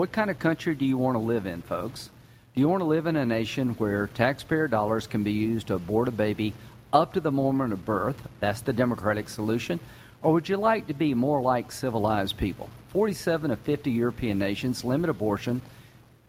What 0.00 0.12
kind 0.12 0.30
of 0.30 0.38
country 0.38 0.74
do 0.74 0.86
you 0.86 0.96
want 0.96 1.16
to 1.16 1.18
live 1.18 1.44
in, 1.44 1.60
folks? 1.60 2.08
Do 2.54 2.62
you 2.62 2.70
want 2.70 2.80
to 2.80 2.86
live 2.86 3.04
in 3.04 3.16
a 3.16 3.26
nation 3.26 3.74
where 3.74 4.06
taxpayer 4.06 4.66
dollars 4.66 5.06
can 5.06 5.22
be 5.22 5.32
used 5.32 5.66
to 5.66 5.74
abort 5.74 6.08
a 6.08 6.10
baby 6.10 6.54
up 6.90 7.12
to 7.12 7.20
the 7.20 7.30
moment 7.30 7.74
of 7.74 7.84
birth? 7.84 8.16
That's 8.40 8.62
the 8.62 8.72
democratic 8.72 9.28
solution. 9.28 9.78
Or 10.22 10.32
would 10.32 10.48
you 10.48 10.56
like 10.56 10.86
to 10.86 10.94
be 10.94 11.12
more 11.12 11.42
like 11.42 11.70
civilized 11.70 12.38
people? 12.38 12.70
47 12.94 13.50
of 13.50 13.58
50 13.58 13.90
European 13.90 14.38
nations 14.38 14.84
limit 14.84 15.10
abortion 15.10 15.60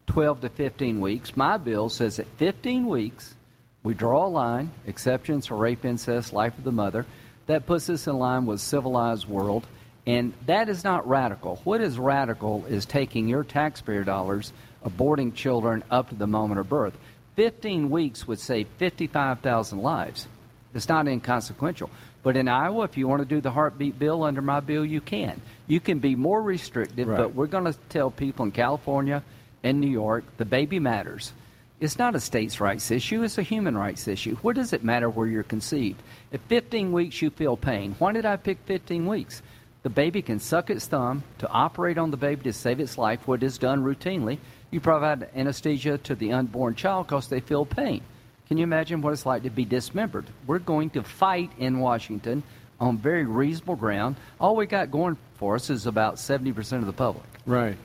12 0.08 0.42
to 0.42 0.50
15 0.50 1.00
weeks. 1.00 1.38
My 1.38 1.56
bill 1.56 1.88
says 1.88 2.20
at 2.20 2.28
15 2.40 2.88
weeks, 2.88 3.36
we 3.84 3.94
draw 3.94 4.26
a 4.26 4.28
line, 4.28 4.72
exceptions 4.86 5.46
for 5.46 5.56
rape, 5.56 5.86
incest, 5.86 6.34
life 6.34 6.58
of 6.58 6.66
the 6.66 6.74
mother. 6.74 7.06
That 7.46 7.68
puts 7.68 7.90
us 7.90 8.06
in 8.06 8.20
line 8.20 8.46
with 8.46 8.60
civilized 8.60 9.30
world. 9.30 9.66
And 10.08 10.34
that 10.48 10.68
is 10.70 10.84
not 10.84 11.08
radical. 11.08 11.62
What 11.64 11.82
is 11.82 11.98
radical 12.00 12.66
is 12.68 12.86
taking 12.86 13.28
your 13.28 13.44
taxpayer 13.44 14.04
dollars, 14.04 14.52
aborting 14.86 15.36
children 15.36 15.84
up 15.92 16.10
to 16.10 16.16
the 16.16 16.28
moment 16.28 16.60
of 16.60 16.68
birth. 16.70 16.98
15 17.36 17.90
weeks 17.90 18.28
would 18.28 18.40
save 18.40 18.68
55,000 18.78 19.80
lives. 19.80 20.28
It's 20.74 20.90
not 20.90 21.08
inconsequential. 21.08 21.90
But 22.24 22.38
in 22.38 22.48
Iowa, 22.48 22.84
if 22.84 22.98
you 22.98 23.08
want 23.08 23.22
to 23.22 23.28
do 23.28 23.42
the 23.42 23.52
heartbeat 23.52 23.98
bill 23.98 24.24
under 24.24 24.42
my 24.42 24.60
bill, 24.60 24.86
you 24.86 25.02
can. 25.02 25.42
You 25.68 25.80
can 25.80 26.00
be 26.00 26.16
more 26.16 26.42
restrictive, 26.42 27.08
Right. 27.08 27.18
but 27.18 27.36
we're 27.36 27.48
going 27.48 27.66
to 27.66 27.74
tell 27.90 28.12
people 28.12 28.46
in 28.46 28.52
California 28.52 29.24
and 29.64 29.80
New 29.80 29.90
York 29.90 30.24
the 30.38 30.46
baby 30.46 30.80
matters. 30.80 31.34
It's 31.80 31.98
not 31.98 32.14
a 32.14 32.20
states' 32.20 32.62
rights 32.62 32.92
issue, 32.92 33.24
it's 33.24 33.40
a 33.40 33.44
human 33.44 33.76
rights 33.76 34.08
issue. 34.08 34.36
What 34.44 34.56
does 34.56 34.72
it 34.72 34.84
matter 34.84 35.10
where 35.10 35.26
you're 35.26 35.42
conceived? 35.42 36.00
At 36.32 36.42
15 36.42 36.92
weeks, 36.92 37.22
you 37.24 37.32
feel 37.32 37.58
pain. 37.58 37.96
Why 37.98 38.12
did 38.12 38.26
I 38.26 38.36
pick 38.38 38.60
15 38.66 39.08
weeks? 39.08 39.42
The 39.84 39.90
baby 39.90 40.22
can 40.22 40.40
suck 40.40 40.70
its 40.70 40.86
thumb 40.86 41.24
to 41.40 41.50
operate 41.50 41.98
on 41.98 42.12
the 42.12 42.18
baby 42.18 42.44
to 42.44 42.54
save 42.54 42.80
its 42.80 42.98
life, 43.00 43.28
what 43.28 43.42
is 43.42 43.58
done 43.58 43.84
routinely. 43.84 44.38
You 44.70 44.80
provide 44.80 45.30
anesthesia 45.36 45.98
to 46.00 46.16
the 46.16 46.34
unborn 46.34 46.76
child 46.76 47.08
because 47.08 47.28
they 47.28 47.40
feel 47.40 47.66
pain. 47.66 48.02
Can 48.48 48.58
you 48.58 48.64
imagine 48.64 49.02
what 49.02 49.14
it's 49.14 49.26
like 49.26 49.44
to 49.44 49.50
be 49.50 49.66
dismembered? 49.66 50.26
We're 50.46 50.60
going 50.60 50.92
to 50.92 51.04
fight 51.04 51.52
in 51.58 51.80
Washington 51.80 52.44
on 52.80 52.98
very 52.98 53.26
reasonable 53.26 53.76
ground. 53.76 54.18
All 54.40 54.56
we 54.56 54.68
got 54.68 54.92
going 54.92 55.18
for 55.36 55.56
us 55.56 55.70
is 55.70 55.88
about 55.88 56.16
70% 56.16 56.80
of 56.80 56.86
the 56.86 56.94
public. 56.94 57.26
Right. 57.46 57.78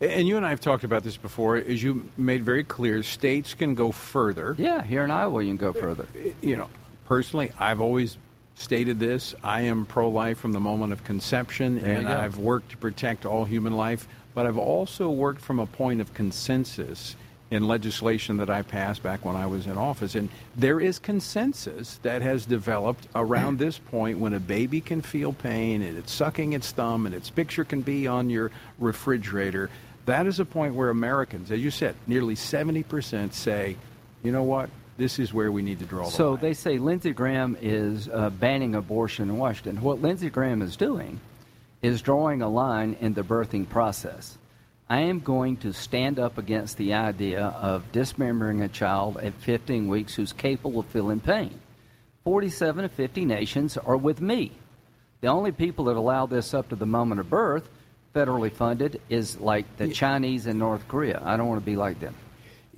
And 0.00 0.28
you 0.28 0.36
and 0.36 0.46
I 0.46 0.50
have 0.50 0.60
talked 0.60 0.84
about 0.84 1.02
this 1.02 1.16
before. 1.16 1.56
As 1.56 1.82
you 1.82 2.08
made 2.16 2.44
very 2.44 2.64
clear, 2.64 3.02
states 3.02 3.54
can 3.54 3.74
go 3.74 3.92
further. 3.92 4.54
Yeah, 4.56 4.82
here 4.82 5.04
in 5.04 5.10
Iowa, 5.10 5.42
you 5.42 5.50
can 5.50 5.56
go 5.56 5.72
further. 5.72 6.06
Eh, 6.16 6.30
you 6.42 6.56
know, 6.56 6.70
personally, 7.06 7.52
I've 7.58 7.80
always 7.80 8.16
stated 8.60 9.00
this. 9.00 9.34
I 9.42 9.62
am 9.62 9.86
pro 9.86 10.08
life 10.08 10.38
from 10.38 10.52
the 10.52 10.60
moment 10.60 10.92
of 10.92 11.02
conception, 11.04 11.80
There 11.80 11.96
and. 11.96 12.08
I've 12.08 12.38
worked 12.38 12.70
to 12.70 12.76
protect 12.76 13.24
all 13.24 13.44
human 13.44 13.72
life. 13.72 14.06
But 14.34 14.46
I've 14.46 14.58
also 14.58 15.10
worked 15.10 15.40
from 15.40 15.58
a 15.58 15.66
point 15.66 16.00
of 16.00 16.14
consensus 16.14 17.16
in 17.50 17.66
legislation 17.66 18.36
that 18.36 18.48
I 18.48 18.62
passed 18.62 19.02
back 19.02 19.24
when 19.24 19.34
I 19.34 19.46
was 19.46 19.66
in 19.66 19.76
office. 19.76 20.14
And 20.14 20.28
there 20.56 20.78
is 20.78 21.00
consensus 21.00 21.98
that 22.02 22.22
has 22.22 22.46
developed 22.46 23.08
around 23.14 23.58
this 23.58 23.78
point 23.78 24.18
when 24.18 24.34
a 24.34 24.40
baby 24.40 24.80
can 24.80 25.02
feel 25.02 25.32
pain 25.32 25.82
and 25.82 25.98
it's 25.98 26.12
sucking 26.12 26.52
its 26.52 26.70
thumb 26.70 27.06
and 27.06 27.14
its 27.14 27.28
picture 27.28 27.64
can 27.64 27.80
be 27.80 28.06
on 28.06 28.30
your 28.30 28.52
refrigerator. 28.78 29.68
That 30.06 30.26
is 30.26 30.38
a 30.38 30.44
point 30.44 30.74
where 30.74 30.90
Americans, 30.90 31.50
as 31.50 31.60
you 31.60 31.72
said, 31.72 31.96
nearly 32.06 32.36
70% 32.36 33.32
say, 33.32 33.76
you 34.22 34.30
know 34.30 34.44
what, 34.44 34.70
this 35.00 35.18
is 35.18 35.32
where 35.32 35.50
we 35.50 35.62
need 35.62 35.78
to 35.78 35.86
draw 35.86 36.00
the 36.00 36.08
line. 36.08 36.12
So 36.12 36.30
line. 36.32 36.40
they 36.42 36.52
say 36.52 36.78
Lindsey 36.78 37.12
Graham 37.12 37.56
is 37.60 38.08
uh, 38.08 38.28
banning 38.28 38.74
abortion 38.74 39.30
in 39.30 39.38
Washington. 39.38 39.82
What 39.82 40.02
Lindsey 40.02 40.28
Graham 40.28 40.60
is 40.60 40.76
doing 40.76 41.18
is 41.80 42.02
drawing 42.02 42.42
a 42.42 42.48
line 42.48 42.96
in 43.00 43.14
the 43.14 43.22
birthing 43.22 43.66
process. 43.66 44.36
I 44.90 45.00
am 45.00 45.20
going 45.20 45.56
to 45.58 45.72
stand 45.72 46.18
up 46.18 46.36
against 46.36 46.76
the 46.76 46.92
idea 46.92 47.46
of 47.46 47.90
dismembering 47.92 48.60
a 48.60 48.68
child 48.68 49.16
at 49.16 49.32
15 49.34 49.88
weeks 49.88 50.14
who's 50.14 50.34
capable 50.34 50.80
of 50.80 50.86
feeling 50.86 51.20
pain. 51.20 51.58
47 52.24 52.84
of 52.84 52.92
50 52.92 53.24
nations 53.24 53.78
are 53.78 53.96
with 53.96 54.20
me. 54.20 54.52
The 55.22 55.28
only 55.28 55.52
people 55.52 55.86
that 55.86 55.96
allow 55.96 56.26
this 56.26 56.52
up 56.52 56.68
to 56.68 56.76
the 56.76 56.86
moment 56.86 57.20
of 57.20 57.30
birth, 57.30 57.70
federally 58.14 58.52
funded, 58.52 59.00
is 59.08 59.40
like 59.40 59.64
the 59.78 59.88
Chinese 59.88 60.46
and 60.46 60.58
North 60.58 60.86
Korea. 60.88 61.22
I 61.24 61.38
don't 61.38 61.48
want 61.48 61.60
to 61.62 61.64
be 61.64 61.76
like 61.76 62.00
them. 62.00 62.14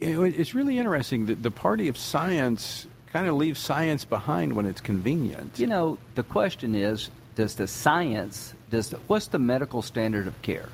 It's 0.03 0.55
really 0.55 0.79
interesting 0.79 1.27
that 1.27 1.43
the 1.43 1.51
party 1.51 1.89
of 1.89 1.97
science 1.97 2.87
kind 3.13 3.29
of 3.29 3.37
leaves 3.37 3.61
science 3.61 4.05
behind 4.05 4.55
when 4.55 4.67
it's 4.67 4.81
convenient. 4.81 5.59
You 5.59 5.69
know, 5.69 5.99
the 6.15 6.23
question 6.23 6.75
is, 6.75 7.11
does 7.37 7.55
the 7.55 7.69
science, 7.69 8.55
does 8.71 8.91
the, 8.91 8.97
what's 9.07 9.29
the 9.29 9.39
medical 9.39 9.81
standard 9.81 10.27
of 10.27 10.41
care? 10.43 10.69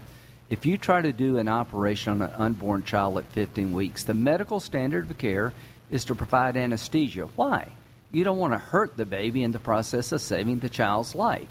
If 0.49 0.65
you 0.65 0.79
try 0.79 1.03
to 1.03 1.13
do 1.13 1.37
an 1.37 1.49
operation 1.49 2.15
on 2.15 2.23
an 2.23 2.35
unborn 2.37 2.85
child 2.85 3.19
at 3.19 3.27
15 3.33 3.73
weeks, 3.73 4.05
the 4.05 4.15
medical 4.15 4.61
standard 4.61 5.11
of 5.11 5.19
care 5.19 5.53
is 5.91 6.07
to 6.07 6.15
provide 6.15 6.57
anesthesia. 6.57 7.29
Why? 7.37 7.69
You 8.13 8.25
don't 8.25 8.39
want 8.39 8.55
to 8.55 8.59
hurt 8.59 8.97
the 8.97 9.05
baby 9.05 9.43
in 9.43 9.53
the 9.53 9.59
process 9.59 10.13
of 10.13 10.23
saving 10.23 10.61
the 10.61 10.71
child's 10.71 11.15
life. 11.15 11.49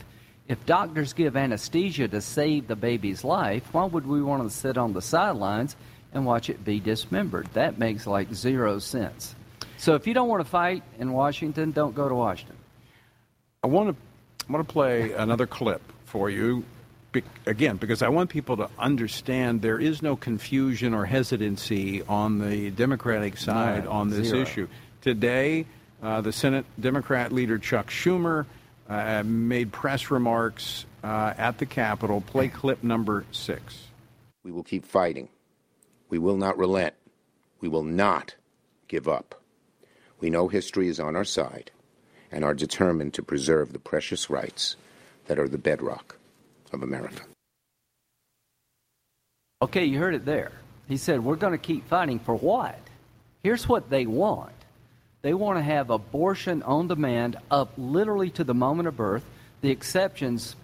If 0.48 0.66
doctors 0.66 1.14
give 1.14 1.36
anesthesia 1.36 2.08
to 2.08 2.22
save 2.22 2.68
the 2.68 2.76
baby's 2.76 3.24
life, 3.24 3.64
why 3.72 3.86
would 3.86 4.08
we 4.08 4.24
want 4.24 4.50
to 4.50 4.56
sit 4.56 4.78
on 4.78 4.94
the 4.94 5.02
sidelines 5.02 5.76
and 6.14 6.26
watch 6.26 6.50
it 6.50 6.64
be 6.64 6.80
dismembered? 6.80 7.48
That 7.54 7.78
makes 7.78 8.08
like 8.08 8.34
zero 8.34 8.80
sense. 8.80 9.36
So 9.78 9.96
if 9.96 10.08
you 10.08 10.14
don't 10.14 10.28
want 10.28 10.44
to 10.44 10.50
fight 10.50 10.84
in 11.00 11.14
Washington, 11.14 11.72
don't 11.72 11.94
go 11.96 12.10
to 12.10 12.16
Washington. 12.16 12.58
I 13.64 13.68
want 13.68 13.90
to 13.90 13.96
I 14.50 14.52
want 14.54 14.68
to 14.68 14.72
play 14.74 15.12
another 15.12 15.46
clip 15.46 15.82
for 16.06 16.30
you 16.30 16.64
be, 17.12 17.24
again 17.46 17.78
because 17.78 18.02
I 18.02 18.10
want 18.10 18.30
people 18.30 18.58
to 18.58 18.70
understand 18.80 19.62
there 19.62 19.80
is 19.80 20.02
no 20.02 20.16
confusion 20.16 20.94
or 20.94 21.06
hesitancy 21.06 22.02
on 22.04 22.40
the 22.40 22.72
Democratic 22.72 23.38
side 23.38 23.86
No, 23.86 23.92
on 23.92 24.10
this 24.10 24.30
zero. 24.30 24.42
issue. 24.42 24.68
Today, 25.02 25.66
uh, 26.02 26.22
the 26.22 26.32
Senate 26.32 26.66
Democrat 26.80 27.32
leader 27.32 27.58
Chuck 27.58 27.90
Schumer 27.90 28.46
uh, 28.90 29.24
made 29.26 29.72
press 29.72 30.10
remarks 30.12 30.86
uh, 31.04 31.34
at 31.38 31.58
the 31.58 31.66
Capitol. 31.66 32.22
Play 32.22 32.48
clip 32.48 32.84
number 32.84 33.26
six. 33.32 33.84
We 34.44 34.52
will 34.52 34.64
keep 34.64 34.86
fighting. 34.86 35.28
We 36.10 36.18
will 36.18 36.38
not 36.38 36.58
relent. 36.58 36.96
We 37.60 37.68
will 37.68 37.84
not 37.84 38.36
give 38.88 39.08
up. 39.08 39.42
We 40.20 40.30
know 40.30 40.48
history 40.48 40.88
is 40.88 41.00
on 41.00 41.16
our 41.16 41.26
side 41.26 41.72
and 42.32 42.44
are 42.44 42.54
determined 42.54 43.14
to 43.16 43.24
preserve 43.24 43.74
the 43.74 43.80
precious 43.80 44.30
rights 44.30 44.76
that 45.26 45.40
are 45.40 45.48
the 45.48 45.58
bedrock 45.58 46.18
of 46.72 46.84
America. 46.84 47.24
Okay, 49.62 49.86
you 49.86 49.98
heard 49.98 50.16
it 50.16 50.26
there. 50.26 50.52
He 50.88 50.98
said, 50.98 51.24
We're 51.24 51.36
going 51.36 51.54
to 51.54 51.58
keep 51.58 51.88
fighting 51.88 52.20
for 52.20 52.36
what? 52.36 52.80
Here's 53.44 53.68
what 53.68 53.90
they 53.90 54.06
want 54.06 54.54
they 55.22 55.34
want 55.34 55.58
to 55.58 55.64
have 55.64 55.90
abortion 55.90 56.64
on 56.64 56.88
demand 56.88 57.38
up 57.50 57.74
literally 57.78 58.30
to 58.32 58.44
the 58.44 58.54
moment 58.54 58.88
of 58.88 58.96
birth. 58.96 59.24
The 59.62 59.72
exceptions, 59.72 60.56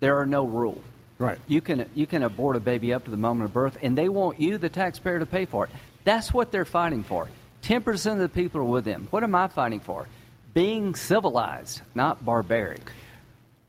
there 0.00 0.18
are 0.18 0.26
no 0.26 0.46
rules. 0.46 0.82
Right. 1.18 1.38
You 1.46 1.60
can, 1.60 1.88
you 1.94 2.06
can 2.06 2.22
abort 2.22 2.56
a 2.56 2.60
baby 2.60 2.92
up 2.92 3.04
to 3.04 3.10
the 3.10 3.16
moment 3.16 3.46
of 3.48 3.54
birth, 3.54 3.78
and 3.82 3.96
they 3.96 4.08
want 4.08 4.40
you, 4.40 4.58
the 4.58 4.68
taxpayer, 4.68 5.18
to 5.18 5.26
pay 5.26 5.46
for 5.46 5.64
it. 5.64 5.70
That's 6.04 6.32
what 6.32 6.52
they're 6.52 6.64
fighting 6.66 7.02
for. 7.04 7.28
10% 7.62 8.12
of 8.12 8.18
the 8.18 8.28
people 8.28 8.60
are 8.60 8.64
with 8.64 8.84
them. 8.84 9.08
What 9.10 9.22
am 9.24 9.34
I 9.34 9.48
fighting 9.48 9.80
for? 9.80 10.06
Being 10.54 10.94
civilized, 10.94 11.80
not 11.94 12.24
barbaric. 12.24 12.90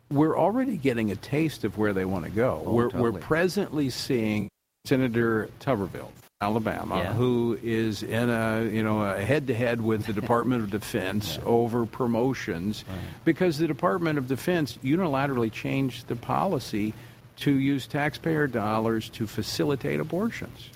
we're 0.10 0.38
already 0.38 0.78
getting 0.78 1.12
a 1.12 1.16
taste 1.16 1.64
of 1.66 1.78
where 1.78 1.94
they 1.94 2.06
want 2.06 2.26
to 2.26 2.32
go. 2.32 2.64
Oh, 2.66 2.72
we're, 2.74 2.90
totally. 2.90 3.12
we're 3.12 3.20
presently 3.20 3.90
seeing 3.90 4.50
Senator 4.86 5.50
Tuberville, 5.60 6.12
Alabama, 6.40 6.98
Yeah. 7.00 7.14
who 7.14 7.58
is 7.62 8.04
in 8.04 8.30
a 8.30 8.64
you 8.64 8.84
know 8.84 9.02
a 9.02 9.20
head-to-head 9.22 9.82
with 9.82 10.06
the 10.06 10.14
Department 10.22 10.64
of 10.64 10.70
Defense 10.70 11.40
over 11.46 11.86
promotions 11.86 12.86
because 13.26 13.58
the 13.58 13.68
Department 13.68 14.18
of 14.18 14.28
Defense 14.30 14.78
unilaterally 14.84 15.52
changed 15.52 16.08
the 16.08 16.16
policy 16.16 16.94
to 17.38 17.52
use 17.52 17.88
taxpayer 17.88 18.48
dollars 18.48 19.10
to 19.10 19.28
facilitate 19.28 20.00
abortions. 20.00 20.70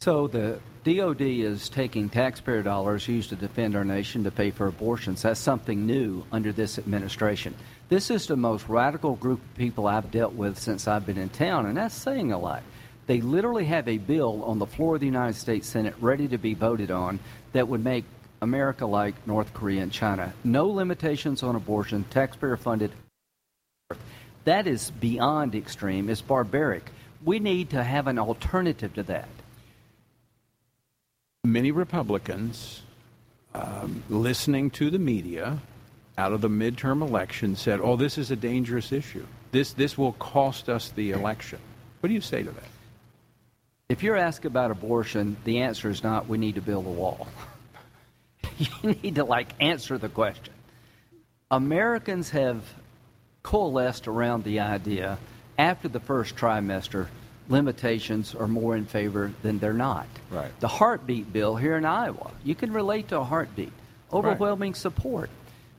So 0.00 0.26
the 0.26 0.60
DOD 0.84 1.22
is 1.22 1.68
taking 1.68 2.08
taxpayer 2.08 2.62
dollars 2.62 3.08
used 3.08 3.30
to 3.30 3.36
defend 3.36 3.74
our 3.74 3.84
nation 3.84 4.24
to 4.24 4.30
pay 4.30 4.50
for 4.50 4.66
abortions. 4.66 5.22
That's 5.22 5.40
something 5.40 5.86
new 5.86 6.24
under 6.30 6.52
this 6.52 6.78
administration. 6.78 7.54
This 7.88 8.10
is 8.10 8.26
the 8.26 8.36
most 8.36 8.68
radical 8.68 9.14
group 9.16 9.40
of 9.40 9.54
people 9.56 9.86
I've 9.86 10.10
dealt 10.10 10.34
with 10.34 10.58
since 10.58 10.86
I've 10.86 11.06
been 11.06 11.16
in 11.16 11.30
town, 11.30 11.66
and 11.66 11.76
that's 11.76 11.94
saying 11.94 12.32
a 12.32 12.38
lot. 12.38 12.62
They 13.06 13.20
literally 13.20 13.64
have 13.66 13.88
a 13.88 13.98
bill 13.98 14.42
on 14.44 14.58
the 14.58 14.66
floor 14.66 14.94
of 14.94 15.00
the 15.00 15.06
United 15.06 15.36
States 15.36 15.68
Senate 15.68 15.94
ready 16.00 16.28
to 16.28 16.38
be 16.38 16.54
voted 16.54 16.90
on 16.90 17.18
that 17.52 17.68
would 17.68 17.84
make 17.84 18.04
America 18.42 18.84
like 18.84 19.26
North 19.26 19.52
Korea 19.54 19.82
and 19.82 19.92
China. 19.92 20.32
No 20.44 20.66
limitations 20.66 21.42
on 21.42 21.56
abortion, 21.56 22.04
taxpayer 22.10 22.56
funded. 22.56 22.92
That 24.44 24.66
is 24.66 24.90
beyond 24.90 25.54
extreme. 25.54 26.08
It's 26.10 26.20
barbaric. 26.20 26.90
We 27.24 27.38
need 27.38 27.70
to 27.70 27.82
have 27.82 28.06
an 28.06 28.18
alternative 28.18 28.94
to 28.94 29.02
that. 29.04 29.28
many 31.46 31.70
Republicans, 31.70 32.82
um, 33.54 34.02
listening 34.08 34.70
to 34.70 34.88
the 34.88 34.98
media 34.98 35.58
out 36.16 36.32
of 36.32 36.40
the 36.40 36.48
midterm 36.48 37.02
election, 37.02 37.54
said, 37.54 37.80
"Oh, 37.82 37.96
this 37.96 38.16
is 38.16 38.30
a 38.30 38.36
dangerous 38.36 38.92
issue. 38.92 39.26
This 39.52 39.74
this 39.74 39.98
will 39.98 40.14
cost 40.14 40.70
us 40.70 40.90
the 40.90 41.10
election." 41.10 41.58
What 42.00 42.08
do 42.08 42.14
you 42.14 42.22
say 42.22 42.42
to 42.42 42.50
that? 42.50 42.68
If 43.90 44.02
you're 44.02 44.16
asked 44.16 44.46
about 44.46 44.70
abortion, 44.70 45.36
the 45.44 45.60
answer 45.60 45.90
is 45.90 46.02
not 46.02 46.28
we 46.28 46.38
need 46.38 46.54
to 46.54 46.62
build 46.62 46.86
a 46.86 46.90
wall. 46.90 47.28
you 48.58 48.68
need 49.02 49.16
to 49.16 49.24
like 49.24 49.48
answer 49.60 49.98
the 49.98 50.08
question. 50.08 50.54
Americans 51.50 52.30
have 52.30 52.62
coalesced 53.44 54.08
around 54.08 54.42
the 54.42 54.58
idea 54.58 55.18
after 55.56 55.86
the 55.86 56.00
first 56.00 56.34
trimester 56.34 57.06
limitations 57.48 58.34
are 58.34 58.48
more 58.48 58.74
in 58.74 58.86
favor 58.86 59.30
than 59.42 59.58
they're 59.60 59.72
not. 59.72 60.08
Right. 60.30 60.50
The 60.60 60.68
heartbeat 60.68 61.32
bill 61.32 61.54
here 61.54 61.76
in 61.76 61.84
Iowa, 61.84 62.32
you 62.42 62.56
can 62.56 62.72
relate 62.72 63.08
to 63.08 63.20
a 63.20 63.24
heartbeat. 63.24 63.72
Overwhelming 64.12 64.74
support. 64.74 65.30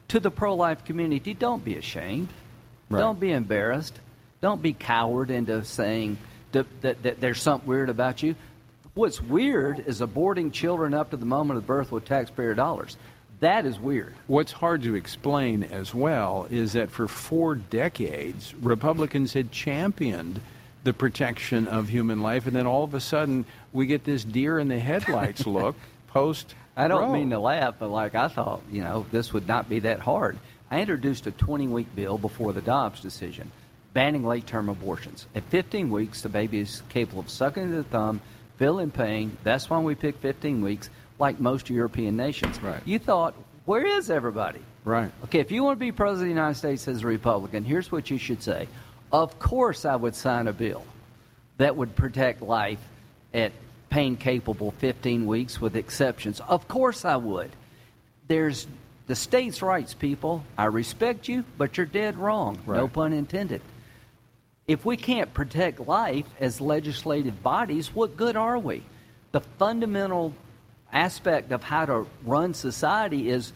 To 0.10 0.20
the 0.20 0.32
pro 0.32 0.56
life 0.56 0.86
community, 0.86 1.34
don't 1.34 1.66
be 1.66 1.76
ashamed. 1.76 2.30
Right. 2.90 3.00
Don't 3.00 3.20
be 3.20 3.32
embarrassed. 3.32 4.00
Don't 4.42 4.62
be 4.62 4.74
coward 4.74 5.32
into 5.32 5.66
saying 5.66 6.20
that, 6.52 6.68
that, 6.82 7.04
that 7.04 7.20
there's 7.20 7.42
something 7.42 7.68
weird 7.68 7.90
about 7.90 8.22
you. 8.22 8.36
What's 8.94 9.20
weird 9.20 9.80
is 9.88 10.02
aborting 10.02 10.54
children 10.54 10.94
up 10.94 11.10
to 11.10 11.18
the 11.18 11.26
moment 11.26 11.58
of 11.58 11.66
birth 11.66 11.92
with 11.92 12.06
taxpayer 12.06 12.54
dollars. 12.54 12.96
That 13.46 13.68
is 13.68 13.80
weird. 13.80 14.16
What's 14.26 14.52
hard 14.52 14.82
to 14.82 14.96
explain 14.96 15.62
as 15.66 15.94
well 15.94 16.48
is 16.50 16.74
that 16.74 16.90
for 16.90 17.08
four 17.08 17.54
decades, 17.54 18.56
Republicans 18.56 19.34
had 19.34 19.52
championed 19.52 20.42
the 20.84 20.94
protection 20.94 21.68
of 21.68 21.88
human 21.88 22.24
life, 22.24 22.48
and 22.48 22.56
then 22.56 22.66
all 22.66 22.84
of 22.84 22.96
a 22.96 23.00
sudden 23.00 23.46
we 23.72 23.86
get 23.86 24.04
this 24.04 24.24
deer 24.24 24.58
in 24.58 24.68
the 24.68 24.80
headlights 24.80 25.46
look 25.46 25.76
post. 26.08 26.56
I 26.76 26.88
don't 26.88 27.12
mean 27.12 27.30
to 27.30 27.40
laugh, 27.40 27.76
but 27.78 27.90
like 27.90 28.16
I 28.16 28.30
thought, 28.30 28.64
you 28.72 28.82
know, 28.82 29.06
this 29.12 29.32
would 29.32 29.48
not 29.48 29.70
be 29.70 29.78
that 29.82 30.00
hard. 30.00 30.40
I 30.72 30.80
introduced 30.80 31.28
a 31.28 31.32
20 31.32 31.68
week 31.68 31.96
bill 31.96 32.18
before 32.18 32.52
the 32.52 32.64
Dobbs 32.64 33.00
decision 33.00 33.52
banning 33.94 34.26
late 34.26 34.48
term 34.48 34.70
abortions. 34.70 35.28
At 35.36 35.44
15 35.44 35.92
weeks, 35.92 36.24
the 36.24 36.30
baby 36.30 36.62
is 36.62 36.82
capable 36.90 37.20
of 37.20 37.30
sucking 37.30 37.70
the 37.70 37.84
thumb, 37.84 38.22
feeling 38.58 38.90
pain. 38.90 39.38
That's 39.44 39.70
why 39.70 39.80
we 39.82 39.94
picked 39.94 40.24
15 40.24 40.64
weeks, 40.64 40.90
like 41.20 41.40
most 41.40 41.70
European 41.70 42.16
nations. 42.16 42.62
Right. 42.62 42.82
You 42.86 43.00
thought, 43.00 43.36
where 43.66 43.86
is 43.86 44.10
everybody? 44.10 44.60
Right. 44.84 45.12
Okay, 45.26 45.40
if 45.40 45.52
you 45.52 45.64
want 45.64 45.78
to 45.78 45.80
be 45.80 45.92
president 45.92 46.30
of 46.32 46.36
the 46.36 46.40
United 46.42 46.58
States 46.58 46.88
as 46.88 47.04
a 47.04 47.08
Republican, 47.08 47.64
here's 47.64 47.92
what 47.92 48.10
you 48.12 48.18
should 48.18 48.44
say. 48.44 48.68
Of 49.12 49.40
course, 49.40 49.86
I 49.86 49.96
would 49.96 50.16
sign 50.16 50.48
a 50.48 50.54
bill 50.54 50.84
that 51.58 51.76
would 51.76 51.96
protect 51.96 52.42
life 52.42 52.80
at 53.34 53.52
pain 53.90 54.18
capable 54.18 54.72
15 54.72 55.26
weeks 55.26 55.60
with 55.60 55.76
exceptions. 55.76 56.42
Of 56.42 56.68
course, 56.68 57.06
I 57.06 57.16
would. 57.16 57.52
There's 58.28 58.68
the 59.08 59.16
states' 59.16 59.62
rights, 59.62 59.94
people. 59.94 60.44
I 60.58 60.66
respect 60.66 61.28
you, 61.28 61.46
but 61.58 61.78
you're 61.78 61.86
dead 61.86 62.18
wrong. 62.18 62.60
No 62.68 62.88
pun 62.88 63.14
intended. 63.14 63.62
If 64.68 64.84
we 64.84 64.98
can't 64.98 65.34
protect 65.34 65.80
life 65.80 66.26
as 66.40 66.60
legislative 66.60 67.42
bodies, 67.44 67.94
what 67.94 68.18
good 68.18 68.36
are 68.36 68.58
we? 68.58 68.84
The 69.32 69.42
fundamental 69.42 70.34
aspect 70.96 71.52
of 71.52 71.62
how 71.62 71.86
to 71.86 72.08
run 72.24 72.54
society 72.54 73.30
is 73.30 73.54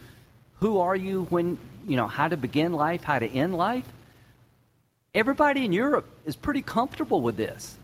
who 0.60 0.78
are 0.78 0.94
you 0.94 1.26
when, 1.30 1.58
you 1.86 1.96
know, 1.96 2.06
how 2.06 2.28
to 2.28 2.36
begin 2.36 2.72
life, 2.72 3.02
how 3.02 3.18
to 3.18 3.26
end 3.26 3.56
life. 3.56 3.86
Everybody 5.14 5.64
in 5.64 5.72
Europe 5.72 6.06
is 6.24 6.36
pretty 6.36 6.62
comfortable 6.62 7.20
with 7.20 7.36
this. 7.36 7.76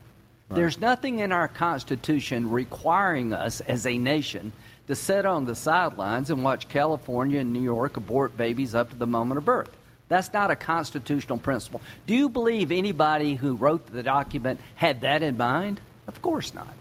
There's 0.49 0.81
nothing 0.81 1.19
in 1.19 1.33
our 1.33 1.49
Constitution 1.49 2.51
requiring 2.51 3.33
us 3.33 3.61
as 3.63 3.85
a 3.85 3.99
nation 3.99 4.53
to 4.87 4.95
sit 4.95 5.27
on 5.27 5.45
the 5.45 5.57
sidelines 5.57 6.31
and 6.31 6.45
watch 6.45 6.69
California 6.69 7.41
and 7.41 7.53
New 7.53 7.63
York 7.63 7.97
abort 7.97 8.37
babies 8.37 8.73
up 8.73 8.91
to 8.91 8.97
the 8.97 9.09
moment 9.09 9.39
of 9.39 9.45
birth. 9.45 9.71
That's 10.09 10.33
not 10.33 10.53
a 10.53 10.57
constitutional 10.57 11.39
principle. 11.39 11.81
Do 12.07 12.15
you 12.15 12.29
believe 12.29 12.71
anybody 12.71 13.35
who 13.35 13.57
wrote 13.57 13.87
the 13.89 14.05
document 14.05 14.61
had 14.77 15.01
that 15.01 15.25
in 15.25 15.37
mind? 15.37 15.81
Of 16.07 16.23
course 16.23 16.55
not. 16.55 16.73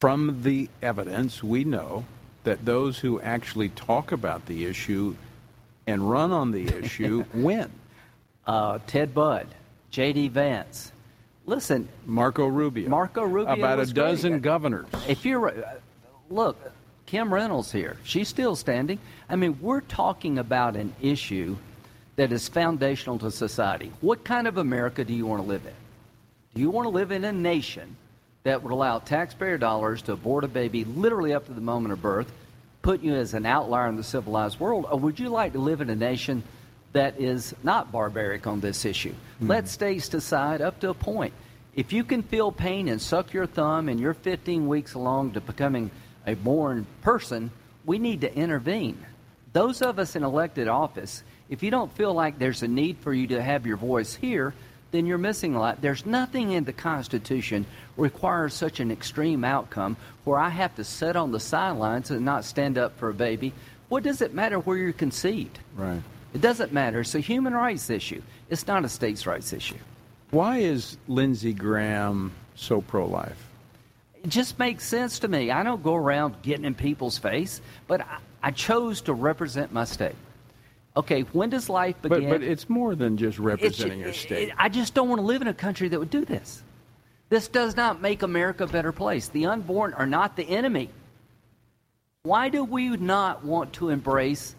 From 0.00 0.42
the 0.42 0.68
evidence, 0.82 1.42
we 1.42 1.64
know 1.64 2.04
that 2.44 2.66
those 2.66 2.98
who 2.98 3.18
actually 3.22 3.70
talk 3.70 4.12
about 4.12 4.44
the 4.44 4.66
issue 4.66 5.16
and 5.86 6.10
run 6.10 6.32
on 6.32 6.50
the 6.50 6.68
issue 6.84 7.24
win. 7.32 7.70
Uh, 8.46 8.78
Ted 8.86 9.14
Budd, 9.14 9.46
J.D. 9.90 10.28
Vance. 10.28 10.92
Listen, 11.46 11.88
Marco 12.04 12.46
Rubio. 12.46 12.90
Marco 12.90 13.22
Rubio 13.22 13.54
About 13.54 13.78
a 13.78 13.80
was 13.80 13.92
great. 13.94 14.02
dozen 14.04 14.40
governors. 14.40 14.86
If 15.08 15.24
you're, 15.24 15.48
uh, 15.48 15.74
look, 16.28 16.58
Kim 17.06 17.32
Reynolds 17.32 17.72
here, 17.72 17.96
she's 18.04 18.28
still 18.28 18.54
standing. 18.54 18.98
I 19.30 19.36
mean, 19.36 19.56
we're 19.62 19.80
talking 19.80 20.38
about 20.38 20.76
an 20.76 20.92
issue 21.00 21.56
that 22.16 22.32
is 22.32 22.48
foundational 22.48 23.18
to 23.20 23.30
society. 23.30 23.90
What 24.02 24.24
kind 24.24 24.46
of 24.46 24.58
America 24.58 25.04
do 25.06 25.14
you 25.14 25.24
want 25.24 25.42
to 25.42 25.48
live 25.48 25.64
in? 25.64 25.72
Do 26.54 26.60
you 26.60 26.68
want 26.70 26.84
to 26.84 26.90
live 26.90 27.12
in 27.12 27.24
a 27.24 27.32
nation 27.32 27.96
that 28.46 28.62
would 28.62 28.70
allow 28.70 29.00
taxpayer 29.00 29.58
dollars 29.58 30.02
to 30.02 30.12
abort 30.12 30.44
a 30.44 30.48
baby 30.48 30.84
literally 30.84 31.34
up 31.34 31.46
to 31.46 31.52
the 31.52 31.60
moment 31.60 31.92
of 31.92 32.00
birth, 32.00 32.30
put 32.80 33.02
you 33.02 33.12
as 33.12 33.34
an 33.34 33.44
outlier 33.44 33.88
in 33.88 33.96
the 33.96 34.04
civilized 34.04 34.60
world, 34.60 34.86
or 34.88 35.00
would 35.00 35.18
you 35.18 35.28
like 35.28 35.52
to 35.54 35.58
live 35.58 35.80
in 35.80 35.90
a 35.90 35.96
nation 35.96 36.44
that 36.92 37.20
is 37.20 37.56
not 37.64 37.90
barbaric 37.90 38.46
on 38.46 38.60
this 38.60 38.84
issue? 38.84 39.12
Hmm. 39.40 39.48
Let 39.48 39.68
states 39.68 40.08
decide 40.08 40.60
up 40.60 40.78
to 40.78 40.90
a 40.90 40.94
point. 40.94 41.34
If 41.74 41.92
you 41.92 42.04
can 42.04 42.22
feel 42.22 42.52
pain 42.52 42.86
and 42.86 43.02
suck 43.02 43.32
your 43.32 43.46
thumb 43.46 43.88
and 43.88 43.98
you're 43.98 44.14
15 44.14 44.68
weeks 44.68 44.94
along 44.94 45.32
to 45.32 45.40
becoming 45.40 45.90
a 46.24 46.34
born 46.34 46.86
person, 47.02 47.50
we 47.84 47.98
need 47.98 48.20
to 48.20 48.32
intervene. 48.32 49.04
Those 49.54 49.82
of 49.82 49.98
us 49.98 50.14
in 50.14 50.22
elected 50.22 50.68
office, 50.68 51.24
if 51.50 51.64
you 51.64 51.72
don't 51.72 51.92
feel 51.96 52.14
like 52.14 52.38
there's 52.38 52.62
a 52.62 52.68
need 52.68 52.98
for 52.98 53.12
you 53.12 53.26
to 53.26 53.42
have 53.42 53.66
your 53.66 53.76
voice 53.76 54.14
here, 54.14 54.54
then 54.96 55.04
you're 55.04 55.18
missing 55.18 55.54
a 55.54 55.60
lot. 55.60 55.82
There's 55.82 56.06
nothing 56.06 56.52
in 56.52 56.64
the 56.64 56.72
Constitution 56.72 57.66
requires 57.98 58.54
such 58.54 58.80
an 58.80 58.90
extreme 58.90 59.44
outcome 59.44 59.98
where 60.24 60.38
I 60.38 60.48
have 60.48 60.74
to 60.76 60.84
sit 60.84 61.16
on 61.16 61.32
the 61.32 61.40
sidelines 61.40 62.10
and 62.10 62.24
not 62.24 62.46
stand 62.46 62.78
up 62.78 62.98
for 62.98 63.10
a 63.10 63.14
baby. 63.14 63.52
What 63.90 64.02
does 64.02 64.22
it 64.22 64.32
matter 64.32 64.58
where 64.58 64.78
you're 64.78 64.94
conceived? 64.94 65.58
Right. 65.76 66.00
It 66.32 66.40
doesn't 66.40 66.72
matter. 66.72 67.00
It's 67.00 67.14
a 67.14 67.20
human 67.20 67.52
rights 67.52 67.90
issue. 67.90 68.22
It's 68.48 68.66
not 68.66 68.86
a 68.86 68.88
states' 68.88 69.26
rights 69.26 69.52
issue. 69.52 69.76
Why 70.30 70.58
is 70.58 70.96
Lindsey 71.08 71.52
Graham 71.52 72.32
so 72.54 72.80
pro 72.80 73.06
life? 73.06 73.46
It 74.24 74.30
just 74.30 74.58
makes 74.58 74.84
sense 74.84 75.18
to 75.20 75.28
me. 75.28 75.50
I 75.50 75.62
don't 75.62 75.82
go 75.82 75.94
around 75.94 76.40
getting 76.42 76.64
in 76.64 76.74
people's 76.74 77.18
face, 77.18 77.60
but 77.86 78.00
I, 78.00 78.18
I 78.42 78.50
chose 78.50 79.02
to 79.02 79.12
represent 79.12 79.72
my 79.72 79.84
state. 79.84 80.16
Okay, 80.96 81.22
when 81.32 81.50
does 81.50 81.68
life 81.68 82.00
begin? 82.00 82.30
but 82.30 82.42
it's 82.42 82.68
more 82.70 82.94
than 82.94 83.16
just 83.16 83.38
representing 83.38 84.00
your 84.00 84.12
state. 84.14 84.48
it- 84.48 84.54
I 84.56 84.68
just 84.68 84.94
don't 84.94 85.08
want 85.08 85.20
to 85.20 85.26
live 85.26 85.42
in 85.42 85.48
a 85.48 85.54
country 85.54 85.88
that 85.88 85.98
would 85.98 86.10
do 86.10 86.24
this. 86.24 86.62
This 87.28 87.48
does 87.48 87.76
not 87.76 88.00
make 88.00 88.22
America 88.22 88.64
a 88.64 88.68
better 88.68 88.92
place. 88.92 89.28
The 89.28 89.46
unborn 89.46 89.92
are 89.94 90.06
not 90.06 90.36
the 90.36 90.44
enemy. 90.44 90.90
Why 92.22 92.48
do 92.48 92.64
we 92.64 92.88
not 92.90 93.44
want 93.44 93.72
to 93.74 93.90
embrace 93.90 94.54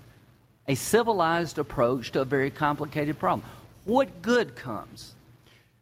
a 0.68 0.76
civilized 0.76 1.58
approach 1.58 2.12
to 2.12 2.22
a 2.22 2.26
very 2.26 2.52
complicated 2.52 3.18
problem? 3.20 3.48
What 3.86 4.22
good 4.22 4.56
comes 4.56 5.16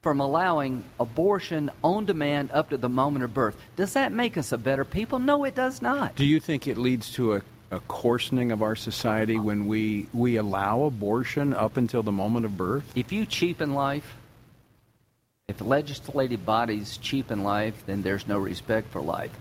from 0.01 0.19
allowing 0.19 0.83
abortion 0.99 1.71
on 1.83 2.05
demand 2.05 2.51
up 2.51 2.69
to 2.69 2.77
the 2.77 2.89
moment 2.89 3.25
of 3.25 3.33
birth? 3.33 3.57
Does 3.75 3.93
that 3.93 4.11
make 4.11 4.37
us 4.37 4.51
a 4.51 4.57
better 4.57 4.85
people? 4.85 5.17
No, 5.19 5.43
it 5.43 5.55
does 5.55 5.81
not. 5.81 6.15
Do 6.15 6.25
you 6.25 6.39
think 6.39 6.67
it 6.67 6.77
leads 6.77 7.11
to 7.13 7.33
a 7.33 7.41
a 7.71 7.79
coarsening 7.81 8.51
of 8.51 8.61
our 8.61 8.75
society 8.75 9.37
when 9.39 9.67
we 9.67 10.07
we 10.13 10.37
allow 10.37 10.83
abortion 10.83 11.53
up 11.53 11.77
until 11.77 12.03
the 12.03 12.11
moment 12.11 12.45
of 12.45 12.57
birth? 12.57 12.83
If 12.95 13.11
you 13.11 13.25
cheapen 13.25 13.73
life, 13.73 14.15
if 15.47 15.61
legislative 15.61 16.45
bodies 16.45 16.97
cheapen 16.97 17.43
life, 17.43 17.83
then 17.85 18.01
there's 18.01 18.27
no 18.27 18.37
respect 18.37 18.91
for 18.91 19.01
life. 19.01 19.31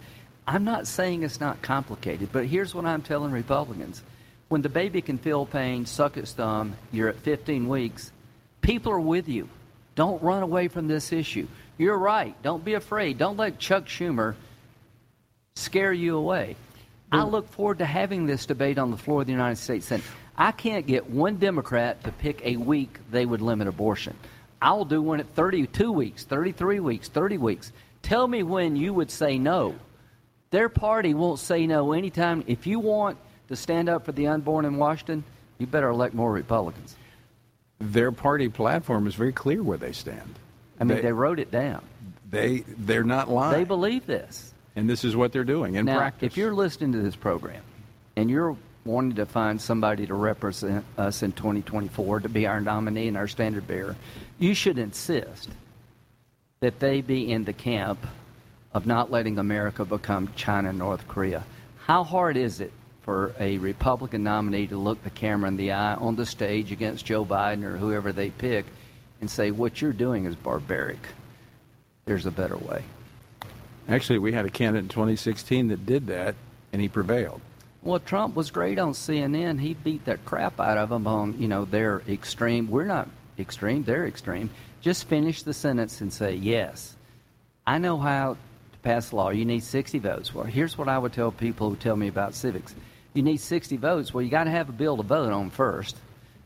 I'm 0.47 0.65
not 0.65 0.87
saying 0.87 1.23
it's 1.23 1.41
not 1.41 1.63
complicated, 1.63 2.29
but 2.33 2.47
here's 2.47 2.75
what 2.75 2.85
I'm 2.85 3.03
telling 3.03 3.33
Republicans. 3.33 4.03
When 4.49 4.61
the 4.61 4.69
baby 4.69 5.01
can 5.01 5.17
feel 5.17 5.47
pain, 5.47 5.87
suck 5.87 6.17
its 6.19 6.33
thumb, 6.33 6.77
you're 6.93 7.09
at 7.09 7.17
15 7.17 7.69
weeks, 7.69 8.13
people 8.61 8.93
are 8.93 9.01
with 9.01 9.29
you. 9.29 9.49
Don't 9.95 10.23
run 10.23 10.43
away 10.43 10.69
from 10.69 10.87
this 10.87 11.13
issue. 11.13 11.47
You're 11.79 11.99
right. 11.99 12.35
Don't 12.43 12.65
be 12.65 12.75
afraid. 12.75 13.17
Don't 13.17 13.37
let 13.37 13.59
Chuck 13.59 13.87
Schumer 13.87 14.35
scare 15.57 15.93
you 15.93 16.17
away. 16.17 16.57
I 17.13 17.23
look 17.23 17.49
forward 17.51 17.79
to 17.79 17.87
having 17.87 18.27
this 18.27 18.47
debate 18.47 18.79
on 18.79 18.91
the 18.91 18.97
floor 18.97 19.21
of 19.21 19.27
the 19.27 19.33
United 19.33 19.57
States 19.57 19.87
Senate. 19.87 20.05
I 20.37 20.53
can't 20.53 20.87
get 20.87 21.09
one 21.09 21.37
Democrat 21.37 22.03
to 22.05 22.13
pick 22.13 22.45
a 22.45 22.57
week 22.57 22.99
they 23.11 23.25
would 23.25 23.41
limit 23.41 23.69
abortion. 23.69 24.17
I'll 24.61 24.85
do 24.85 25.01
one 25.01 25.21
at 25.21 25.29
32 25.35 25.93
weeks, 25.93 26.25
33 26.25 26.81
weeks, 26.81 27.09
30 27.09 27.39
weeks. 27.39 27.73
Tell 28.03 28.27
me 28.27 28.43
when 28.43 28.77
you 28.77 28.95
would 28.95 29.11
say 29.11 29.39
no. 29.39 29.75
Their 30.51 30.69
party 30.69 31.15
won't 31.15 31.39
say 31.39 31.67
no 31.67 31.93
anytime. 31.93 32.45
If 32.47 32.67
you 32.67 32.79
want 32.79 33.19
to 33.49 33.57
stand 33.57 33.89
up 33.89 34.05
for 34.05 34.13
the 34.13 34.27
unborn 34.29 34.65
in 34.65 34.77
Washington, 34.77 35.25
you 35.59 35.67
better 35.67 35.89
elect 35.89 36.15
more 36.15 36.33
Republicans. 36.33 36.97
Their 37.79 38.13
party 38.13 38.49
platform 38.49 39.07
is 39.07 39.15
very 39.15 39.33
clear 39.33 39.63
where 39.63 39.79
they 39.79 39.93
stand. 39.93 40.39
I 40.81 40.85
mean, 40.85 41.03
they, 41.03 41.13
wrote 41.13 41.39
it 41.39 41.51
down. 41.51 41.85
They 42.31 42.65
they're 42.79 43.05
not 43.05 43.31
lying. 43.31 43.59
They 43.59 43.65
believe 43.65 44.07
this. 44.07 44.54
And 44.77 44.89
this 44.89 45.05
is 45.05 45.15
what 45.15 45.33
they're 45.33 45.45
doing 45.45 45.75
in 45.77 45.87
now, 45.87 45.99
practice. 45.99 46.27
if 46.27 46.37
you're 46.37 46.55
listening 46.55 46.93
to 46.93 46.99
this 46.99 47.17
program 47.17 47.63
and 48.17 48.31
you're 48.31 48.57
wanting 48.85 49.15
to 49.17 49.27
find 49.27 49.61
somebody 49.61 50.07
to 50.07 50.15
represent 50.15 50.85
us 50.99 51.23
in 51.23 51.33
2024 51.33 52.21
to 52.21 52.29
be 52.29 52.47
our 52.47 52.61
nominee 52.61 53.09
and 53.09 53.17
our 53.17 53.29
standard 53.29 53.67
bearer, 53.67 53.97
you 54.39 54.55
should 54.55 54.79
insist 54.79 55.49
that 56.61 56.81
they 56.81 57.01
be 57.01 57.31
in 57.31 57.45
the 57.45 57.53
camp 57.53 58.07
of 58.73 58.87
not 58.87 59.11
letting 59.11 59.39
America 59.39 59.85
become 59.85 60.29
China 60.35 60.71
and 60.71 60.79
North 60.79 61.07
Korea. 61.09 61.45
How 61.87 62.05
hard 62.05 62.37
is 62.37 62.61
it 62.61 62.73
for 63.03 63.35
a 63.39 63.59
Republican 63.59 64.25
nominee 64.25 64.67
to 64.67 64.77
look 64.77 65.03
the 65.05 65.11
camera 65.11 65.49
in 65.49 65.57
the 65.57 65.73
eye 65.73 65.95
on 65.95 66.17
the 66.17 66.27
stage 66.27 66.73
against 66.73 67.05
Joe 67.05 67.25
Biden 67.25 67.63
or 67.63 67.77
whoever 67.77 68.13
they 68.13 68.31
pick 68.31 68.65
and 69.21 69.31
say, 69.31 69.51
what 69.51 69.81
you're 69.81 69.93
doing 69.93 70.25
is 70.25 70.35
barbaric? 70.35 70.99
There's 72.07 72.27
a 72.27 72.31
better 72.31 72.57
way. 72.57 72.83
Actually, 73.89 74.19
we 74.19 74.33
had 74.33 74.47
a 74.47 74.51
candidate 74.51 74.85
in 74.85 74.89
2016 74.89 75.69
that 75.69 75.85
did 75.85 76.07
that, 76.07 76.35
and 76.73 76.81
he 76.81 76.89
prevailed. 76.89 77.41
Well, 77.83 78.01
Trump 78.01 78.35
was 78.35 78.51
great 78.51 78.79
on 78.79 78.93
CNN. 78.93 79.61
He 79.61 79.75
beat 79.75 80.07
the 80.07 80.17
crap 80.17 80.59
out 80.59 80.79
of 80.79 80.89
them 80.89 81.07
on, 81.07 81.39
you 81.39 81.49
know, 81.49 81.67
their 81.67 82.03
extreme. 82.09 82.71
We're 82.71 82.87
not 82.87 83.09
extreme, 83.39 83.85
they're 83.85 84.07
extreme. 84.07 84.49
Just 84.81 85.07
finish 85.07 85.43
the 85.43 85.53
sentence 85.53 86.01
and 86.01 86.13
say, 86.13 86.35
yes, 86.35 86.97
I 87.67 87.79
know 87.79 87.99
how 87.99 88.37
to 88.73 88.79
pass 88.79 89.13
a 89.13 89.17
law. 89.17 89.31
You 89.31 89.45
need 89.45 89.63
60 89.63 89.99
votes. 89.99 90.35
Well, 90.35 90.45
here's 90.45 90.79
what 90.79 90.89
I 90.89 90.99
would 90.99 91.13
tell 91.13 91.31
people 91.31 91.71
who 91.71 91.77
tell 91.77 91.97
me 91.97 92.09
about 92.09 92.35
civics. 92.35 92.75
You 93.13 93.23
need 93.23 93.41
60 93.41 93.77
votes. 93.77 94.15
Well, 94.15 94.23
you 94.23 94.31
got 94.31 94.45
to 94.45 94.51
have 94.51 94.71
a 94.71 94.73
bill 94.73 94.97
to 94.97 95.03
vote 95.03 95.33
on 95.33 95.51
first. 95.51 95.97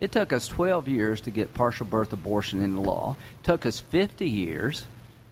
It 0.00 0.12
took 0.12 0.32
us 0.32 0.48
12 0.48 0.88
years 0.88 1.20
to 1.22 1.30
get 1.30 1.54
partial 1.54 1.86
birth 1.86 2.12
abortion 2.12 2.62
into 2.62 2.80
law. 2.80 3.16
It 3.40 3.44
took 3.44 3.64
us 3.64 3.80
50 3.80 4.28
years 4.28 4.86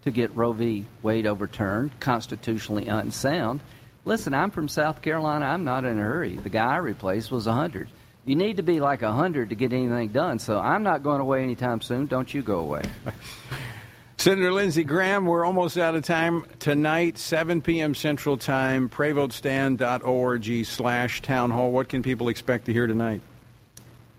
to 0.07 0.11
get 0.11 0.34
Roe 0.34 0.52
v. 0.52 0.86
Wade 1.02 1.26
overturned, 1.26 1.98
constitutionally 2.00 2.86
unsound. 2.86 3.61
Listen, 4.04 4.34
I'm 4.34 4.50
from 4.50 4.68
South 4.68 5.02
Carolina. 5.02 5.44
I'm 5.44 5.64
not 5.64 5.84
in 5.84 5.98
a 5.98 6.02
hurry. 6.02 6.36
The 6.36 6.48
guy 6.48 6.74
I 6.74 6.76
replaced 6.78 7.30
was 7.30 7.46
100. 7.46 7.88
You 8.24 8.34
need 8.34 8.57
to 8.57 8.62
be 8.62 8.80
like 8.80 9.02
100 9.02 9.50
to 9.50 9.54
get 9.54 9.72
anything 9.72 10.09
done, 10.09 10.38
so 10.38 10.59
I'm 10.59 10.82
not 10.82 11.02
going 11.02 11.20
away 11.20 11.42
anytime 11.42 11.80
soon. 11.80 12.07
Don't 12.07 12.32
you 12.32 12.42
go 12.42 12.61
away. 12.61 12.82
Senator 14.16 14.52
Lindsey 14.52 14.82
Graham, 14.82 15.26
we're 15.26 15.44
almost 15.44 15.76
out 15.76 15.94
of 15.94 16.02
time 16.02 16.46
tonight, 16.59 17.18
7 17.18 17.61
p.m. 17.61 17.94
Central 17.94 18.36
Time, 18.36 18.88
prayvotestand.org 18.88 20.66
slash 20.66 21.22
town 21.22 21.50
hall. 21.50 21.70
What 21.70 21.88
can 21.88 22.02
people 22.02 22.28
expect 22.28 22.64
to 22.66 22.72
hear 22.72 22.86
tonight? 22.86 23.20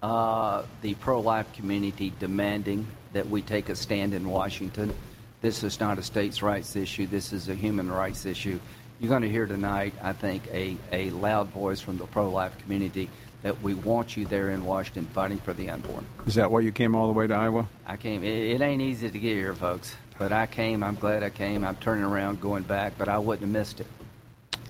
uh, 0.03 0.63
the 0.81 0.93
pro 0.95 1.19
life 1.19 1.51
community 1.53 2.13
demanding 2.19 2.87
that 3.13 3.29
we 3.29 3.41
take 3.41 3.69
a 3.69 3.75
stand 3.75 4.13
in 4.13 4.29
Washington. 4.29 4.93
This 5.41 5.63
is 5.63 5.79
not 5.79 5.99
a 5.99 6.03
states' 6.03 6.41
rights 6.41 6.75
issue, 6.75 7.07
this 7.07 7.31
is 7.33 7.49
a 7.49 7.55
human 7.55 7.91
rights 7.91 8.25
issue. 8.25 8.59
You're 8.99 9.09
going 9.09 9.21
to 9.21 9.29
hear 9.29 9.45
tonight, 9.45 9.93
I 10.01 10.13
think, 10.13 10.47
a, 10.51 10.75
a 10.91 11.11
loud 11.11 11.49
voice 11.49 11.79
from 11.79 11.97
the 11.97 12.07
pro 12.07 12.29
life 12.29 12.57
community 12.57 13.09
that 13.43 13.61
we 13.61 13.75
want 13.75 14.17
you 14.17 14.25
there 14.25 14.49
in 14.49 14.65
Washington 14.65 15.05
fighting 15.13 15.37
for 15.37 15.53
the 15.53 15.69
unborn. 15.69 16.05
Is 16.25 16.35
that 16.35 16.49
why 16.49 16.61
you 16.61 16.71
came 16.71 16.95
all 16.95 17.05
the 17.05 17.13
way 17.13 17.27
to 17.27 17.33
Iowa? 17.33 17.67
I 17.85 17.97
came, 17.97 18.23
it, 18.23 18.55
it 18.55 18.61
ain't 18.61 18.81
easy 18.81 19.11
to 19.11 19.19
get 19.19 19.35
here, 19.35 19.53
folks, 19.53 19.95
but 20.17 20.31
I 20.31 20.47
came. 20.47 20.83
I'm 20.83 20.95
glad 20.95 21.21
I 21.21 21.29
came. 21.29 21.63
I'm 21.63 21.75
turning 21.75 22.03
around, 22.03 22.41
going 22.41 22.63
back, 22.63 22.93
but 22.97 23.07
I 23.07 23.19
wouldn't 23.19 23.41
have 23.41 23.51
missed 23.51 23.79
it. 23.79 23.87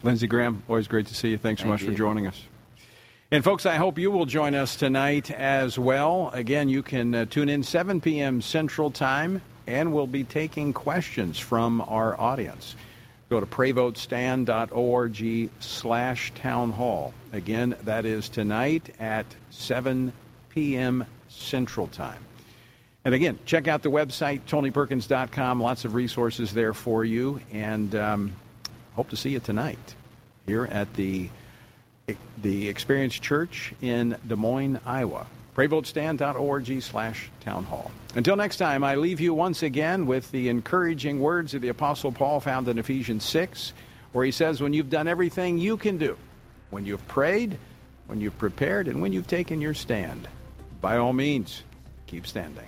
Lindsey 0.03 0.27
Graham, 0.27 0.61
always 0.67 0.87
great 0.87 1.07
to 1.07 1.15
see 1.15 1.29
you. 1.29 1.37
Thanks 1.37 1.61
so 1.61 1.63
Thank 1.63 1.81
much 1.81 1.89
for 1.89 1.95
joining 1.95 2.27
us. 2.27 2.43
And 3.31 3.43
folks, 3.43 3.65
I 3.65 3.75
hope 3.75 3.97
you 3.97 4.11
will 4.11 4.25
join 4.25 4.55
us 4.55 4.75
tonight 4.75 5.31
as 5.31 5.77
well. 5.77 6.29
Again, 6.33 6.69
you 6.69 6.81
can 6.81 7.13
uh, 7.13 7.25
tune 7.25 7.49
in 7.49 7.63
7 7.63 7.99
p.m. 7.99 8.41
Central 8.41 8.91
Time, 8.91 9.41
and 9.67 9.93
we'll 9.93 10.07
be 10.07 10.23
taking 10.23 10.73
questions 10.73 11.37
from 11.37 11.81
our 11.81 12.19
audience. 12.19 12.75
Go 13.29 13.39
to 13.41 13.45
prayvotestand.org 13.45 15.49
slash 15.59 16.31
town 16.35 16.71
hall. 16.71 17.13
Again, 17.33 17.75
that 17.83 18.05
is 18.05 18.29
tonight 18.29 18.95
at 18.99 19.25
7 19.51 20.13
p.m. 20.49 21.05
Central 21.27 21.87
Time. 21.87 22.23
And 23.03 23.13
again, 23.13 23.37
check 23.45 23.67
out 23.67 23.83
the 23.83 23.91
website, 23.91 24.41
tonyperkins.com. 24.47 25.61
Lots 25.61 25.85
of 25.85 25.93
resources 25.93 26.51
there 26.53 26.73
for 26.73 27.05
you. 27.05 27.39
And 27.51 27.93
um, 27.95 28.33
hope 28.95 29.09
to 29.09 29.17
see 29.17 29.31
you 29.31 29.39
tonight 29.39 29.95
here 30.45 30.65
at 30.65 30.93
the 30.93 31.29
the 32.41 32.69
Experience 32.69 33.19
Church 33.19 33.73
in 33.81 34.15
Des 34.25 34.37
Moines, 34.37 34.79
Iowa. 34.85 35.27
PrayVoteStand.org 35.57 36.81
slash 36.83 37.31
town 37.41 37.63
hall. 37.63 37.91
Until 38.13 38.35
next 38.35 38.57
time, 38.57 38.83
I 38.83 38.95
leave 38.95 39.19
you 39.19 39.33
once 39.33 39.63
again 39.63 40.05
with 40.05 40.29
the 40.29 40.49
encouraging 40.49 41.19
words 41.19 41.55
of 41.55 41.63
the 41.63 41.69
Apostle 41.69 42.11
Paul 42.11 42.39
found 42.39 42.67
in 42.67 42.77
Ephesians 42.77 43.25
6, 43.25 43.73
where 44.11 44.23
he 44.23 44.31
says, 44.31 44.61
When 44.61 44.73
you've 44.73 44.91
done 44.91 45.07
everything 45.07 45.57
you 45.57 45.75
can 45.75 45.97
do, 45.97 46.15
when 46.69 46.85
you've 46.85 47.05
prayed, 47.07 47.57
when 48.05 48.21
you've 48.21 48.37
prepared, 48.37 48.87
and 48.87 49.01
when 49.01 49.13
you've 49.13 49.27
taken 49.27 49.59
your 49.59 49.73
stand, 49.73 50.27
by 50.79 50.97
all 50.97 51.13
means, 51.13 51.63
keep 52.05 52.27
standing. 52.27 52.67